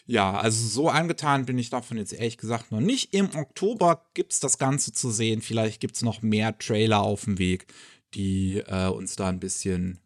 Ja, 0.07 0.37
also 0.37 0.67
so 0.67 0.89
angetan 0.89 1.47
bin 1.47 1.59
ich 1.59 1.71
davon 1.71 1.99
jetzt 1.99 2.13
ehrlich 2.13 2.37
gesagt 2.37 2.73
noch 2.73 2.81
nicht. 2.81 3.15
Im 3.15 3.33
Oktober 3.33 4.05
gibt 4.15 4.33
es 4.33 4.41
das 4.41 4.59
Ganze 4.59 4.93
zu 4.93 5.11
sehen. 5.11 5.41
Vielleicht 5.41 5.81
gibt 5.81 5.95
es 5.95 6.03
noch 6.03 6.21
mehr 6.23 6.59
Trailer 6.59 7.03
auf 7.03 7.25
dem 7.25 7.39
Weg, 7.39 7.73
die 8.15 8.59
äh, 8.67 8.89
uns 8.89 9.15
da 9.15 9.29
ein 9.29 9.39
bisschen 9.39 10.01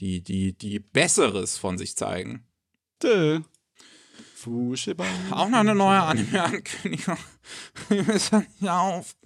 die, 0.00 0.22
die, 0.22 0.52
die 0.52 0.78
Besseres 0.78 1.56
von 1.56 1.78
sich 1.78 1.96
zeigen. 1.96 2.44
Dö. 3.02 3.40
Auch 5.30 5.48
noch 5.48 5.60
eine 5.60 5.74
neue 5.74 6.02
Anime-Ankündigung. 6.02 7.16
Ist 8.14 8.32
ja 8.32 8.40
nicht 8.40 8.68
auf. 8.68 9.16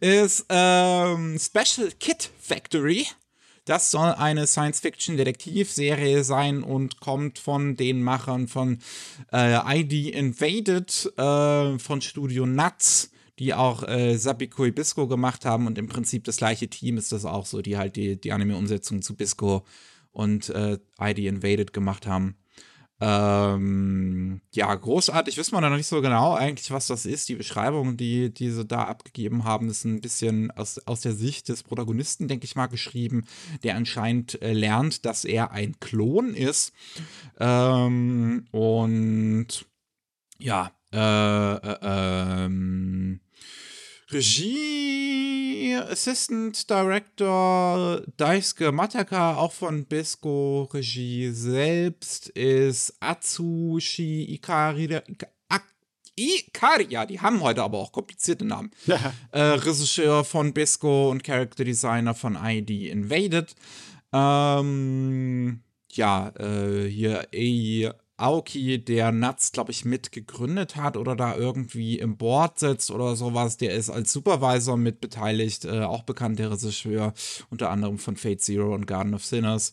Ist 0.00 0.46
ähm, 0.48 1.38
Special 1.38 1.90
Kid 1.98 2.30
Factory. 2.38 3.06
Das 3.64 3.90
soll 3.90 4.12
eine 4.12 4.46
Science-Fiction-Detektivserie 4.46 6.24
sein 6.24 6.62
und 6.62 7.00
kommt 7.00 7.38
von 7.38 7.76
den 7.76 8.02
Machern 8.02 8.48
von 8.48 8.78
äh, 9.32 9.80
ID 9.80 10.14
Invaded, 10.14 11.12
äh, 11.18 11.78
von 11.78 12.00
Studio 12.00 12.46
Nuts, 12.46 13.10
die 13.38 13.52
auch 13.52 13.82
äh, 13.82 14.16
Sabiko 14.16 14.70
Bisco 14.70 15.06
gemacht 15.06 15.44
haben. 15.44 15.66
Und 15.66 15.76
im 15.76 15.88
Prinzip 15.88 16.24
das 16.24 16.38
gleiche 16.38 16.68
Team 16.68 16.96
ist 16.96 17.12
das 17.12 17.24
auch 17.24 17.46
so, 17.46 17.60
die 17.62 17.76
halt 17.76 17.96
die, 17.96 18.18
die 18.18 18.32
Anime-Umsetzung 18.32 19.02
zu 19.02 19.16
Bisco 19.16 19.64
und 20.18 20.50
äh, 20.50 20.78
ID 21.00 21.20
Invaded 21.20 21.72
gemacht 21.72 22.06
haben. 22.06 22.36
Ähm, 23.00 24.40
ja, 24.52 24.74
großartig, 24.74 25.36
wissen 25.36 25.54
wir 25.54 25.60
noch 25.60 25.76
nicht 25.76 25.86
so 25.86 26.00
genau 26.00 26.34
eigentlich, 26.34 26.72
was 26.72 26.88
das 26.88 27.06
ist. 27.06 27.28
Die 27.28 27.36
Beschreibung, 27.36 27.96
die, 27.96 28.34
die 28.34 28.50
sie 28.50 28.64
da 28.64 28.84
abgegeben 28.84 29.44
haben, 29.44 29.68
ist 29.68 29.84
ein 29.84 30.00
bisschen 30.00 30.50
aus, 30.50 30.80
aus 30.86 31.02
der 31.02 31.12
Sicht 31.12 31.48
des 31.48 31.62
Protagonisten, 31.62 32.26
denke 32.26 32.44
ich 32.44 32.56
mal, 32.56 32.66
geschrieben, 32.66 33.24
der 33.62 33.76
anscheinend 33.76 34.42
äh, 34.42 34.52
lernt, 34.52 35.04
dass 35.04 35.24
er 35.24 35.52
ein 35.52 35.78
Klon 35.78 36.34
ist. 36.34 36.72
Ähm, 37.38 38.48
und 38.50 39.66
ja, 40.40 40.72
äh, 40.92 40.98
äh, 41.54 41.78
ähm, 41.82 43.20
Regie, 44.10 44.77
Assistant 45.88 46.68
Director 46.68 48.02
Daisuke 48.16 48.72
Mataka, 48.72 49.36
auch 49.36 49.52
von 49.52 49.84
Bisco. 49.84 50.68
Regie 50.72 51.30
selbst 51.30 52.28
ist 52.28 52.94
Atsushi 53.00 54.24
Ikari. 54.34 55.00
Ikari, 56.18 56.86
ja, 56.88 57.06
die 57.06 57.20
haben 57.20 57.40
heute 57.40 57.62
aber 57.62 57.78
auch 57.78 57.92
komplizierte 57.92 58.44
Namen. 58.44 58.70
Ja. 58.86 59.12
Äh, 59.30 59.40
Regisseur 59.40 60.24
von 60.24 60.52
Bisco 60.52 61.10
und 61.10 61.22
Character 61.22 61.64
Designer 61.64 62.14
von 62.14 62.36
ID 62.42 62.70
Invaded. 62.70 63.54
Ähm, 64.12 65.62
ja, 65.92 66.32
äh, 66.38 66.88
hier 66.88 67.94
Aoki, 68.18 68.84
der 68.84 69.12
Nuts, 69.12 69.52
glaube 69.52 69.70
ich, 69.70 69.84
mit 69.84 70.12
gegründet 70.12 70.76
hat 70.76 70.96
oder 70.96 71.16
da 71.16 71.36
irgendwie 71.36 71.98
im 71.98 72.16
Board 72.16 72.58
sitzt 72.58 72.90
oder 72.90 73.16
sowas, 73.16 73.56
der 73.56 73.74
ist 73.74 73.90
als 73.90 74.12
Supervisor 74.12 74.76
mit 74.76 75.00
beteiligt, 75.00 75.64
äh, 75.64 75.82
auch 75.82 76.02
bekannt 76.02 76.38
der 76.38 76.50
Regisseur, 76.50 77.14
unter 77.48 77.70
anderem 77.70 77.98
von 77.98 78.16
Fate 78.16 78.42
Zero 78.42 78.74
und 78.74 78.86
Garden 78.86 79.14
of 79.14 79.24
Sinners. 79.24 79.72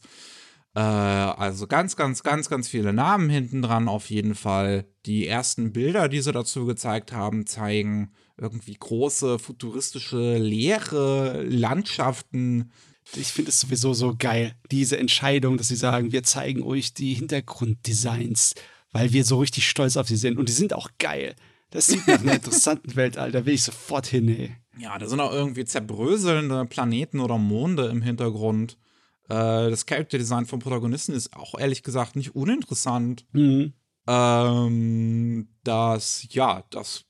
Äh, 0.75 0.79
also 0.79 1.67
ganz, 1.67 1.95
ganz, 1.95 2.21
ganz, 2.21 2.49
ganz 2.49 2.67
viele 2.67 2.93
Namen 2.93 3.29
hinten 3.29 3.61
dran 3.61 3.87
auf 3.87 4.09
jeden 4.09 4.35
Fall. 4.35 4.85
Die 5.05 5.27
ersten 5.27 5.73
Bilder, 5.73 6.07
die 6.07 6.21
sie 6.21 6.31
dazu 6.31 6.65
gezeigt 6.65 7.13
haben, 7.13 7.47
zeigen 7.47 8.11
irgendwie 8.37 8.75
große, 8.75 9.39
futuristische, 9.39 10.37
leere 10.37 11.43
Landschaften. 11.43 12.71
Ich 13.15 13.27
finde 13.27 13.49
es 13.49 13.59
sowieso 13.59 13.93
so 13.93 14.15
geil, 14.17 14.55
diese 14.71 14.97
Entscheidung, 14.97 15.57
dass 15.57 15.67
sie 15.67 15.75
sagen, 15.75 16.11
wir 16.11 16.23
zeigen 16.23 16.63
euch 16.63 16.93
die 16.93 17.13
Hintergrunddesigns, 17.13 18.55
weil 18.91 19.13
wir 19.13 19.23
so 19.23 19.39
richtig 19.39 19.69
stolz 19.69 19.95
auf 19.97 20.07
sie 20.07 20.15
sind. 20.15 20.37
Und 20.37 20.49
die 20.49 20.53
sind 20.53 20.73
auch 20.73 20.89
geil. 20.99 21.35
Das 21.69 21.87
sieht 21.87 22.07
nach 22.07 22.21
einer 22.21 22.33
interessanten 22.35 22.95
Welt, 22.95 23.17
Alter. 23.17 23.39
Da 23.39 23.45
will 23.45 23.53
ich 23.53 23.63
sofort 23.63 24.07
hin, 24.07 24.29
ey. 24.29 24.55
Ja, 24.77 24.97
da 24.97 25.07
sind 25.07 25.19
auch 25.19 25.31
irgendwie 25.31 25.65
zerbröselnde 25.65 26.65
Planeten 26.65 27.19
oder 27.19 27.37
Monde 27.37 27.87
im 27.87 28.01
Hintergrund. 28.01 28.77
Äh, 29.29 29.69
das 29.69 29.85
Charakterdesign 29.85 30.45
vom 30.45 30.59
Protagonisten 30.59 31.13
ist 31.13 31.35
auch 31.35 31.57
ehrlich 31.57 31.83
gesagt 31.83 32.15
nicht 32.15 32.35
uninteressant. 32.35 33.25
Mhm. 33.31 33.73
Ähm, 34.07 35.47
das, 35.63 36.27
ja, 36.29 36.63
das 36.69 37.05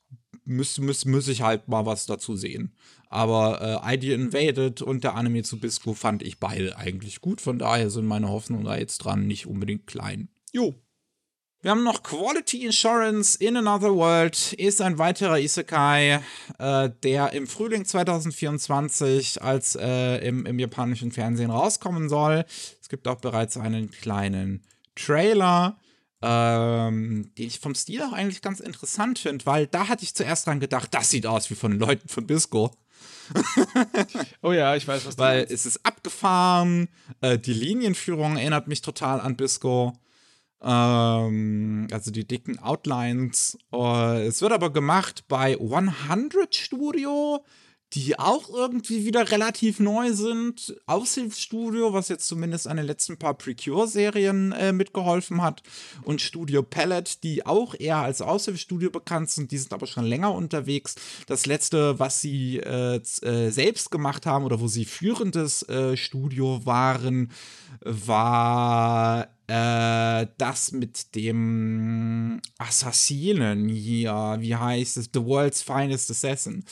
müsste 0.45 0.81
müß, 0.81 1.05
müß 1.05 1.27
ich 1.27 1.41
halt 1.41 1.67
mal 1.67 1.85
was 1.85 2.05
dazu 2.05 2.35
sehen. 2.35 2.73
Aber 3.15 3.81
äh, 3.85 3.95
ID 3.95 4.03
Invaded 4.09 4.81
und 4.81 5.05
der 5.05 5.15
Anime 5.15 5.41
zu 5.43 5.57
Bisco 5.57 5.93
fand 5.93 6.21
ich 6.21 6.37
beide 6.37 6.77
eigentlich 6.77 7.21
gut. 7.21 7.39
Von 7.39 7.57
daher 7.57 7.89
sind 7.89 8.05
meine 8.05 8.27
Hoffnungen 8.27 8.65
da 8.65 8.77
jetzt 8.77 8.97
dran 8.97 9.25
nicht 9.25 9.47
unbedingt 9.47 9.87
klein. 9.87 10.27
Jo. 10.51 10.75
Wir 11.61 11.71
haben 11.71 11.85
noch 11.85 12.03
Quality 12.03 12.65
Insurance 12.65 13.37
in 13.37 13.55
Another 13.55 13.95
World, 13.95 14.51
ist 14.53 14.81
ein 14.81 14.97
weiterer 14.97 15.39
Isekai, 15.39 16.19
äh, 16.59 16.89
der 17.03 17.31
im 17.31 17.47
Frühling 17.47 17.85
2024 17.85 19.41
als 19.41 19.75
äh, 19.75 20.17
im, 20.17 20.45
im 20.45 20.59
japanischen 20.59 21.13
Fernsehen 21.13 21.51
rauskommen 21.51 22.09
soll. 22.09 22.43
Es 22.81 22.89
gibt 22.89 23.07
auch 23.07 23.21
bereits 23.21 23.55
einen 23.55 23.91
kleinen 23.91 24.61
Trailer, 24.93 25.79
ähm, 26.21 27.31
den 27.37 27.47
ich 27.47 27.61
vom 27.61 27.75
Stil 27.75 28.01
auch 28.01 28.11
eigentlich 28.11 28.41
ganz 28.41 28.59
interessant 28.59 29.19
finde, 29.19 29.45
weil 29.45 29.67
da 29.67 29.87
hatte 29.87 30.03
ich 30.03 30.13
zuerst 30.13 30.47
dran 30.47 30.59
gedacht, 30.59 30.93
das 30.93 31.09
sieht 31.09 31.25
aus 31.25 31.49
wie 31.49 31.55
von 31.55 31.79
Leuten 31.79 32.09
von 32.09 32.27
Bisco. 32.27 32.71
Oh 34.41 34.51
ja, 34.53 34.75
ich 34.75 34.87
weiß, 34.87 35.05
was 35.05 35.15
du 35.15 35.21
Weil 35.21 35.39
meinst. 35.39 35.53
es 35.53 35.65
ist 35.65 35.85
abgefahren, 35.85 36.87
äh, 37.21 37.37
die 37.37 37.53
Linienführung 37.53 38.37
erinnert 38.37 38.67
mich 38.67 38.81
total 38.81 39.19
an 39.19 39.35
Bisco. 39.35 39.93
Ähm, 40.61 41.87
also 41.91 42.11
die 42.11 42.27
dicken 42.27 42.59
Outlines. 42.59 43.57
Äh, 43.73 44.25
es 44.27 44.41
wird 44.41 44.51
aber 44.51 44.71
gemacht 44.71 45.25
bei 45.27 45.57
100 45.59 46.55
Studio, 46.55 47.43
die 47.95 48.19
auch 48.19 48.49
irgendwie 48.49 49.05
wieder 49.05 49.31
relativ 49.31 49.79
neu 49.79 50.11
sind. 50.11 50.75
Aushilfsstudio, 50.85 51.93
was 51.93 52.09
jetzt 52.09 52.27
zumindest 52.27 52.67
an 52.67 52.75
den 52.75 52.85
letzten 52.85 53.17
paar 53.17 53.35
Precure-Serien 53.35 54.51
äh, 54.51 54.73
mitgeholfen 54.73 55.41
hat. 55.41 55.63
Und 56.03 56.21
Studio 56.21 56.61
Palette, 56.61 57.13
die 57.23 57.45
auch 57.45 57.73
eher 57.79 57.97
als 57.97 58.21
Aushilfsstudio 58.21 58.89
bekannt 58.89 59.29
sind, 59.29 59.51
die 59.51 59.57
sind 59.57 59.71
aber 59.71 59.87
schon 59.87 60.03
länger 60.03 60.33
unterwegs. 60.33 60.95
Das 61.27 61.45
letzte, 61.45 61.97
was 61.97 62.19
sie 62.19 62.57
äh, 62.57 62.97
äh, 62.97 63.49
selbst 63.49 63.91
gemacht 63.91 64.25
haben 64.25 64.43
oder 64.43 64.59
wo 64.59 64.67
sie 64.67 64.83
führendes 64.83 65.63
äh, 65.69 65.95
Studio 65.95 66.65
waren, 66.65 67.31
war 67.81 69.29
äh, 69.47 70.27
das 70.37 70.73
mit 70.73 71.15
dem 71.15 72.41
Assassinen 72.57 73.69
hier. 73.69 74.35
Wie 74.39 74.55
heißt 74.55 74.97
es? 74.97 75.09
The 75.13 75.23
World's 75.23 75.61
Finest 75.61 76.11
Assassin. 76.11 76.65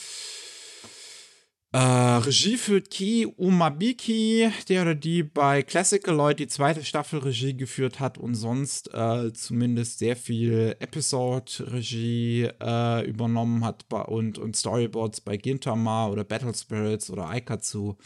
Äh, 1.74 1.76
Regie 1.76 2.56
führt 2.56 2.88
Ki 2.88 3.26
Umabiki, 3.36 4.48
der 4.68 4.82
oder 4.82 4.94
die 4.94 5.24
bei 5.24 5.64
Classical 5.64 6.14
Lloyd 6.14 6.38
die 6.38 6.46
zweite 6.46 6.84
Staffel 6.84 7.18
Regie 7.18 7.56
geführt 7.56 7.98
hat 7.98 8.16
und 8.16 8.36
sonst 8.36 8.94
äh, 8.94 9.32
zumindest 9.32 9.98
sehr 9.98 10.14
viel 10.14 10.76
Episode-Regie 10.78 12.48
äh, 12.62 13.04
übernommen 13.04 13.64
hat 13.64 13.88
bei, 13.88 14.02
und, 14.02 14.38
und 14.38 14.54
Storyboards 14.54 15.20
bei 15.20 15.36
Gintama 15.36 16.06
oder 16.06 16.22
Battle 16.22 16.54
Spirits 16.54 17.10
oder 17.10 17.26
Aikatsu. 17.28 17.96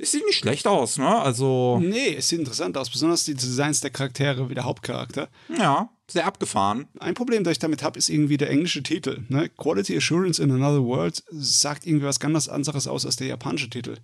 Es 0.00 0.12
sieht 0.12 0.24
nicht 0.24 0.38
schlecht 0.38 0.66
aus, 0.66 0.96
ne? 0.96 1.20
Also. 1.20 1.78
Nee, 1.82 2.14
es 2.16 2.28
sieht 2.28 2.38
interessant 2.38 2.76
aus, 2.78 2.88
besonders 2.88 3.24
die 3.24 3.34
Designs 3.34 3.80
der 3.80 3.90
Charaktere 3.90 4.48
wie 4.48 4.54
der 4.54 4.64
Hauptcharakter. 4.64 5.28
Ja, 5.54 5.90
sehr 6.08 6.26
abgefahren. 6.26 6.88
Ein 6.98 7.14
Problem, 7.14 7.44
das 7.44 7.52
ich 7.52 7.58
damit 7.58 7.82
habe, 7.82 7.98
ist 7.98 8.08
irgendwie 8.08 8.38
der 8.38 8.50
englische 8.50 8.82
Titel. 8.82 9.24
Ne? 9.28 9.50
Quality 9.50 9.96
Assurance 9.96 10.42
in 10.42 10.50
Another 10.50 10.82
World 10.82 11.22
sagt 11.30 11.86
irgendwie 11.86 12.06
was 12.06 12.18
ganz 12.18 12.48
anderes 12.48 12.86
aus 12.86 13.04
als 13.04 13.16
der 13.16 13.26
japanische 13.26 13.68
Titel. 13.68 13.98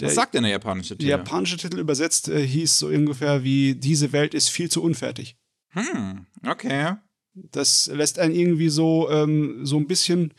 Der, 0.00 0.08
was 0.08 0.14
sagt 0.14 0.34
denn 0.34 0.42
der 0.42 0.52
japanische 0.52 0.96
Titel? 0.96 1.08
Der 1.08 1.18
japanische 1.18 1.58
Titel 1.58 1.78
übersetzt 1.78 2.28
äh, 2.28 2.44
hieß 2.44 2.78
so 2.78 2.86
ungefähr 2.88 3.44
wie 3.44 3.74
Diese 3.74 4.12
Welt 4.12 4.34
ist 4.34 4.48
viel 4.48 4.70
zu 4.70 4.82
unfertig. 4.82 5.36
Hm, 5.70 6.26
okay. 6.46 6.94
Das 7.34 7.90
lässt 7.92 8.18
einen 8.18 8.34
irgendwie 8.34 8.70
so, 8.70 9.10
ähm, 9.10 9.66
so 9.66 9.76
ein 9.76 9.86
bisschen 9.86 10.32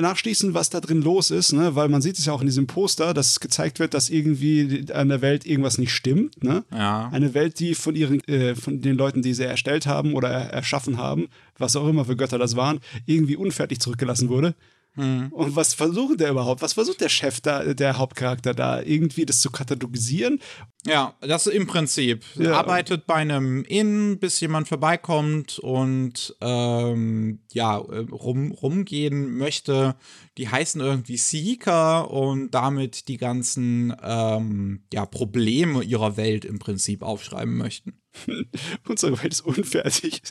nachschließen, 0.00 0.54
was 0.54 0.70
da 0.70 0.80
drin 0.80 1.02
los 1.02 1.30
ist, 1.30 1.52
ne? 1.52 1.74
weil 1.74 1.88
man 1.88 2.02
sieht 2.02 2.18
es 2.18 2.26
ja 2.26 2.32
auch 2.32 2.40
in 2.40 2.46
diesem 2.46 2.66
Poster, 2.66 3.14
dass 3.14 3.40
gezeigt 3.40 3.78
wird, 3.78 3.94
dass 3.94 4.10
irgendwie 4.10 4.86
an 4.92 5.08
der 5.08 5.22
Welt 5.22 5.46
irgendwas 5.46 5.78
nicht 5.78 5.92
stimmt. 5.92 6.42
Ne? 6.42 6.64
Ja. 6.72 7.08
Eine 7.12 7.34
Welt, 7.34 7.58
die 7.60 7.74
von 7.74 7.94
ihren, 7.94 8.20
äh, 8.28 8.54
von 8.54 8.80
den 8.80 8.96
Leuten, 8.96 9.22
die 9.22 9.34
sie 9.34 9.44
erstellt 9.44 9.86
haben 9.86 10.14
oder 10.14 10.28
erschaffen 10.28 10.98
haben, 10.98 11.28
was 11.58 11.76
auch 11.76 11.88
immer 11.88 12.04
für 12.04 12.16
Götter 12.16 12.38
das 12.38 12.56
waren, 12.56 12.80
irgendwie 13.06 13.36
unfertig 13.36 13.80
zurückgelassen 13.80 14.28
wurde. 14.28 14.54
Hm. 14.96 15.28
Und 15.30 15.56
was 15.56 15.74
versucht 15.74 16.20
der 16.20 16.30
überhaupt? 16.30 16.62
Was 16.62 16.72
versucht 16.72 17.02
der 17.02 17.10
Chef 17.10 17.40
da, 17.40 17.74
der 17.74 17.98
Hauptcharakter 17.98 18.54
da, 18.54 18.80
irgendwie 18.80 19.26
das 19.26 19.40
zu 19.40 19.50
katalogisieren? 19.50 20.40
Ja, 20.86 21.14
das 21.20 21.46
im 21.46 21.66
Prinzip. 21.66 22.24
Ja. 22.36 22.54
Arbeitet 22.54 23.06
bei 23.06 23.16
einem 23.16 23.62
Inn, 23.64 24.18
bis 24.18 24.40
jemand 24.40 24.68
vorbeikommt 24.68 25.58
und 25.58 26.34
ähm, 26.40 27.40
ja, 27.52 27.78
äh, 27.78 28.06
rum, 28.10 28.52
rumgehen 28.52 29.36
möchte. 29.36 29.96
Die 30.38 30.48
heißen 30.48 30.80
irgendwie 30.80 31.18
Seeker 31.18 32.10
und 32.10 32.52
damit 32.52 33.08
die 33.08 33.18
ganzen 33.18 33.94
ähm, 34.02 34.84
ja, 34.92 35.04
Probleme 35.04 35.82
ihrer 35.82 36.16
Welt 36.16 36.44
im 36.44 36.58
Prinzip 36.58 37.02
aufschreiben 37.02 37.56
möchten. 37.56 38.00
Unsere 38.88 39.20
Welt 39.22 39.32
ist 39.32 39.40
unfertig. 39.42 40.22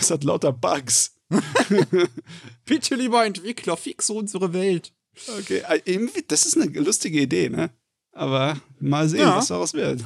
Es 0.00 0.10
hat 0.10 0.24
lauter 0.24 0.52
Bugs. 0.52 1.14
Bitte, 2.64 2.94
lieber 2.94 3.24
Entwickler, 3.24 3.76
fix 3.76 4.10
unsere 4.10 4.52
Welt. 4.52 4.92
Okay, 5.38 5.62
äh, 5.68 5.80
irgendwie, 5.84 6.24
das 6.26 6.46
ist 6.46 6.56
eine 6.56 6.66
lustige 6.80 7.20
Idee, 7.20 7.48
ne? 7.50 7.70
Aber 8.12 8.56
mal 8.80 9.08
sehen, 9.08 9.20
Ja. 9.20 9.36
was 9.36 9.48
daraus 9.48 9.74
wird. 9.74 10.02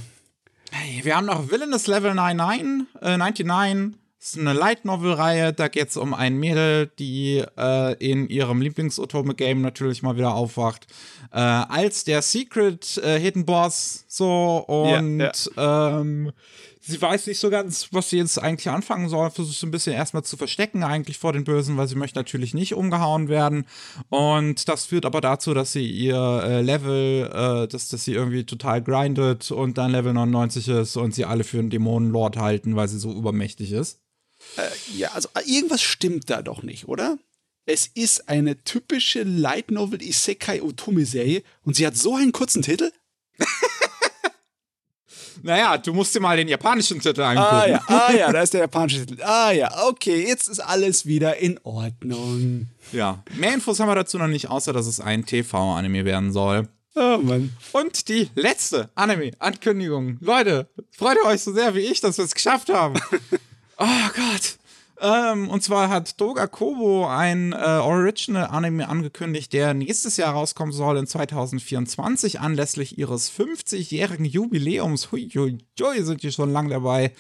Hey, 0.71 1.01
wir 1.05 1.17
haben 1.17 1.27
noch 1.27 1.51
Villainous 1.51 1.87
Level 1.87 2.15
99, 2.15 2.87
äh, 3.03 3.17
99. 3.17 3.99
Das 4.19 4.31
ist 4.35 4.39
eine 4.41 4.55
Light 4.55 4.85
Novel-Reihe. 4.85 5.53
Da 5.53 5.69
geht 5.69 5.89
es 5.91 5.97
um 5.97 6.13
ein 6.13 6.37
Mädel, 6.37 6.91
die 6.99 7.45
äh, 7.57 7.93
in 8.05 8.29
ihrem 8.29 8.61
Lieblings-Otome-Game 8.61 9.61
natürlich 9.61 10.03
mal 10.03 10.17
wieder 10.17 10.35
aufwacht. 10.35 10.89
Äh, 11.33 11.39
als 11.39 12.03
der 12.03 12.23
Secret 12.23 12.97
äh, 12.99 13.21
Hidden 13.21 13.45
Boss. 13.47 14.05
So, 14.09 14.65
und 14.67 15.21
Ja, 15.57 16.01
Ähm, 16.01 16.33
sie 16.87 17.01
weiß 17.01 17.27
nicht 17.27 17.39
so 17.39 17.51
ganz, 17.51 17.89
was 17.93 18.11
sie 18.11 18.19
jetzt 18.19 18.39
eigentlich 18.39 18.71
anfangen 18.71 19.09
soll. 19.09 19.31
Versucht 19.31 19.59
so 19.59 19.67
ein 19.67 19.71
bisschen 19.71 19.93
erstmal 19.93 20.25
zu 20.25 20.37
verstecken, 20.37 20.83
eigentlich 20.83 21.19
vor 21.19 21.33
den 21.33 21.45
Bösen, 21.45 21.77
weil 21.77 21.89
sie 21.89 21.97
möchte 21.97 22.19
natürlich 22.19 22.55
nicht 22.55 22.75
umgehauen 22.75 23.29
werden. 23.29 23.67
Und 24.09 24.69
das 24.69 24.87
führt 24.87 25.05
aber 25.05 25.21
dazu, 25.21 25.55
dass 25.55 25.73
sie 25.73 25.91
ihr 25.91 26.43
äh, 26.45 26.63
Level, 26.63 27.31
äh, 27.33 27.69
dass, 27.69 27.89
dass 27.89 28.05
sie 28.05 28.13
irgendwie 28.13 28.45
total 28.45 28.83
grindet 28.83 29.51
und 29.51 29.79
dann 29.79 29.91
Level 29.91 30.13
99 30.13 30.69
ist 30.69 30.97
und 30.97 31.15
sie 31.15 31.25
alle 31.25 31.45
für 31.45 31.59
einen 31.59 31.71
Dämonenlord 31.71 32.37
halten, 32.37 32.77
weil 32.77 32.89
sie 32.89 32.99
so 32.99 33.13
übermächtig 33.13 33.73
ist. 33.73 34.01
Ja, 34.95 35.13
also 35.13 35.29
äh, 35.35 35.43
irgendwas 35.51 35.83
stimmt 35.83 36.31
da 36.31 36.43
doch 36.43 36.63
nicht, 36.63 36.89
oder? 36.89 37.19
Es 37.65 37.89
ist 37.89 38.29
eine 38.29 38.63
typische 38.63 39.25
Light 39.25 39.73
Novel 39.73 40.01
Isekai 40.01 40.63
Otome 40.63 41.05
Serie 41.05 41.43
und 41.65 41.75
sie 41.75 41.87
hat 41.87 41.97
so 41.97 42.15
einen 42.15 42.31
kurzen 42.31 42.63
Titel? 42.63 42.93
Naja, 45.43 45.79
du 45.79 45.93
musst 45.93 46.15
dir 46.15 46.21
mal 46.21 46.37
den 46.37 46.49
japanischen 46.49 47.01
Titel 47.01 47.23
angucken. 47.23 47.49
Ah 47.51 47.67
ja, 47.67 47.83
ah 47.87 48.13
ja, 48.13 48.33
da 48.33 48.43
ist 48.43 48.53
der 48.55 48.61
japanische 48.63 49.07
Titel. 49.07 49.23
Ah 49.23 49.51
ja, 49.53 49.71
okay, 49.87 50.27
jetzt 50.27 50.49
ist 50.49 50.61
alles 50.61 51.07
wieder 51.07 51.37
in 51.37 51.59
Ordnung. 51.63 52.69
ja. 52.93 53.23
Mehr 53.37 53.55
Infos 53.55 53.81
haben 53.81 53.89
wir 53.89 53.95
dazu 53.95 54.19
noch 54.19 54.27
nicht, 54.27 54.49
außer 54.51 54.73
dass 54.73 54.87
es 54.87 55.01
ein 55.01 55.25
TV-Anime 55.27 56.05
werden 56.05 56.33
soll. 56.33 56.69
Oh 56.95 57.19
Mann. 57.19 57.53
Und 57.73 58.09
die 58.09 58.31
letzte 58.35 58.89
Anime-Ankündigung. 58.95 60.17
Leute, 60.21 60.69
freut 60.97 61.19
ihr 61.23 61.29
euch 61.29 61.43
so 61.43 61.53
sehr 61.53 61.75
wie 61.75 61.81
ich, 61.81 62.01
dass 62.01 62.17
wir 62.17 62.25
es 62.25 62.35
geschafft 62.35 62.71
haben? 62.71 62.95
oh 63.79 64.09
Gott. 64.15 64.57
Ähm, 65.01 65.49
und 65.51 65.63
zwar 65.63 65.89
hat 65.89 66.21
Doga 66.21 66.47
Kobo 66.47 67.07
ein 67.07 67.53
äh, 67.53 67.57
Original-Anime 67.57 68.89
angekündigt, 68.89 69.53
der 69.53 69.75
nächstes 69.75 70.17
Jahr 70.17 70.33
rauskommen 70.33 70.73
soll 70.73 70.97
in 70.97 71.07
2024 71.07 72.41
anlässlich 72.41 72.99
ihres 72.99 73.31
50-jährigen 73.31 74.25
Jubiläums. 74.25 75.13
Hui, 75.13 75.29
hui, 75.35 75.59
hui, 75.81 76.03
sind 76.03 76.23
die 76.23 76.33
schon 76.33 76.51
lang 76.51 76.69
dabei. 76.69 77.13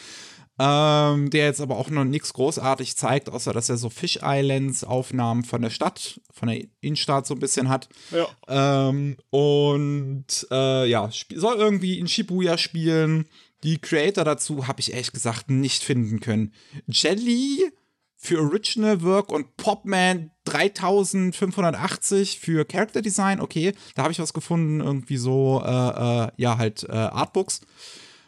Ähm, 0.58 1.28
der 1.28 1.44
jetzt 1.44 1.60
aber 1.60 1.76
auch 1.76 1.90
noch 1.90 2.04
nichts 2.04 2.32
großartig 2.32 2.96
zeigt, 2.96 3.28
außer 3.28 3.52
dass 3.52 3.68
er 3.68 3.76
so 3.76 3.90
Fish 3.90 4.20
Islands 4.22 4.84
Aufnahmen 4.84 5.44
von 5.44 5.60
der 5.60 5.68
Stadt, 5.68 6.18
von 6.32 6.48
der 6.48 6.64
Innenstadt 6.80 7.26
so 7.26 7.34
ein 7.34 7.40
bisschen 7.40 7.68
hat. 7.68 7.90
Ja. 8.10 8.88
Ähm, 8.88 9.18
und 9.28 10.46
äh, 10.50 10.88
ja, 10.88 11.10
soll 11.34 11.56
irgendwie 11.56 11.98
in 11.98 12.08
Shibuya 12.08 12.56
spielen. 12.56 13.26
Die 13.66 13.78
Creator 13.78 14.22
dazu 14.22 14.68
habe 14.68 14.80
ich 14.80 14.92
ehrlich 14.92 15.10
gesagt 15.10 15.50
nicht 15.50 15.82
finden 15.82 16.20
können. 16.20 16.52
Jelly 16.86 17.64
für 18.14 18.40
Original 18.40 19.02
Work 19.02 19.32
und 19.32 19.56
Popman 19.56 20.30
3580 20.44 22.38
für 22.38 22.64
Character 22.64 23.02
Design. 23.02 23.40
Okay, 23.40 23.72
da 23.96 24.04
habe 24.04 24.12
ich 24.12 24.20
was 24.20 24.32
gefunden. 24.32 24.80
Irgendwie 24.80 25.16
so, 25.16 25.60
äh, 25.66 25.68
äh, 25.68 26.28
ja, 26.36 26.58
halt 26.58 26.84
äh, 26.84 26.92
Artbooks. 26.92 27.60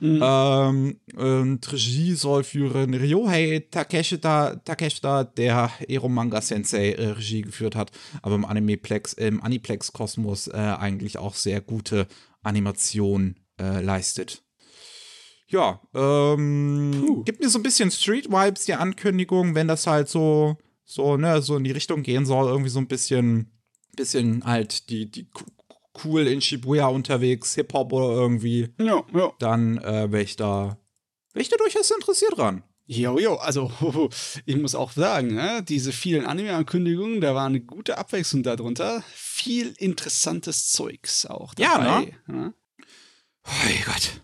Ähm, 0.01 1.01
und 1.17 1.73
Regie 1.73 2.15
soll 2.15 2.43
führen 2.43 2.95
Ryohei 2.95 3.65
Takeshita, 3.71 4.57
Takeshita 4.57 5.23
der 5.23 5.71
Ero-Manga 5.87 6.41
Sensei 6.41 6.93
äh, 6.93 7.11
Regie 7.11 7.43
geführt 7.43 7.77
hat, 7.77 7.93
aber 8.23 8.35
im 8.35 8.45
Animeplex, 8.45 9.13
im 9.13 9.43
Aniplex-Kosmos 9.43 10.49
äh, 10.49 10.57
eigentlich 10.57 11.19
auch 11.19 11.35
sehr 11.35 11.61
gute 11.61 12.07
Animation 12.43 13.37
äh, 13.61 13.81
leistet. 13.81 14.45
Ja, 15.51 15.81
ähm, 15.95 17.05
Puh. 17.07 17.25
gibt 17.25 17.41
mir 17.41 17.49
so 17.49 17.59
ein 17.59 17.63
bisschen 17.63 17.91
Street-Vibes, 17.91 18.67
die 18.67 18.75
Ankündigung, 18.75 19.55
wenn 19.55 19.67
das 19.69 19.87
halt 19.87 20.09
so, 20.09 20.57
so, 20.85 21.17
ne, 21.17 21.41
so 21.41 21.57
in 21.57 21.65
die 21.65 21.71
Richtung 21.73 22.03
gehen 22.03 22.27
soll, 22.27 22.49
irgendwie 22.49 22.69
so 22.71 22.79
ein 22.81 22.87
bisschen, 22.89 23.51
bisschen 23.97 24.45
halt 24.45 24.91
die, 24.91 25.11
die 25.11 25.25
co- 25.31 25.45
cool 26.05 26.27
in 26.27 26.41
Shibuya 26.43 26.89
unterwegs, 26.89 27.55
Hip-Hop 27.55 27.93
oder 27.95 28.11
irgendwie 28.11 28.69
Ja, 28.79 29.03
ja. 29.15 29.33
dann 29.39 29.79
äh, 29.79 30.13
wäre 30.13 30.23
ich 30.23 30.37
da, 30.37 30.79
wäre 31.33 31.43
ich 31.43 31.49
da 31.49 31.57
durchaus 31.57 31.91
interessiert 31.91 32.37
dran. 32.37 32.63
Jo, 32.91 33.19
jo, 33.19 33.35
also 33.37 33.71
ich 34.47 34.57
muss 34.57 34.75
auch 34.75 34.93
sagen, 34.93 35.35
ne, 35.35 35.63
diese 35.67 35.93
vielen 35.93 36.27
Anime-Ankündigungen, 36.27 37.21
da 37.23 37.35
war 37.35 37.47
eine 37.47 37.61
gute 37.61 37.97
Abwechslung 37.99 38.43
darunter. 38.43 39.03
Viel 39.15 39.75
interessantes 39.79 40.69
Zeugs 40.73 41.25
auch 41.27 41.55
Ja, 41.59 41.79
dabei. 41.79 42.13
ne? 42.27 42.55
Oh 43.47 43.51
Gott. 43.87 44.21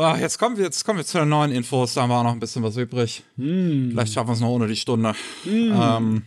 Oh, 0.00 0.14
jetzt, 0.14 0.38
kommen 0.38 0.56
wir, 0.56 0.64
jetzt 0.64 0.84
kommen 0.84 0.98
wir 0.98 1.04
zu 1.04 1.18
den 1.18 1.28
neuen 1.28 1.50
Infos, 1.50 1.94
da 1.94 2.02
haben 2.02 2.10
wir 2.10 2.18
auch 2.18 2.22
noch 2.22 2.30
ein 2.30 2.38
bisschen 2.38 2.62
was 2.62 2.76
übrig. 2.76 3.24
Hm. 3.36 3.88
Vielleicht 3.90 4.12
schaffen 4.12 4.28
wir 4.28 4.34
es 4.34 4.40
noch 4.40 4.50
ohne 4.50 4.68
die 4.68 4.76
Stunde. 4.76 5.12
Ähm, 5.44 6.22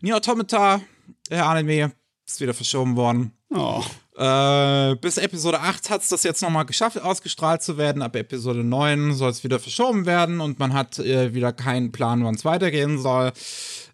Nier 0.00 0.16
Automata, 0.16 0.80
der 1.28 1.46
Anime, 1.46 1.92
ist 2.26 2.40
wieder 2.40 2.54
verschoben 2.54 2.96
worden. 2.96 3.32
Oh. 3.50 3.84
Äh, 4.16 4.96
bis 4.96 5.18
Episode 5.18 5.60
8 5.60 5.90
hat 5.90 6.00
es 6.00 6.08
das 6.08 6.22
jetzt 6.22 6.40
nochmal 6.40 6.64
geschafft, 6.64 6.98
ausgestrahlt 6.98 7.62
zu 7.62 7.76
werden. 7.76 8.00
Ab 8.00 8.16
Episode 8.16 8.64
9 8.64 9.12
soll 9.12 9.32
es 9.32 9.44
wieder 9.44 9.58
verschoben 9.58 10.06
werden 10.06 10.40
und 10.40 10.58
man 10.58 10.72
hat 10.72 10.98
äh, 10.98 11.34
wieder 11.34 11.52
keinen 11.52 11.92
Plan, 11.92 12.24
wann 12.24 12.36
es 12.36 12.46
weitergehen 12.46 12.98
soll. 12.98 13.32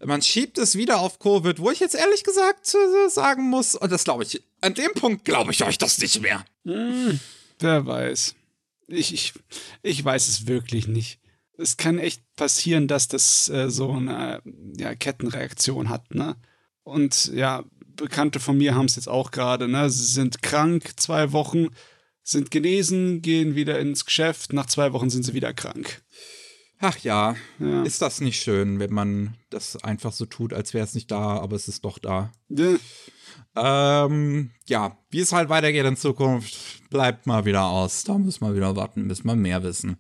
Man 0.05 0.23
schiebt 0.23 0.57
es 0.57 0.77
wieder 0.77 1.01
auf 1.01 1.19
Covid, 1.19 1.59
wo 1.59 1.73
ich 1.73 1.81
jetzt 1.81 1.97
ehrlich 1.97 2.23
gesagt 2.23 2.77
äh, 2.77 3.09
sagen 3.09 3.51
muss, 3.51 3.75
und 3.75 3.91
das 3.91 4.05
glaube 4.05 4.23
ich, 4.23 4.41
an 4.61 4.75
dem 4.75 4.93
Punkt 4.95 5.25
glaube 5.25 5.51
ich 5.51 5.65
euch 5.65 5.79
das 5.79 5.99
nicht 5.99 6.23
mehr. 6.23 6.45
Hm, 6.65 7.19
wer 7.59 7.85
weiß. 7.85 8.36
Ich, 8.89 9.13
ich, 9.13 9.35
ich 9.83 10.05
weiß 10.05 10.29
es 10.29 10.47
wirklich 10.47 10.87
nicht. 10.87 11.21
Es 11.59 11.77
kann 11.77 11.99
echt 11.99 12.23
passieren, 12.37 12.87
dass 12.87 13.09
das 13.09 13.49
äh, 13.49 13.71
so 13.71 13.93
eine 13.93 14.43
ja, 14.77 14.95
Kettenreaktion 14.95 15.89
hat, 15.89 16.15
ne? 16.15 16.37
Und 16.83 17.33
ja, 17.35 17.65
Bekannte 17.97 18.41
von 18.41 18.59
mir 18.59 18.75
haben 18.75 18.85
es 18.85 18.97
jetzt 18.97 19.09
auch 19.09 19.31
gerade, 19.31 19.69
ne? 19.69 19.89
Sie 19.91 20.05
sind 20.05 20.43
krank 20.43 20.93
zwei 20.97 21.33
Wochen, 21.33 21.69
sind 22.23 22.51
genesen, 22.51 23.23
gehen 23.23 23.55
wieder 23.55 23.79
ins 23.79 24.05
Geschäft, 24.05 24.53
nach 24.53 24.67
zwei 24.67 24.93
Wochen 24.93 25.11
sind 25.11 25.25
sie 25.25 25.35
wieder 25.35 25.55
krank. 25.55 26.03
Ach 26.79 26.99
ja, 26.99 27.37
ja. 27.59 27.83
ist 27.85 28.03
das 28.03 28.21
nicht 28.21 28.43
schön, 28.43 28.79
wenn 28.79 28.93
man 28.93 29.37
das 29.49 29.83
einfach 29.83 30.13
so 30.13 30.27
tut, 30.27 30.53
als 30.53 30.75
wäre 30.75 30.85
es 30.85 30.95
nicht 30.95 31.11
da, 31.11 31.39
aber 31.39 31.57
es 31.57 31.69
ist 31.69 31.85
doch 31.85 31.99
da. 31.99 32.33
Ja. 32.49 32.77
Ähm, 33.57 34.51
ja, 34.67 34.99
wie 35.11 35.21
es 35.21 35.33
halt 35.33 35.49
weitergeht 35.49 35.87
in 35.87 35.97
Zukunft, 35.97 36.89
bleibt 36.91 37.27
mal 37.27 37.45
wieder 37.45 37.65
aus. 37.65 38.05
Da 38.05 38.19
müssen 38.19 38.47
wir 38.47 38.55
wieder 38.55 38.77
warten, 38.77 39.09
bis 39.09 39.25
wir 39.25 39.35
mehr 39.35 39.63
wissen. 39.63 39.97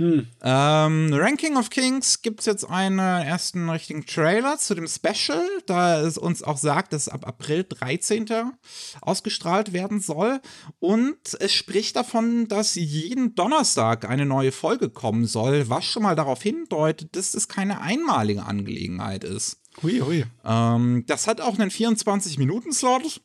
Hm. 0.00 0.26
Ähm, 0.42 1.10
Ranking 1.12 1.58
of 1.58 1.68
Kings 1.68 2.22
gibt 2.22 2.40
es 2.40 2.46
jetzt 2.46 2.64
einen 2.64 2.98
ersten 2.98 3.68
richtigen 3.68 4.06
Trailer 4.06 4.56
zu 4.56 4.74
dem 4.74 4.86
Special, 4.88 5.44
da 5.66 6.00
es 6.00 6.16
uns 6.16 6.42
auch 6.42 6.56
sagt, 6.56 6.94
dass 6.94 7.02
es 7.02 7.08
ab 7.10 7.26
April 7.26 7.66
13. 7.68 8.26
ausgestrahlt 9.02 9.74
werden 9.74 10.00
soll. 10.00 10.40
Und 10.78 11.36
es 11.38 11.52
spricht 11.52 11.96
davon, 11.96 12.48
dass 12.48 12.76
jeden 12.76 13.34
Donnerstag 13.34 14.08
eine 14.08 14.24
neue 14.24 14.52
Folge 14.52 14.88
kommen 14.88 15.26
soll, 15.26 15.68
was 15.68 15.84
schon 15.84 16.04
mal 16.04 16.16
darauf 16.16 16.42
hindeutet, 16.42 17.14
dass 17.14 17.34
es 17.34 17.48
keine 17.48 17.82
einmalige 17.82 18.44
Angelegenheit 18.44 19.22
ist. 19.22 19.60
Hui, 19.82 19.98
hui. 20.00 20.24
Ähm, 20.44 21.04
das 21.06 21.26
hat 21.26 21.40
auch 21.40 21.58
einen 21.58 21.70
24-Minuten-Slot. 21.70 23.20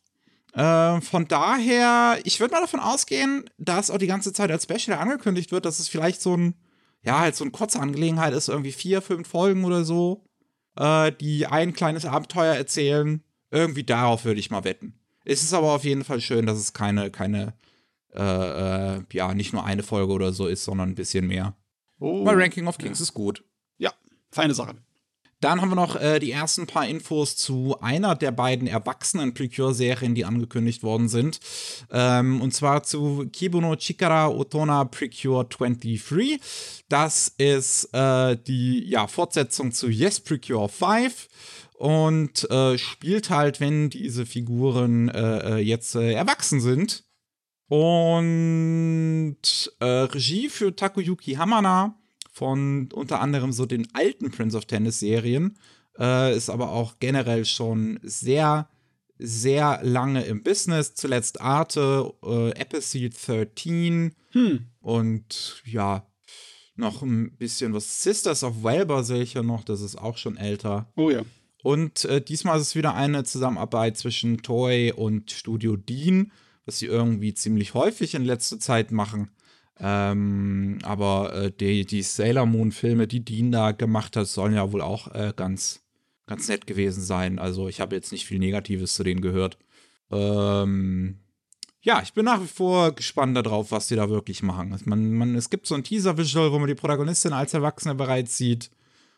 Äh, 0.53 1.01
von 1.01 1.27
daher, 1.27 2.19
ich 2.23 2.39
würde 2.39 2.53
mal 2.53 2.61
davon 2.61 2.79
ausgehen, 2.79 3.49
dass 3.57 3.91
auch 3.91 3.97
die 3.97 4.07
ganze 4.07 4.33
Zeit 4.33 4.51
als 4.51 4.63
Special 4.63 4.97
angekündigt 4.97 5.51
wird, 5.51 5.65
dass 5.65 5.79
es 5.79 5.89
vielleicht 5.89 6.21
so 6.21 6.35
ein 6.35 6.55
ja, 7.05 7.19
halt 7.19 7.35
so 7.35 7.43
eine 7.43 7.51
kurze 7.51 7.79
Angelegenheit 7.79 8.33
ist, 8.33 8.49
irgendwie 8.49 8.71
vier, 8.71 9.01
fünf 9.01 9.27
Folgen 9.27 9.63
oder 9.63 9.85
so, 9.85 10.25
äh, 10.75 11.11
die 11.11 11.45
ein 11.45 11.73
kleines 11.73 12.05
Abenteuer 12.05 12.55
erzählen. 12.55 13.23
Irgendwie 13.51 13.83
darauf 13.83 14.25
würde 14.25 14.39
ich 14.39 14.49
mal 14.49 14.63
wetten. 14.63 14.99
Es 15.23 15.43
ist 15.43 15.53
aber 15.53 15.73
auf 15.73 15.83
jeden 15.83 16.03
Fall 16.03 16.19
schön, 16.19 16.45
dass 16.45 16.57
es 16.57 16.73
keine, 16.73 17.11
keine, 17.11 17.53
äh, 18.13 18.97
äh, 18.97 19.03
ja, 19.13 19.33
nicht 19.33 19.53
nur 19.53 19.63
eine 19.63 19.83
Folge 19.83 20.11
oder 20.11 20.33
so 20.33 20.47
ist, 20.47 20.63
sondern 20.63 20.89
ein 20.89 20.95
bisschen 20.95 21.27
mehr. 21.27 21.55
Oh. 21.99 22.25
Weil 22.25 22.41
Ranking 22.41 22.67
of 22.67 22.77
Kings 22.77 22.99
ja. 22.99 23.03
ist 23.03 23.13
gut. 23.13 23.43
Ja, 23.77 23.93
feine 24.31 24.53
Sache. 24.55 24.75
Dann 25.45 25.61
haben 25.61 25.69
wir 25.69 25.75
noch 25.75 25.95
äh, 25.95 26.17
die 26.17 26.31
ersten 26.31 26.65
paar 26.65 26.87
Infos 26.87 27.35
zu 27.35 27.77
einer 27.79 28.15
der 28.15 28.31
beiden 28.31 28.67
erwachsenen 28.67 29.35
Precure-Serien, 29.35 30.15
die 30.15 30.25
angekündigt 30.25 30.81
worden 30.81 31.07
sind. 31.07 31.39
Ähm, 31.91 32.41
und 32.41 32.51
zwar 32.51 32.81
zu 32.81 33.29
Kibuno 33.31 33.75
Chikara 33.75 34.29
Otona 34.29 34.85
Precure 34.85 35.45
23. 35.45 36.39
Das 36.89 37.27
ist 37.37 37.93
äh, 37.93 38.37
die 38.37 38.89
ja, 38.89 39.05
Fortsetzung 39.05 39.71
zu 39.71 39.87
Yes 39.87 40.19
Precure 40.19 40.67
5 40.67 41.27
und 41.77 42.49
äh, 42.49 42.79
spielt 42.79 43.29
halt, 43.29 43.59
wenn 43.59 43.91
diese 43.91 44.25
Figuren 44.25 45.09
äh, 45.09 45.57
äh, 45.57 45.59
jetzt 45.59 45.93
äh, 45.93 46.13
erwachsen 46.13 46.59
sind. 46.59 47.03
Und 47.67 49.37
Regie 49.79 50.49
für 50.49 50.75
Takuyuki 50.75 51.33
Hamana 51.33 51.99
von 52.36 52.89
unter 52.91 53.21
anderem 53.21 53.53
so 53.53 53.65
den 53.65 53.88
alten 53.93 54.29
Prince 54.29 54.57
of 54.57 54.65
Tennis 54.65 54.99
Serien, 54.99 55.57
äh, 55.97 56.36
ist 56.36 56.49
aber 56.49 56.71
auch 56.71 56.95
generell 56.99 57.45
schon 57.45 57.97
sehr, 58.03 58.67
sehr 59.17 59.79
lange 59.83 60.25
im 60.25 60.43
Business. 60.43 60.95
Zuletzt 60.95 61.39
Arte, 61.39 62.13
äh, 62.23 62.49
Episode 62.51 63.09
13 63.09 64.13
hm. 64.31 64.65
und 64.81 65.61
ja, 65.65 66.05
noch 66.75 67.01
ein 67.01 67.31
bisschen 67.38 67.73
was. 67.73 68.03
Sisters 68.03 68.43
of 68.43 68.65
Welber 68.65 69.05
sehe 69.05 69.23
ich 69.23 69.36
ja 69.36 69.41
noch, 69.41 69.63
das 69.63 69.79
ist 69.79 69.95
auch 69.95 70.17
schon 70.17 70.36
älter. 70.36 70.91
Oh 70.97 71.09
ja. 71.09 71.21
Und 71.63 72.03
äh, 72.03 72.19
diesmal 72.19 72.59
ist 72.59 72.67
es 72.67 72.75
wieder 72.75 72.95
eine 72.95 73.23
Zusammenarbeit 73.23 73.97
zwischen 73.97 74.41
Toy 74.41 74.91
und 74.91 75.31
Studio 75.31 75.77
Dean, 75.77 76.33
was 76.65 76.79
sie 76.79 76.88
irgendwie 76.88 77.33
ziemlich 77.33 77.73
häufig 77.73 78.13
in 78.13 78.25
letzter 78.25 78.59
Zeit 78.59 78.91
machen. 78.91 79.31
Ähm, 79.80 80.80
aber 80.84 81.34
äh, 81.34 81.51
die, 81.51 81.86
die 81.86 82.01
Sailor 82.01 82.45
Moon-Filme, 82.45 83.07
die 83.07 83.26
Dean 83.26 83.51
da 83.51 83.71
gemacht 83.71 84.15
hat, 84.15 84.28
sollen 84.28 84.53
ja 84.53 84.71
wohl 84.71 84.82
auch 84.82 85.13
äh, 85.13 85.34
ganz, 85.36 85.82
ganz 86.28 86.47
nett 86.47 86.65
gewesen 86.65 87.01
sein. 87.01 87.39
Also 87.39 87.67
ich 87.67 87.82
habe 87.82 87.95
jetzt 87.95 88.11
nicht 88.11 88.26
viel 88.26 88.39
Negatives 88.39 88.95
zu 88.95 89.03
denen 89.03 89.21
gehört. 89.21 89.57
Ähm, 90.11 91.19
ja, 91.82 92.01
ich 92.01 92.13
bin 92.13 92.26
nach 92.26 92.41
wie 92.41 92.47
vor 92.47 92.93
gespannt 92.93 93.36
darauf, 93.38 93.71
was 93.71 93.88
die 93.88 93.95
da 93.95 94.09
wirklich 94.09 94.41
machen. 94.41 94.76
Man, 94.86 95.11
man, 95.13 95.36
es 95.36 95.49
gibt 95.49 95.67
so 95.67 95.76
ein 95.76 95.84
Teaser-Visual, 95.84 96.51
wo 96.51 96.59
man 96.59 96.67
die 96.67 96.76
Protagonistin 96.76 97.34
als 97.34 97.53
Erwachsene 97.53 97.95
bereits 97.95 98.38
sieht. 98.38 98.71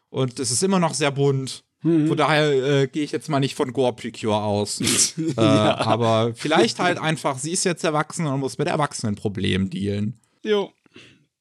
Und 0.09 0.39
es 0.39 0.51
ist 0.51 0.63
immer 0.63 0.79
noch 0.79 0.93
sehr 0.93 1.11
bunt. 1.11 1.63
Mhm. 1.83 2.07
Von 2.07 2.17
daher 2.17 2.81
äh, 2.81 2.87
gehe 2.87 3.03
ich 3.03 3.11
jetzt 3.11 3.29
mal 3.29 3.39
nicht 3.39 3.55
von 3.55 3.71
Gore 3.71 3.93
Precure 3.93 4.41
aus. 4.41 4.81
äh, 5.17 5.33
ja. 5.37 5.77
Aber 5.77 6.33
vielleicht 6.33 6.79
halt 6.79 6.97
einfach, 6.97 7.37
sie 7.37 7.51
ist 7.51 7.63
jetzt 7.63 7.83
erwachsen 7.83 8.25
und 8.25 8.39
muss 8.39 8.57
mit 8.57 8.67
Erwachsenenproblemen 8.67 9.69
dealen. 9.69 10.19
Jo, 10.43 10.71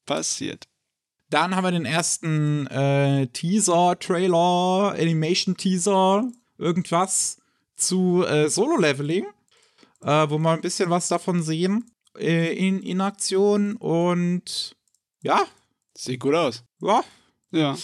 passiert. 0.05 0.69
Dann 1.29 1.57
haben 1.57 1.65
wir 1.65 1.73
den 1.73 1.85
ersten 1.85 2.67
äh, 2.69 3.27
Teaser, 3.29 3.99
Trailer, 3.99 4.95
Animation-Teaser, 4.97 6.31
irgendwas 6.59 7.39
zu 7.77 8.25
äh, 8.25 8.49
Solo-Leveling, 8.49 9.27
äh, 10.03 10.31
wo 10.31 10.39
wir 10.39 10.51
ein 10.51 10.61
bisschen 10.61 10.89
was 10.89 11.09
davon 11.09 11.43
sehen 11.43 11.91
äh, 12.17 12.55
in, 12.55 12.81
in 12.81 13.01
Aktion 13.01 13.77
und 13.77 14.77
ja. 15.23 15.45
Sieht 15.97 16.21
gut 16.21 16.35
aus. 16.35 16.63
Ja. 16.81 17.03
Ja. 17.51 17.77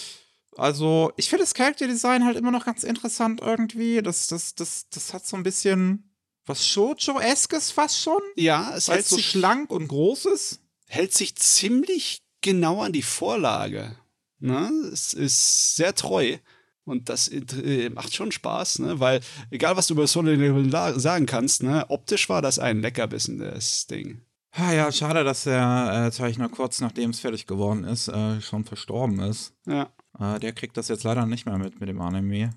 Also, 0.55 1.11
ich 1.17 1.29
finde 1.29 1.43
das 1.43 1.53
Character-Design 1.53 2.23
halt 2.23 2.37
immer 2.37 2.51
noch 2.51 2.65
ganz 2.65 2.83
interessant 2.83 3.41
irgendwie. 3.41 4.01
Das, 4.01 4.27
das, 4.27 4.55
das, 4.55 4.87
das 4.89 5.13
hat 5.13 5.25
so 5.25 5.35
ein 5.35 5.43
bisschen 5.43 6.15
was 6.45 6.67
Shoujo-eskes 6.67 7.71
fast 7.71 7.99
schon. 7.99 8.21
Ja, 8.35 8.75
es 8.75 8.87
ist 8.87 9.09
so 9.09 9.17
schlank 9.17 9.71
und 9.71 9.87
groß 9.87 10.25
ist 10.25 10.62
hält 10.93 11.13
sich 11.13 11.35
ziemlich 11.35 12.21
genau 12.41 12.81
an 12.81 12.93
die 12.93 13.01
Vorlage. 13.01 13.95
Ne? 14.39 14.69
Es 14.91 15.13
ist 15.13 15.75
sehr 15.75 15.95
treu. 15.95 16.37
Und 16.85 17.07
das 17.07 17.29
äh, 17.29 17.89
macht 17.89 18.13
schon 18.13 18.31
Spaß, 18.31 18.79
ne? 18.79 18.99
weil 18.99 19.21
egal 19.51 19.77
was 19.77 19.87
du 19.87 19.93
über 19.93 20.05
Solo 20.05 20.31
Level 20.31 20.69
sagen 20.99 21.25
kannst, 21.25 21.63
ne? 21.63 21.85
optisch 21.89 22.27
war 22.27 22.41
das 22.41 22.59
ein 22.59 22.81
Leckerbissen, 22.81 23.39
das 23.39 23.87
Ding. 23.87 24.21
Ah 24.51 24.73
ja, 24.73 24.91
schade, 24.91 25.23
dass 25.23 25.45
der 25.45 26.07
äh, 26.07 26.11
Zeichner 26.11 26.49
kurz 26.49 26.81
nachdem 26.81 27.11
es 27.11 27.21
fertig 27.21 27.47
geworden 27.47 27.85
ist, 27.85 28.09
äh, 28.09 28.41
schon 28.41 28.65
verstorben 28.65 29.19
ist. 29.19 29.53
Ja. 29.65 29.89
Äh, 30.19 30.39
der 30.39 30.51
kriegt 30.51 30.75
das 30.75 30.89
jetzt 30.89 31.05
leider 31.05 31.25
nicht 31.25 31.45
mehr 31.45 31.57
mit 31.57 31.79
mit 31.79 31.89
dem 31.89 32.01
Anime. 32.01 32.51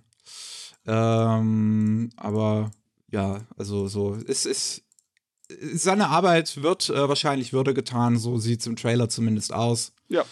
Ähm, 0.86 2.10
aber 2.16 2.72
ja, 3.10 3.46
also 3.56 3.86
so, 3.86 4.18
es 4.26 4.44
ist, 4.44 4.82
seine 5.74 6.08
Arbeit 6.08 6.62
wird 6.62 6.88
äh, 6.90 7.08
wahrscheinlich 7.08 7.52
Würde 7.52 7.74
getan, 7.74 8.16
so 8.16 8.38
sieht 8.38 8.60
es 8.60 8.66
im 8.66 8.76
Trailer 8.76 9.08
zumindest 9.08 9.52
aus. 9.52 9.92
Ja. 10.08 10.24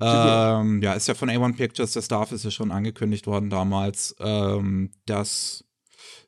Ähm, 0.00 0.80
ja, 0.82 0.94
ist 0.94 1.08
ja 1.08 1.14
von 1.14 1.28
A1 1.28 1.56
Pictures, 1.56 1.92
der 1.92 2.02
Staff 2.02 2.32
ist 2.32 2.44
ja 2.44 2.50
schon 2.50 2.72
angekündigt 2.72 3.26
worden 3.26 3.50
damals, 3.50 4.16
ähm, 4.18 4.92
dass, 5.04 5.64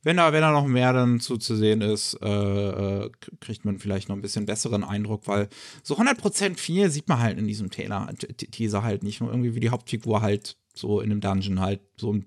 wenn 0.03 0.19
da, 0.19 0.35
wenn 0.35 0.43
da 0.43 0.51
noch 0.51 0.67
mehr 0.67 0.93
dann 0.93 1.21
zuzusehen 1.21 1.81
ist, 1.81 2.19
äh, 2.21 2.29
äh, 2.29 3.11
kriegt 3.41 3.65
man 3.65 3.79
vielleicht 3.79 4.11
noch 4.11 4.17
ein 4.17 4.21
bisschen 4.21 4.45
besseren 4.45 4.85
Eindruck, 4.85 5.27
weil 5.27 5.49
so 5.83 5.97
100% 5.97 6.59
viel 6.59 6.91
sieht 6.91 7.09
man 7.09 7.21
halt 7.21 7.39
in 7.39 7.47
diesem 7.47 7.71
Trailer, 7.71 8.13
Teaser 8.17 8.83
halt 8.83 9.03
nicht, 9.03 9.23
nur 9.23 9.31
irgendwie 9.31 9.55
wie 9.55 9.61
die 9.61 9.71
Hauptfigur 9.71 10.21
halt 10.21 10.59
so 10.75 11.01
in 11.01 11.11
einem 11.11 11.23
Dungeon 11.23 11.61
halt 11.61 11.81
so 11.97 12.19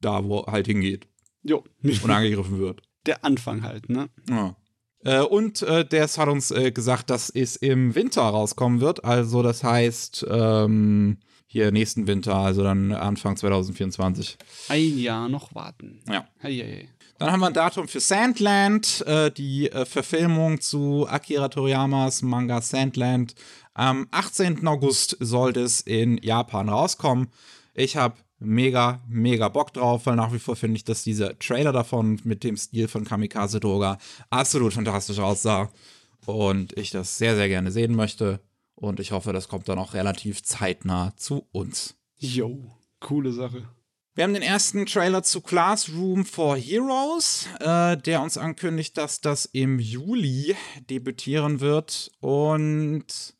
da, 0.00 0.24
wo 0.24 0.46
halt 0.46 0.66
hingeht. 0.66 1.08
Jo. 1.42 1.64
Und 1.82 2.10
angegriffen 2.10 2.58
wird. 2.58 2.82
Der 3.06 3.24
Anfang 3.24 3.62
halt, 3.62 3.88
ne? 3.88 4.08
Ja. 4.28 4.56
Äh, 5.04 5.20
und 5.20 5.62
äh, 5.62 5.84
der 5.84 6.06
hat 6.06 6.28
uns 6.28 6.50
äh, 6.50 6.72
gesagt, 6.72 7.10
dass 7.10 7.30
es 7.30 7.56
im 7.56 7.94
Winter 7.94 8.22
rauskommen 8.22 8.80
wird. 8.80 9.04
Also 9.04 9.42
das 9.42 9.62
heißt, 9.62 10.26
ähm, 10.28 11.18
hier 11.46 11.70
nächsten 11.70 12.06
Winter, 12.06 12.34
also 12.34 12.64
dann 12.64 12.92
Anfang 12.92 13.36
2024. 13.36 14.36
Ein 14.68 14.98
Jahr 14.98 15.28
noch 15.28 15.54
warten. 15.54 16.00
Ja. 16.08 16.26
Hey, 16.38 16.56
hey. 16.56 16.88
Dann 17.18 17.30
haben 17.30 17.40
wir 17.40 17.46
ein 17.46 17.54
Datum 17.54 17.86
für 17.86 18.00
Sandland, 18.00 19.04
äh, 19.06 19.30
die 19.30 19.70
äh, 19.70 19.84
Verfilmung 19.84 20.60
zu 20.60 21.06
Akira 21.08 21.48
Toriyamas 21.48 22.22
Manga 22.22 22.60
Sandland. 22.60 23.36
Am 23.72 24.08
18. 24.10 24.66
August 24.66 25.16
sollte 25.20 25.60
es 25.60 25.80
in 25.80 26.18
Japan 26.18 26.68
rauskommen. 26.68 27.28
Ich 27.72 27.96
habe 27.96 28.16
mega, 28.38 29.02
mega 29.08 29.48
Bock 29.48 29.72
drauf, 29.72 30.06
weil 30.06 30.16
nach 30.16 30.32
wie 30.32 30.38
vor 30.38 30.56
finde 30.56 30.76
ich, 30.76 30.84
dass 30.84 31.02
dieser 31.02 31.38
Trailer 31.38 31.72
davon 31.72 32.20
mit 32.24 32.44
dem 32.44 32.56
Stil 32.56 32.88
von 32.88 33.04
Kamikaze 33.04 33.60
Droga 33.60 33.98
absolut 34.30 34.72
fantastisch 34.72 35.18
aussah 35.18 35.70
und 36.26 36.76
ich 36.76 36.90
das 36.90 37.18
sehr, 37.18 37.36
sehr 37.36 37.48
gerne 37.48 37.70
sehen 37.70 37.94
möchte. 37.94 38.40
Und 38.74 39.00
ich 39.00 39.12
hoffe, 39.12 39.32
das 39.32 39.48
kommt 39.48 39.68
dann 39.68 39.78
auch 39.78 39.94
relativ 39.94 40.42
zeitnah 40.42 41.14
zu 41.16 41.46
uns. 41.52 41.94
Jo, 42.16 42.76
coole 43.00 43.32
Sache. 43.32 43.68
Wir 44.16 44.22
haben 44.22 44.34
den 44.34 44.42
ersten 44.42 44.86
Trailer 44.86 45.24
zu 45.24 45.40
Classroom 45.40 46.24
for 46.24 46.56
Heroes, 46.56 47.48
äh, 47.58 47.96
der 47.96 48.22
uns 48.22 48.38
ankündigt, 48.38 48.96
dass 48.96 49.20
das 49.20 49.44
im 49.46 49.80
Juli 49.80 50.54
debütieren 50.88 51.58
wird. 51.60 52.12
Und 52.20 53.34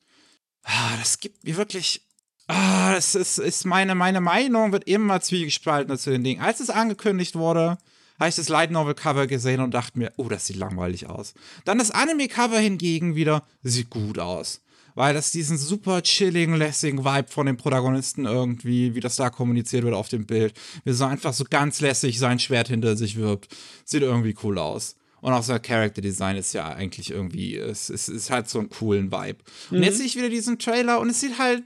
ah, 0.65 0.97
das 0.99 1.21
gibt 1.21 1.45
mir 1.45 1.57
wirklich. 1.57 2.04
Ah, 2.47 2.93
das 2.95 3.15
ist, 3.15 3.39
ist 3.39 3.65
meine, 3.65 3.95
meine 3.95 4.21
Meinung, 4.21 4.73
wird 4.73 4.87
immer 4.87 5.21
zwiegespalten 5.21 5.97
zu 5.97 6.11
den 6.11 6.25
Dingen. 6.25 6.43
Als 6.43 6.61
es 6.61 6.71
angekündigt 6.71 7.37
wurde, 7.37 7.79
habe 8.19 8.29
ich 8.29 8.37
das 8.37 8.49
Light 8.49 8.71
Novel 8.71 8.95
Cover 8.95 9.27
gesehen 9.27 9.61
und 9.61 9.73
dachte 9.73 9.99
mir, 9.99 10.13
oh, 10.17 10.29
das 10.29 10.47
sieht 10.47 10.57
langweilig 10.57 11.09
aus. 11.09 11.35
Dann 11.65 11.79
das 11.79 11.91
Anime 11.91 12.29
Cover 12.29 12.59
hingegen 12.59 13.15
wieder 13.15 13.45
sieht 13.63 13.91
gut 13.91 14.19
aus 14.19 14.61
weil 14.95 15.15
das 15.15 15.33
diesen 15.33 15.59
super 15.59 16.03
chilligen, 16.03 16.55
lässigen 16.55 17.05
Vibe 17.05 17.29
von 17.29 17.47
den 17.47 17.57
Protagonisten 17.57 18.25
irgendwie, 18.25 18.95
wie 18.95 19.01
das 19.01 19.17
da 19.17 19.31
kommuniziert 19.31 19.85
wird 19.85 19.95
auf 19.95 20.09
dem 20.09 20.27
Bild, 20.27 20.55
wie 20.85 20.93
so 20.93 21.05
einfach 21.05 21.33
so 21.33 21.45
ganz 21.49 21.81
lässig 21.81 22.19
sein 22.19 22.39
Schwert 22.39 22.69
hinter 22.69 22.97
sich 22.97 23.17
wirbt, 23.17 23.49
sieht 23.85 24.03
irgendwie 24.03 24.37
cool 24.43 24.59
aus. 24.59 24.97
Und 25.21 25.33
auch 25.33 25.43
sein 25.43 25.63
Character 25.63 26.03
Design 26.03 26.37
ist 26.37 26.53
ja 26.53 26.69
eigentlich 26.69 27.11
irgendwie, 27.11 27.57
es, 27.57 27.89
es, 27.89 28.09
es 28.09 28.31
hat 28.31 28.49
so 28.49 28.59
einen 28.59 28.69
coolen 28.69 29.11
Vibe. 29.11 29.39
Mhm. 29.71 29.79
Und 29.79 29.83
jetzt 29.83 29.99
sehe 29.99 30.07
ich 30.07 30.17
wieder 30.17 30.29
diesen 30.29 30.59
Trailer 30.59 31.01
und 31.01 31.09
es 31.11 31.21
sieht 31.21 31.39
halt 31.39 31.63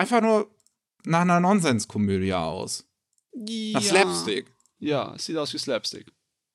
einfach 0.00 0.22
nur 0.22 0.50
nach 1.04 1.20
einer 1.20 1.40
Nonsenskomödie 1.40 2.32
aus. 2.32 2.86
Ja. 3.32 3.78
Nach 3.78 3.82
Slapstick. 3.82 4.46
Ja, 4.78 5.14
es 5.14 5.26
sieht 5.26 5.36
aus 5.36 5.52
wie 5.52 5.58
Slapstick. 5.58 6.06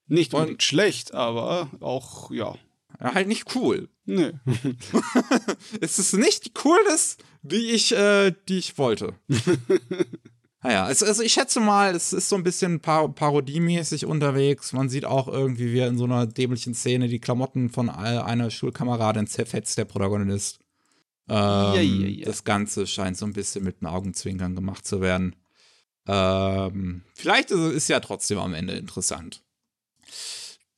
Nicht 0.07 0.33
unbedingt 0.33 0.63
schlecht, 0.63 1.13
aber 1.13 1.69
auch, 1.79 2.31
ja. 2.31 2.55
Ja, 2.99 3.13
halt 3.13 3.27
nicht 3.27 3.55
cool. 3.55 3.89
Nee. 4.05 4.31
es 5.81 5.99
ist 5.99 6.13
nicht 6.13 6.45
die 6.45 6.53
Coolness, 6.53 7.17
die 7.43 7.71
ich, 7.71 7.91
äh, 7.91 8.33
die 8.47 8.57
ich 8.57 8.77
wollte. 8.77 9.13
naja, 10.63 10.85
also, 10.85 11.05
also 11.05 11.21
ich 11.21 11.33
schätze 11.33 11.59
mal, 11.59 11.93
es 11.95 12.13
ist 12.13 12.29
so 12.29 12.35
ein 12.35 12.43
bisschen 12.43 12.79
par 12.79 13.09
parodiemäßig 13.09 14.05
unterwegs. 14.05 14.73
Man 14.73 14.89
sieht 14.89 15.05
auch 15.05 15.27
irgendwie, 15.27 15.73
wie 15.73 15.81
in 15.81 15.97
so 15.97 16.05
einer 16.05 16.25
dämlichen 16.25 16.73
Szene 16.73 17.07
die 17.07 17.19
Klamotten 17.19 17.69
von 17.69 17.89
einer 17.89 18.49
Schulkameradin 18.49 19.27
zerfetzt, 19.27 19.77
der 19.77 19.85
Protagonist. 19.85 20.59
Ähm, 21.27 21.35
ja, 21.35 21.81
ja, 21.81 22.07
ja. 22.07 22.25
Das 22.25 22.43
Ganze 22.43 22.87
scheint 22.87 23.17
so 23.17 23.25
ein 23.25 23.33
bisschen 23.33 23.63
mit 23.63 23.77
einem 23.81 23.93
Augenzwinkern 23.93 24.55
gemacht 24.55 24.85
zu 24.85 25.01
werden. 25.01 25.35
Ähm, 26.07 27.03
vielleicht 27.15 27.51
ist 27.51 27.59
es 27.59 27.87
ja 27.87 27.99
trotzdem 27.99 28.37
am 28.37 28.53
Ende 28.53 28.73
interessant. 28.75 29.41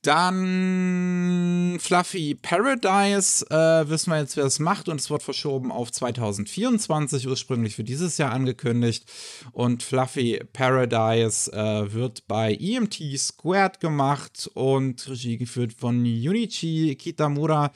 Dann 0.02 1.76
Fluffy 1.80 2.36
Paradise, 2.36 3.44
äh, 3.50 3.90
wissen 3.90 4.12
wir 4.12 4.20
jetzt, 4.20 4.36
wer 4.36 4.44
es 4.44 4.60
macht 4.60 4.88
und 4.88 5.00
es 5.00 5.10
wird 5.10 5.24
verschoben 5.24 5.72
auf 5.72 5.90
2024, 5.90 7.26
ursprünglich 7.26 7.74
für 7.74 7.82
dieses 7.82 8.16
Jahr 8.16 8.30
angekündigt. 8.30 9.10
Und 9.50 9.82
Fluffy 9.82 10.40
Paradise 10.52 11.52
äh, 11.52 11.92
wird 11.92 12.28
bei 12.28 12.54
EMT 12.54 13.18
Squared 13.18 13.80
gemacht 13.80 14.48
und 14.54 15.06
Regie 15.08 15.36
geführt 15.36 15.72
von 15.72 16.04
Junichi 16.04 16.94
Kitamura, 16.94 17.72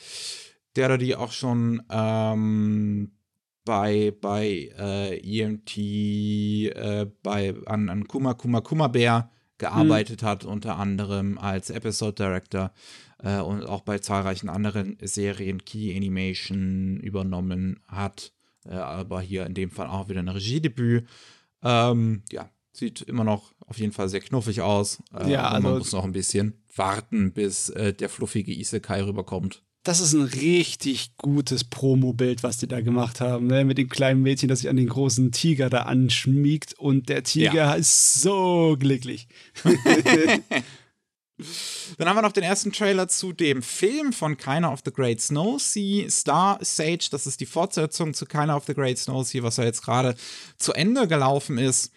der 0.77 0.89
da 0.89 0.97
die 0.97 1.17
auch 1.17 1.33
schon 1.33 1.83
ähm, 1.91 3.13
bei, 3.65 4.13
bei 4.21 4.71
äh, 4.79 5.19
EMT, 5.19 5.77
äh, 5.77 7.07
bei, 7.23 7.55
an, 7.67 7.89
an 7.89 8.09
Kuma 8.09 8.35
Kuma 8.35 8.61
Kuma 8.61 8.89
Bär 8.89 9.31
gearbeitet 9.59 10.23
mhm. 10.23 10.27
hat, 10.27 10.45
unter 10.45 10.79
anderem 10.79 11.39
als 11.39 11.71
Episode 11.71 12.15
Director 12.15 12.73
äh, 13.23 13.39
und 13.39 13.65
auch 13.65 13.83
bei 13.83 13.99
zahlreichen 13.99 14.49
anderen 14.49 14.97
Serien 15.01 15.65
Key 15.65 15.97
Animation 15.97 16.99
übernommen 16.99 17.81
hat. 17.87 18.33
Äh, 18.65 18.75
aber 18.75 19.21
hier 19.21 19.47
in 19.47 19.55
dem 19.55 19.71
Fall 19.71 19.87
auch 19.87 20.09
wieder 20.09 20.21
ein 20.21 20.29
Regiedebüt. 20.29 21.07
Ähm, 21.63 22.23
ja, 22.33 22.51
sieht 22.73 23.03
immer 23.03 23.25
noch 23.25 23.53
auf 23.67 23.79
jeden 23.79 23.93
Fall 23.93 24.09
sehr 24.09 24.21
knuffig 24.21 24.63
aus. 24.63 25.01
Äh, 25.15 25.31
ja, 25.31 25.49
also 25.49 25.69
man 25.69 25.79
muss 25.79 25.93
noch 25.93 26.05
ein 26.05 26.13
bisschen 26.13 26.61
warten, 26.75 27.33
bis 27.33 27.69
äh, 27.71 27.95
der 27.95 28.09
fluffige 28.09 28.53
Isekai 28.53 29.03
rüberkommt 29.03 29.63
das 29.83 30.01
ist 30.01 30.13
ein 30.13 30.23
richtig 30.23 31.17
gutes 31.17 31.65
Promo-Bild, 31.65 32.43
was 32.43 32.59
die 32.59 32.69
da 32.69 32.81
gemacht 32.81 33.21
haben, 33.21 33.49
ne? 33.49 33.65
mit 33.65 33.79
dem 33.79 33.89
kleinen 33.89 34.23
Mädchen, 34.23 34.49
das 34.49 34.61
sich 34.61 34.71
an 34.71 34.77
den 34.77 34.89
großen 34.89 35.33
Tiger 35.33 35.71
da 35.71 35.83
anschmiegt 35.83 36.79
und 36.79 37.09
der 37.09 37.25
Tiger 37.25 37.53
ja. 37.53 37.75
ist 37.75 38.23
so 38.23 38.77
glücklich. 38.79 39.27
Dann 41.99 42.09
haben 42.09 42.17
wir 42.17 42.23
noch 42.23 42.31
den 42.31 42.45
ersten 42.45 42.71
Trailer 42.71 43.09
zu 43.09 43.33
dem 43.33 43.63
Film 43.63 44.13
von 44.13 44.37
Keiner 44.37 44.73
of 44.73 44.83
the 44.85 44.93
Great 44.93 45.21
Snow 45.21 45.61
Sea, 45.61 46.09
Star 46.09 46.59
Sage. 46.61 47.09
Das 47.11 47.27
ist 47.27 47.41
die 47.41 47.47
Fortsetzung 47.47 48.15
zu 48.15 48.27
Keiner 48.27 48.57
of 48.57 48.67
the 48.67 48.75
Great 48.75 48.99
Snow 48.99 49.27
Sea, 49.27 49.43
was 49.43 49.57
ja 49.57 49.65
jetzt 49.65 49.83
gerade 49.83 50.15
zu 50.59 50.73
Ende 50.73 51.09
gelaufen 51.09 51.59
ist. 51.59 51.91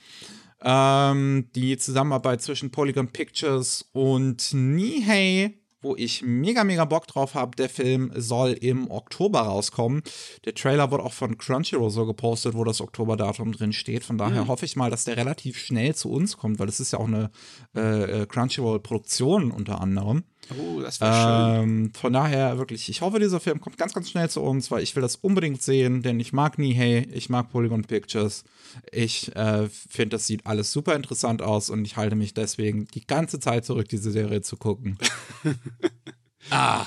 Ähm, 0.62 1.50
die 1.54 1.78
Zusammenarbeit 1.78 2.42
zwischen 2.42 2.72
Polygon 2.72 3.10
Pictures 3.10 3.88
und 3.92 4.52
Nihei 4.54 5.60
wo 5.86 5.96
ich 5.96 6.24
mega, 6.24 6.64
mega 6.64 6.84
Bock 6.84 7.06
drauf 7.08 7.36
habe. 7.36 7.56
Der 7.56 7.70
Film 7.70 8.12
soll 8.16 8.54
im 8.54 8.90
Oktober 8.90 9.42
rauskommen. 9.42 10.02
Der 10.44 10.56
Trailer 10.56 10.90
wurde 10.90 11.04
auch 11.04 11.14
von 11.14 11.38
Crunchyroll 11.38 11.92
so 11.92 12.06
gepostet, 12.08 12.56
wo 12.56 12.64
das 12.64 12.82
Oktoberdatum 12.82 13.52
drin 13.52 13.72
steht. 13.72 14.04
Von 14.04 14.18
daher 14.18 14.44
mhm. 14.44 14.48
hoffe 14.48 14.66
ich 14.66 14.76
mal, 14.76 14.90
dass 14.90 15.06
der 15.06 15.16
relativ 15.16 15.60
schnell 15.60 15.94
zu 15.94 16.10
uns 16.10 16.38
kommt, 16.38 16.60
weil 16.60 16.68
es 16.68 16.80
ist 16.80 16.92
ja 16.92 17.00
auch 17.00 17.08
eine 17.08 17.30
äh, 17.76 18.24
äh 18.24 18.26
Crunchyroll-Produktion 18.26 19.52
unter 19.52 19.80
anderem. 19.80 20.24
Oh, 20.52 20.80
das 20.80 21.02
wäre 21.02 21.62
ähm, 21.62 21.86
schön. 21.86 21.94
Von 21.94 22.14
daher 22.14 22.58
wirklich, 22.58 22.90
ich 22.90 23.02
hoffe, 23.02 23.20
dieser 23.20 23.40
Film 23.40 23.60
kommt 23.60 23.78
ganz, 23.78 23.94
ganz 23.94 24.10
schnell 24.10 24.30
zu 24.30 24.42
uns, 24.42 24.70
weil 24.70 24.84
ich 24.84 24.96
will 24.96 25.02
das 25.02 25.16
unbedingt 25.16 25.62
sehen, 25.62 26.02
denn 26.04 26.20
ich 26.20 26.34
mag 26.34 26.58
Nihei, 26.58 27.08
ich 27.12 27.30
mag 27.30 27.50
Polygon 27.50 27.84
Pictures. 27.84 28.44
Ich 28.92 29.36
äh, 29.36 29.68
finde, 29.70 30.16
das 30.16 30.28
sieht 30.28 30.46
alles 30.46 30.72
super 30.72 30.96
interessant 30.96 31.42
aus 31.42 31.70
und 31.70 31.86
ich 31.86 31.98
halte 31.98 32.16
mich 32.16 32.34
deswegen 32.34 32.88
die 32.88 33.06
ganze 33.06 33.40
Zeit 33.40 33.66
zurück, 33.66 33.90
diese 33.90 34.12
Serie 34.12 34.42
zu 34.42 34.58
gucken. 34.58 34.98
ah, 36.52 36.86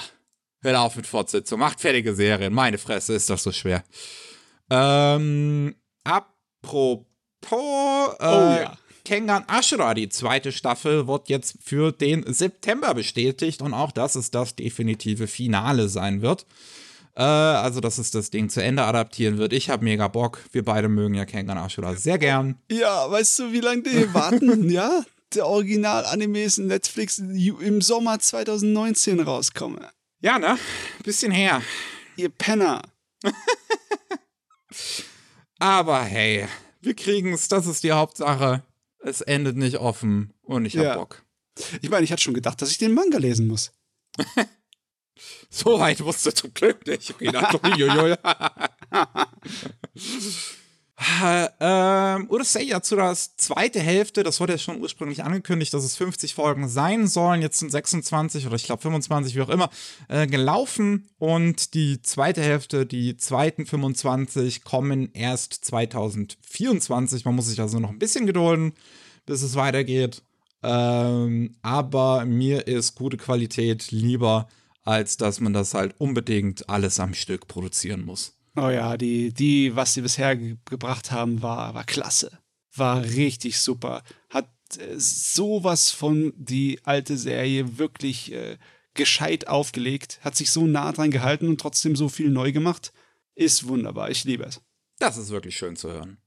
hör 0.62 0.80
auf 0.80 0.96
mit 0.96 1.06
Fortsetzung. 1.06 1.58
Macht 1.58 1.80
fertige 1.80 2.14
Serien. 2.14 2.52
Meine 2.52 2.78
Fresse, 2.78 3.14
ist 3.14 3.28
das 3.28 3.42
so 3.42 3.52
schwer. 3.52 3.82
Ähm, 4.70 5.74
apropos, 6.04 7.04
äh, 8.20 8.26
oh 8.26 8.60
ja. 8.60 8.78
Kengan 9.08 9.44
Ashura, 9.46 9.94
die 9.94 10.10
zweite 10.10 10.52
Staffel, 10.52 11.08
wird 11.08 11.30
jetzt 11.30 11.56
für 11.64 11.92
den 11.92 12.30
September 12.30 12.92
bestätigt 12.92 13.62
und 13.62 13.72
auch 13.72 13.90
das 13.90 14.16
ist 14.16 14.34
das 14.34 14.54
definitive 14.54 15.28
Finale 15.28 15.88
sein 15.88 16.20
wird. 16.20 16.44
Äh, 17.16 17.22
also, 17.22 17.80
dass 17.80 17.96
es 17.96 18.10
das 18.10 18.28
Ding 18.28 18.50
zu 18.50 18.62
Ende 18.62 18.82
adaptieren 18.82 19.38
wird. 19.38 19.54
Ich 19.54 19.70
habe 19.70 19.82
mega 19.82 20.08
Bock. 20.08 20.44
Wir 20.52 20.62
beide 20.62 20.90
mögen 20.90 21.14
ja 21.14 21.24
Kengan 21.24 21.56
Ashura 21.56 21.94
sehr 21.94 22.18
gern. 22.18 22.58
Ja, 22.70 23.10
weißt 23.10 23.38
du, 23.38 23.52
wie 23.52 23.60
lange 23.60 23.80
die 23.84 24.12
warten? 24.12 24.68
ja, 24.68 25.02
der 25.34 25.46
Original-Anime 25.46 26.42
ist 26.42 26.58
in 26.58 26.66
Netflix 26.66 27.16
im 27.16 27.80
Sommer 27.80 28.18
2019 28.18 29.20
rauskommen. 29.20 29.86
Ja, 30.20 30.38
ne? 30.38 30.58
Bisschen 31.02 31.32
her. 31.32 31.62
Ihr 32.16 32.28
Penner. 32.28 32.82
Aber 35.58 36.04
hey, 36.04 36.46
wir 36.82 36.94
kriegen's, 36.94 37.48
das 37.48 37.66
ist 37.66 37.84
die 37.84 37.92
Hauptsache 37.92 38.62
es 39.00 39.20
endet 39.20 39.56
nicht 39.56 39.78
offen 39.78 40.32
und 40.42 40.64
ich 40.64 40.76
hab 40.76 40.84
ja. 40.84 40.96
Bock. 40.96 41.24
Ich 41.82 41.90
meine, 41.90 42.04
ich 42.04 42.12
hatte 42.12 42.22
schon 42.22 42.34
gedacht, 42.34 42.62
dass 42.62 42.70
ich 42.70 42.78
den 42.78 42.94
Manga 42.94 43.18
lesen 43.18 43.48
muss. 43.48 43.72
so 45.50 45.78
weit 45.78 46.02
wusste 46.04 46.32
zum 46.32 46.54
Glück 46.54 46.86
nicht. 46.86 47.10
Okay, 47.10 47.32
ähm, 51.60 52.26
Urusei 52.28 52.66
das 52.66 53.36
zweite 53.36 53.78
Hälfte, 53.78 54.24
das 54.24 54.40
wurde 54.40 54.54
ja 54.54 54.58
schon 54.58 54.80
ursprünglich 54.80 55.22
angekündigt, 55.22 55.72
dass 55.72 55.84
es 55.84 55.96
50 55.96 56.34
Folgen 56.34 56.68
sein 56.68 57.06
sollen. 57.06 57.40
Jetzt 57.40 57.60
sind 57.60 57.70
26 57.70 58.46
oder 58.46 58.56
ich 58.56 58.64
glaube 58.64 58.82
25, 58.82 59.36
wie 59.36 59.42
auch 59.42 59.48
immer, 59.48 59.70
äh, 60.08 60.26
gelaufen. 60.26 61.08
Und 61.18 61.74
die 61.74 62.02
zweite 62.02 62.42
Hälfte, 62.42 62.84
die 62.84 63.16
zweiten 63.16 63.64
25 63.64 64.64
kommen 64.64 65.10
erst 65.12 65.64
2024. 65.64 67.24
Man 67.24 67.36
muss 67.36 67.46
sich 67.46 67.60
also 67.60 67.78
noch 67.78 67.90
ein 67.90 68.00
bisschen 68.00 68.26
gedulden, 68.26 68.72
bis 69.24 69.42
es 69.42 69.54
weitergeht. 69.54 70.22
Ähm, 70.64 71.54
aber 71.62 72.24
mir 72.24 72.66
ist 72.66 72.96
gute 72.96 73.16
Qualität 73.16 73.92
lieber, 73.92 74.48
als 74.82 75.16
dass 75.16 75.38
man 75.38 75.52
das 75.52 75.74
halt 75.74 75.94
unbedingt 75.98 76.68
alles 76.68 76.98
am 76.98 77.14
Stück 77.14 77.46
produzieren 77.46 78.04
muss. 78.04 78.37
Oh 78.58 78.70
ja, 78.70 78.96
die, 78.96 79.32
die, 79.32 79.76
was 79.76 79.94
sie 79.94 80.00
bisher 80.00 80.36
ge 80.36 80.56
gebracht 80.64 81.12
haben, 81.12 81.42
war, 81.42 81.74
war 81.74 81.84
klasse. 81.84 82.38
War 82.74 83.02
richtig 83.04 83.58
super. 83.58 84.02
Hat 84.30 84.50
äh, 84.78 84.98
sowas 84.98 85.90
von 85.90 86.32
die 86.36 86.80
alte 86.84 87.16
Serie 87.16 87.78
wirklich 87.78 88.32
äh, 88.32 88.58
gescheit 88.94 89.46
aufgelegt. 89.46 90.18
Hat 90.22 90.34
sich 90.34 90.50
so 90.50 90.66
nah 90.66 90.90
dran 90.92 91.10
gehalten 91.10 91.48
und 91.48 91.60
trotzdem 91.60 91.94
so 91.94 92.08
viel 92.08 92.30
neu 92.30 92.50
gemacht. 92.50 92.92
Ist 93.36 93.68
wunderbar. 93.68 94.10
Ich 94.10 94.24
liebe 94.24 94.44
es. 94.44 94.60
Das 94.98 95.16
ist 95.16 95.30
wirklich 95.30 95.56
schön 95.56 95.76
zu 95.76 95.92
hören. 95.92 96.18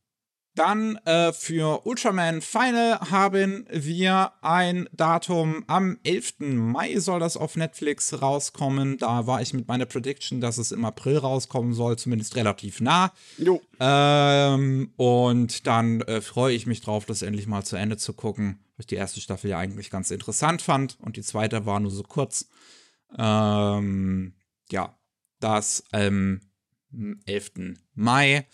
Dann 0.56 0.98
äh, 1.06 1.32
für 1.32 1.86
Ultraman 1.86 2.42
Final 2.42 3.00
haben 3.10 3.66
wir 3.72 4.34
ein 4.42 4.90
Datum. 4.92 5.64
Am 5.68 5.98
11. 6.04 6.40
Mai 6.40 7.00
soll 7.00 7.22
das 7.22 7.38
auf 7.38 7.56
Netflix 7.56 8.22
rauskommen. 8.22 8.98
Da 8.98 9.28
war 9.28 9.42
ich 9.42 9.54
mit 9.54 9.70
meiner 9.70 9.86
Prediction, 9.86 10.42
dass 10.42 10.58
es 10.58 10.74
im 10.74 10.84
April 10.84 11.18
rauskommen 11.18 11.74
soll, 11.74 11.98
zumindest 11.98 12.36
relativ 12.36 12.82
nah. 12.82 13.14
Jo. 13.38 13.62
Ähm, 13.80 14.92
und 14.98 15.68
dann 15.68 16.02
äh, 16.02 16.20
freue 16.20 16.54
ich 16.54 16.66
mich 16.66 16.82
drauf, 16.82 17.06
das 17.06 17.22
endlich 17.22 17.48
mal 17.48 17.64
zu 17.64 17.78
Ende 17.78 17.96
zu 17.96 18.12
gucken, 18.12 18.60
weil 18.76 18.82
ich 18.82 18.88
die 18.88 18.96
erste 18.96 19.22
Staffel 19.22 19.52
ja 19.52 19.58
eigentlich 19.58 19.90
ganz 19.90 20.12
interessant 20.12 20.62
fand 20.62 20.98
und 21.00 21.16
die 21.16 21.24
zweite 21.24 21.66
war 21.66 21.80
nur 21.80 21.92
so 21.92 22.04
kurz. 22.04 22.50
Ähm, 23.18 24.34
ja, 24.70 24.98
das 25.40 25.86
am 25.92 26.42
11. 27.26 27.78
Mai. 27.94 28.48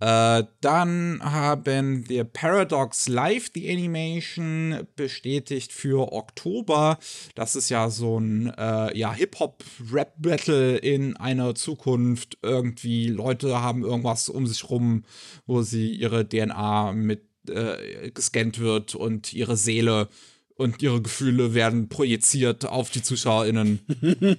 Äh, 0.00 0.44
dann 0.60 1.18
haben 1.22 2.08
wir 2.08 2.22
Paradox 2.22 3.08
Live, 3.08 3.50
die 3.50 3.68
Animation, 3.68 4.86
bestätigt 4.94 5.72
für 5.72 6.12
Oktober. 6.12 6.98
Das 7.34 7.56
ist 7.56 7.68
ja 7.68 7.90
so 7.90 8.18
ein 8.18 8.52
äh, 8.56 8.96
ja, 8.96 9.12
Hip-Hop-Rap-Battle 9.12 10.76
in 10.76 11.16
einer 11.16 11.56
Zukunft. 11.56 12.38
Irgendwie 12.42 13.08
Leute 13.08 13.60
haben 13.60 13.82
irgendwas 13.82 14.28
um 14.28 14.46
sich 14.46 14.70
rum, 14.70 15.04
wo 15.46 15.62
sie 15.62 15.90
ihre 15.90 16.28
DNA 16.28 16.92
mit 16.92 17.24
äh, 17.48 18.12
gescannt 18.12 18.60
wird 18.60 18.94
und 18.94 19.32
ihre 19.32 19.56
Seele 19.56 20.08
und 20.54 20.80
ihre 20.80 21.02
Gefühle 21.02 21.54
werden 21.54 21.88
projiziert 21.88 22.66
auf 22.66 22.90
die 22.90 23.02
ZuschauerInnen 23.02 23.80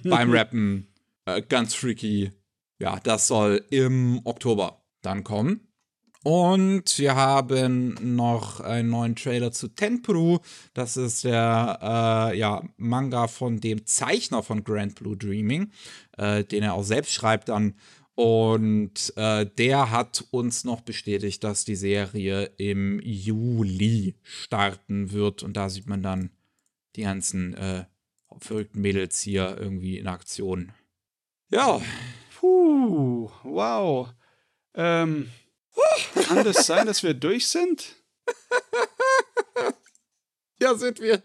beim 0.04 0.32
Rappen. 0.32 0.88
Äh, 1.26 1.42
ganz 1.42 1.74
freaky. 1.74 2.32
Ja, 2.78 2.98
das 3.02 3.26
soll 3.26 3.62
im 3.68 4.22
Oktober 4.24 4.79
dann 5.02 5.24
kommen. 5.24 5.70
Und 6.22 6.98
wir 6.98 7.14
haben 7.16 7.96
noch 8.14 8.60
einen 8.60 8.90
neuen 8.90 9.16
Trailer 9.16 9.52
zu 9.52 9.68
Tenpuru. 9.68 10.40
Das 10.74 10.98
ist 10.98 11.24
der 11.24 11.78
äh, 12.32 12.38
ja, 12.38 12.62
Manga 12.76 13.26
von 13.26 13.58
dem 13.60 13.86
Zeichner 13.86 14.42
von 14.42 14.62
Grand 14.62 14.96
Blue 14.96 15.16
Dreaming, 15.16 15.72
äh, 16.18 16.44
den 16.44 16.62
er 16.62 16.74
auch 16.74 16.82
selbst 16.82 17.14
schreibt 17.14 17.48
dann. 17.48 17.74
Und 18.14 19.14
äh, 19.16 19.46
der 19.46 19.90
hat 19.90 20.26
uns 20.30 20.64
noch 20.64 20.82
bestätigt, 20.82 21.42
dass 21.42 21.64
die 21.64 21.76
Serie 21.76 22.50
im 22.58 23.00
Juli 23.02 24.14
starten 24.22 25.12
wird. 25.12 25.42
Und 25.42 25.56
da 25.56 25.70
sieht 25.70 25.88
man 25.88 26.02
dann 26.02 26.30
die 26.96 27.02
ganzen 27.02 27.54
äh, 27.54 27.86
verrückten 28.40 28.82
Mädels 28.82 29.22
hier 29.22 29.56
irgendwie 29.58 29.96
in 29.96 30.06
Aktion. 30.06 30.72
Ja. 31.50 31.80
Puh, 32.38 33.30
wow. 33.42 34.12
Ähm, 34.74 35.30
kann 36.14 36.44
das 36.44 36.66
sein, 36.66 36.86
dass 36.86 37.02
wir 37.02 37.14
durch 37.14 37.48
sind? 37.48 37.96
ja, 40.60 40.74
sind 40.74 41.00
wir. 41.00 41.22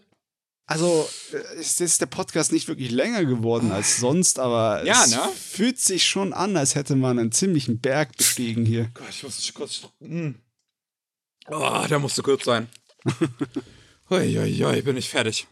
Also, 0.68 1.08
es 1.56 1.80
ist 1.80 2.00
der 2.00 2.06
Podcast 2.06 2.52
nicht 2.52 2.66
wirklich 2.66 2.90
länger 2.90 3.24
geworden 3.24 3.70
als 3.70 3.98
sonst, 3.98 4.40
aber 4.40 4.84
ja, 4.84 5.04
es 5.04 5.12
ne? 5.12 5.20
fühlt 5.36 5.78
sich 5.78 6.04
schon 6.04 6.32
an, 6.32 6.56
als 6.56 6.74
hätte 6.74 6.96
man 6.96 7.20
einen 7.20 7.30
ziemlichen 7.30 7.78
Berg 7.78 8.16
bestiegen 8.16 8.66
hier. 8.66 8.90
Gott, 8.94 9.06
ich 9.10 9.22
muss 9.22 9.54
kurz. 9.54 9.82
Mm. 10.00 10.30
Oh, 11.48 11.84
der 11.88 12.00
musste 12.00 12.22
kurz 12.22 12.44
sein. 12.44 12.68
Uiuiui, 14.10 14.82
bin 14.82 14.96
ich 14.96 15.08
fertig. 15.08 15.46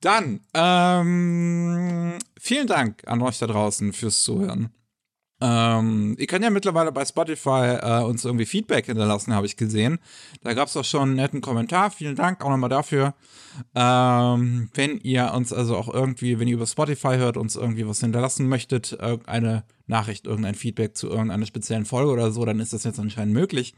Dann, 0.00 0.40
ähm, 0.54 2.18
vielen 2.40 2.66
Dank 2.66 3.06
an 3.06 3.20
euch 3.20 3.38
da 3.38 3.46
draußen 3.46 3.92
fürs 3.92 4.22
Zuhören. 4.22 4.72
Ähm, 5.44 6.14
ihr 6.20 6.28
könnt 6.28 6.44
ja 6.44 6.50
mittlerweile 6.50 6.92
bei 6.92 7.04
Spotify 7.04 7.76
äh, 7.82 8.02
uns 8.04 8.24
irgendwie 8.24 8.46
Feedback 8.46 8.86
hinterlassen, 8.86 9.34
habe 9.34 9.44
ich 9.44 9.56
gesehen. 9.56 9.98
Da 10.42 10.54
gab 10.54 10.68
es 10.68 10.76
auch 10.76 10.84
schon 10.84 11.02
einen 11.02 11.14
netten 11.16 11.40
Kommentar. 11.40 11.90
Vielen 11.90 12.14
Dank 12.14 12.44
auch 12.44 12.48
nochmal 12.48 12.70
dafür. 12.70 13.14
Ähm, 13.74 14.70
wenn 14.74 14.98
ihr 15.00 15.32
uns 15.34 15.52
also 15.52 15.76
auch 15.76 15.92
irgendwie, 15.92 16.38
wenn 16.38 16.46
ihr 16.46 16.54
über 16.54 16.66
Spotify 16.66 17.16
hört, 17.16 17.36
uns 17.36 17.56
irgendwie 17.56 17.88
was 17.88 17.98
hinterlassen 17.98 18.48
möchtet, 18.48 18.92
irgendeine 18.92 19.64
Nachricht, 19.88 20.28
irgendein 20.28 20.54
Feedback 20.54 20.96
zu 20.96 21.08
irgendeiner 21.08 21.46
speziellen 21.46 21.86
Folge 21.86 22.12
oder 22.12 22.30
so, 22.30 22.44
dann 22.44 22.60
ist 22.60 22.72
das 22.72 22.84
jetzt 22.84 23.00
anscheinend 23.00 23.34
möglich. 23.34 23.74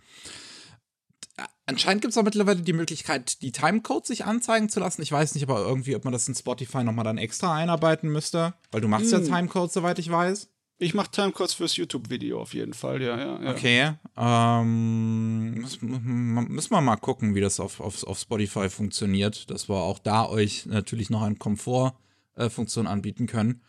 Anscheinend 1.65 2.03
gibt 2.03 2.13
es 2.13 2.19
auch 2.19 2.25
mittlerweile 2.25 2.61
die 2.61 2.75
Möglichkeit, 2.75 3.41
die 3.41 3.53
Timecode 3.53 4.07
sich 4.07 4.27
anzeigen 4.27 4.69
zu 4.69 4.81
lassen. 4.81 5.01
Ich 5.01 5.11
weiß 5.11 5.35
nicht 5.35 5.45
aber 5.45 5.61
irgendwie, 5.61 5.97
ob 5.97 6.05
man 6.05 6.13
das 6.13 6.29
in 6.29 6.35
Spotify 6.35 6.85
nochmal 6.85 7.07
dann 7.07 7.17
extra 7.17 7.55
einarbeiten 7.55 8.11
müsste, 8.11 8.53
weil 8.71 8.83
du 8.83 8.89
machst 8.89 9.11
hm. 9.11 9.25
ja 9.25 9.37
Timecode, 9.37 9.73
soweit 9.73 9.99
ich 9.99 10.11
weiß. 10.11 10.51
Ich 10.79 10.93
mache 10.93 11.11
Timecodes 11.11 11.55
fürs 11.55 11.77
YouTube-Video 11.77 12.41
auf 12.41 12.53
jeden 12.53 12.75
Fall, 12.75 13.01
ja, 13.01 13.17
ja. 13.17 13.43
ja. 13.43 13.51
Okay. 13.51 13.93
Ähm, 14.17 15.53
müssen, 15.53 16.49
müssen 16.49 16.71
wir 16.71 16.81
mal 16.81 16.97
gucken, 16.97 17.35
wie 17.35 17.41
das 17.41 17.61
auf, 17.61 17.81
auf, 17.81 18.03
auf 18.05 18.19
Spotify 18.19 18.69
funktioniert, 18.69 19.51
dass 19.51 19.69
wir 19.69 19.77
auch 19.77 20.01
da 20.01 20.27
euch 20.27 20.67
natürlich 20.67 21.11
noch 21.11 21.23
eine 21.23 21.37
Komfortfunktion 21.37 22.87
äh, 22.87 22.89
anbieten 22.89 23.27
können. 23.27 23.63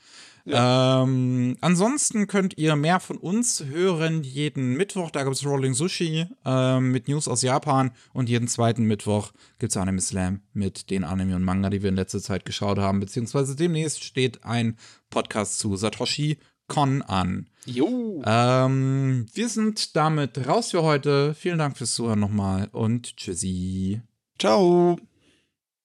Ja. 0.46 1.02
Ähm, 1.02 1.58
ansonsten 1.62 2.28
könnt 2.28 2.58
ihr 2.58 2.76
mehr 2.76 3.00
von 3.00 3.18
uns 3.18 3.64
hören 3.64 4.24
jeden 4.24 4.76
Mittwoch. 4.78 5.10
Da 5.10 5.24
gibt 5.24 5.36
es 5.36 5.46
Rolling 5.46 5.74
Sushi 5.74 6.28
äh, 6.46 6.80
mit 6.80 7.08
News 7.08 7.28
aus 7.28 7.42
Japan. 7.42 7.92
Und 8.14 8.30
jeden 8.30 8.48
zweiten 8.48 8.84
Mittwoch 8.84 9.32
gibt 9.58 9.72
es 9.72 9.78
Anime 9.78 10.02
Slam 10.02 10.42
mit 10.54 10.92
den 10.92 11.04
Anime 11.04 11.36
und 11.36 11.44
Manga, 11.44 11.72
die 11.72 11.82
wir 11.82 11.90
in 11.90 11.96
letzter 11.96 12.22
Zeit 12.22 12.46
geschaut 12.46 12.78
haben. 12.78 13.00
Beziehungsweise 13.00 13.56
demnächst 13.56 14.04
steht 14.04 14.44
ein 14.44 14.78
Podcast 15.10 15.58
zu 15.58 15.76
Satoshi 15.76 16.38
Con 16.68 17.02
an. 17.04 17.48
Jo. 17.66 18.22
Ähm, 18.26 19.26
wir 19.34 19.50
sind 19.50 19.96
damit 19.96 20.48
raus 20.48 20.72
für 20.72 20.84
heute. 20.84 21.34
Vielen 21.34 21.60
Dank 21.60 21.78
fürs 21.78 21.96
Zuhören 21.96 22.20
nochmal 22.20 22.70
und 22.72 23.18
tschüssi. 23.18 24.02
Ciao. 24.40 24.98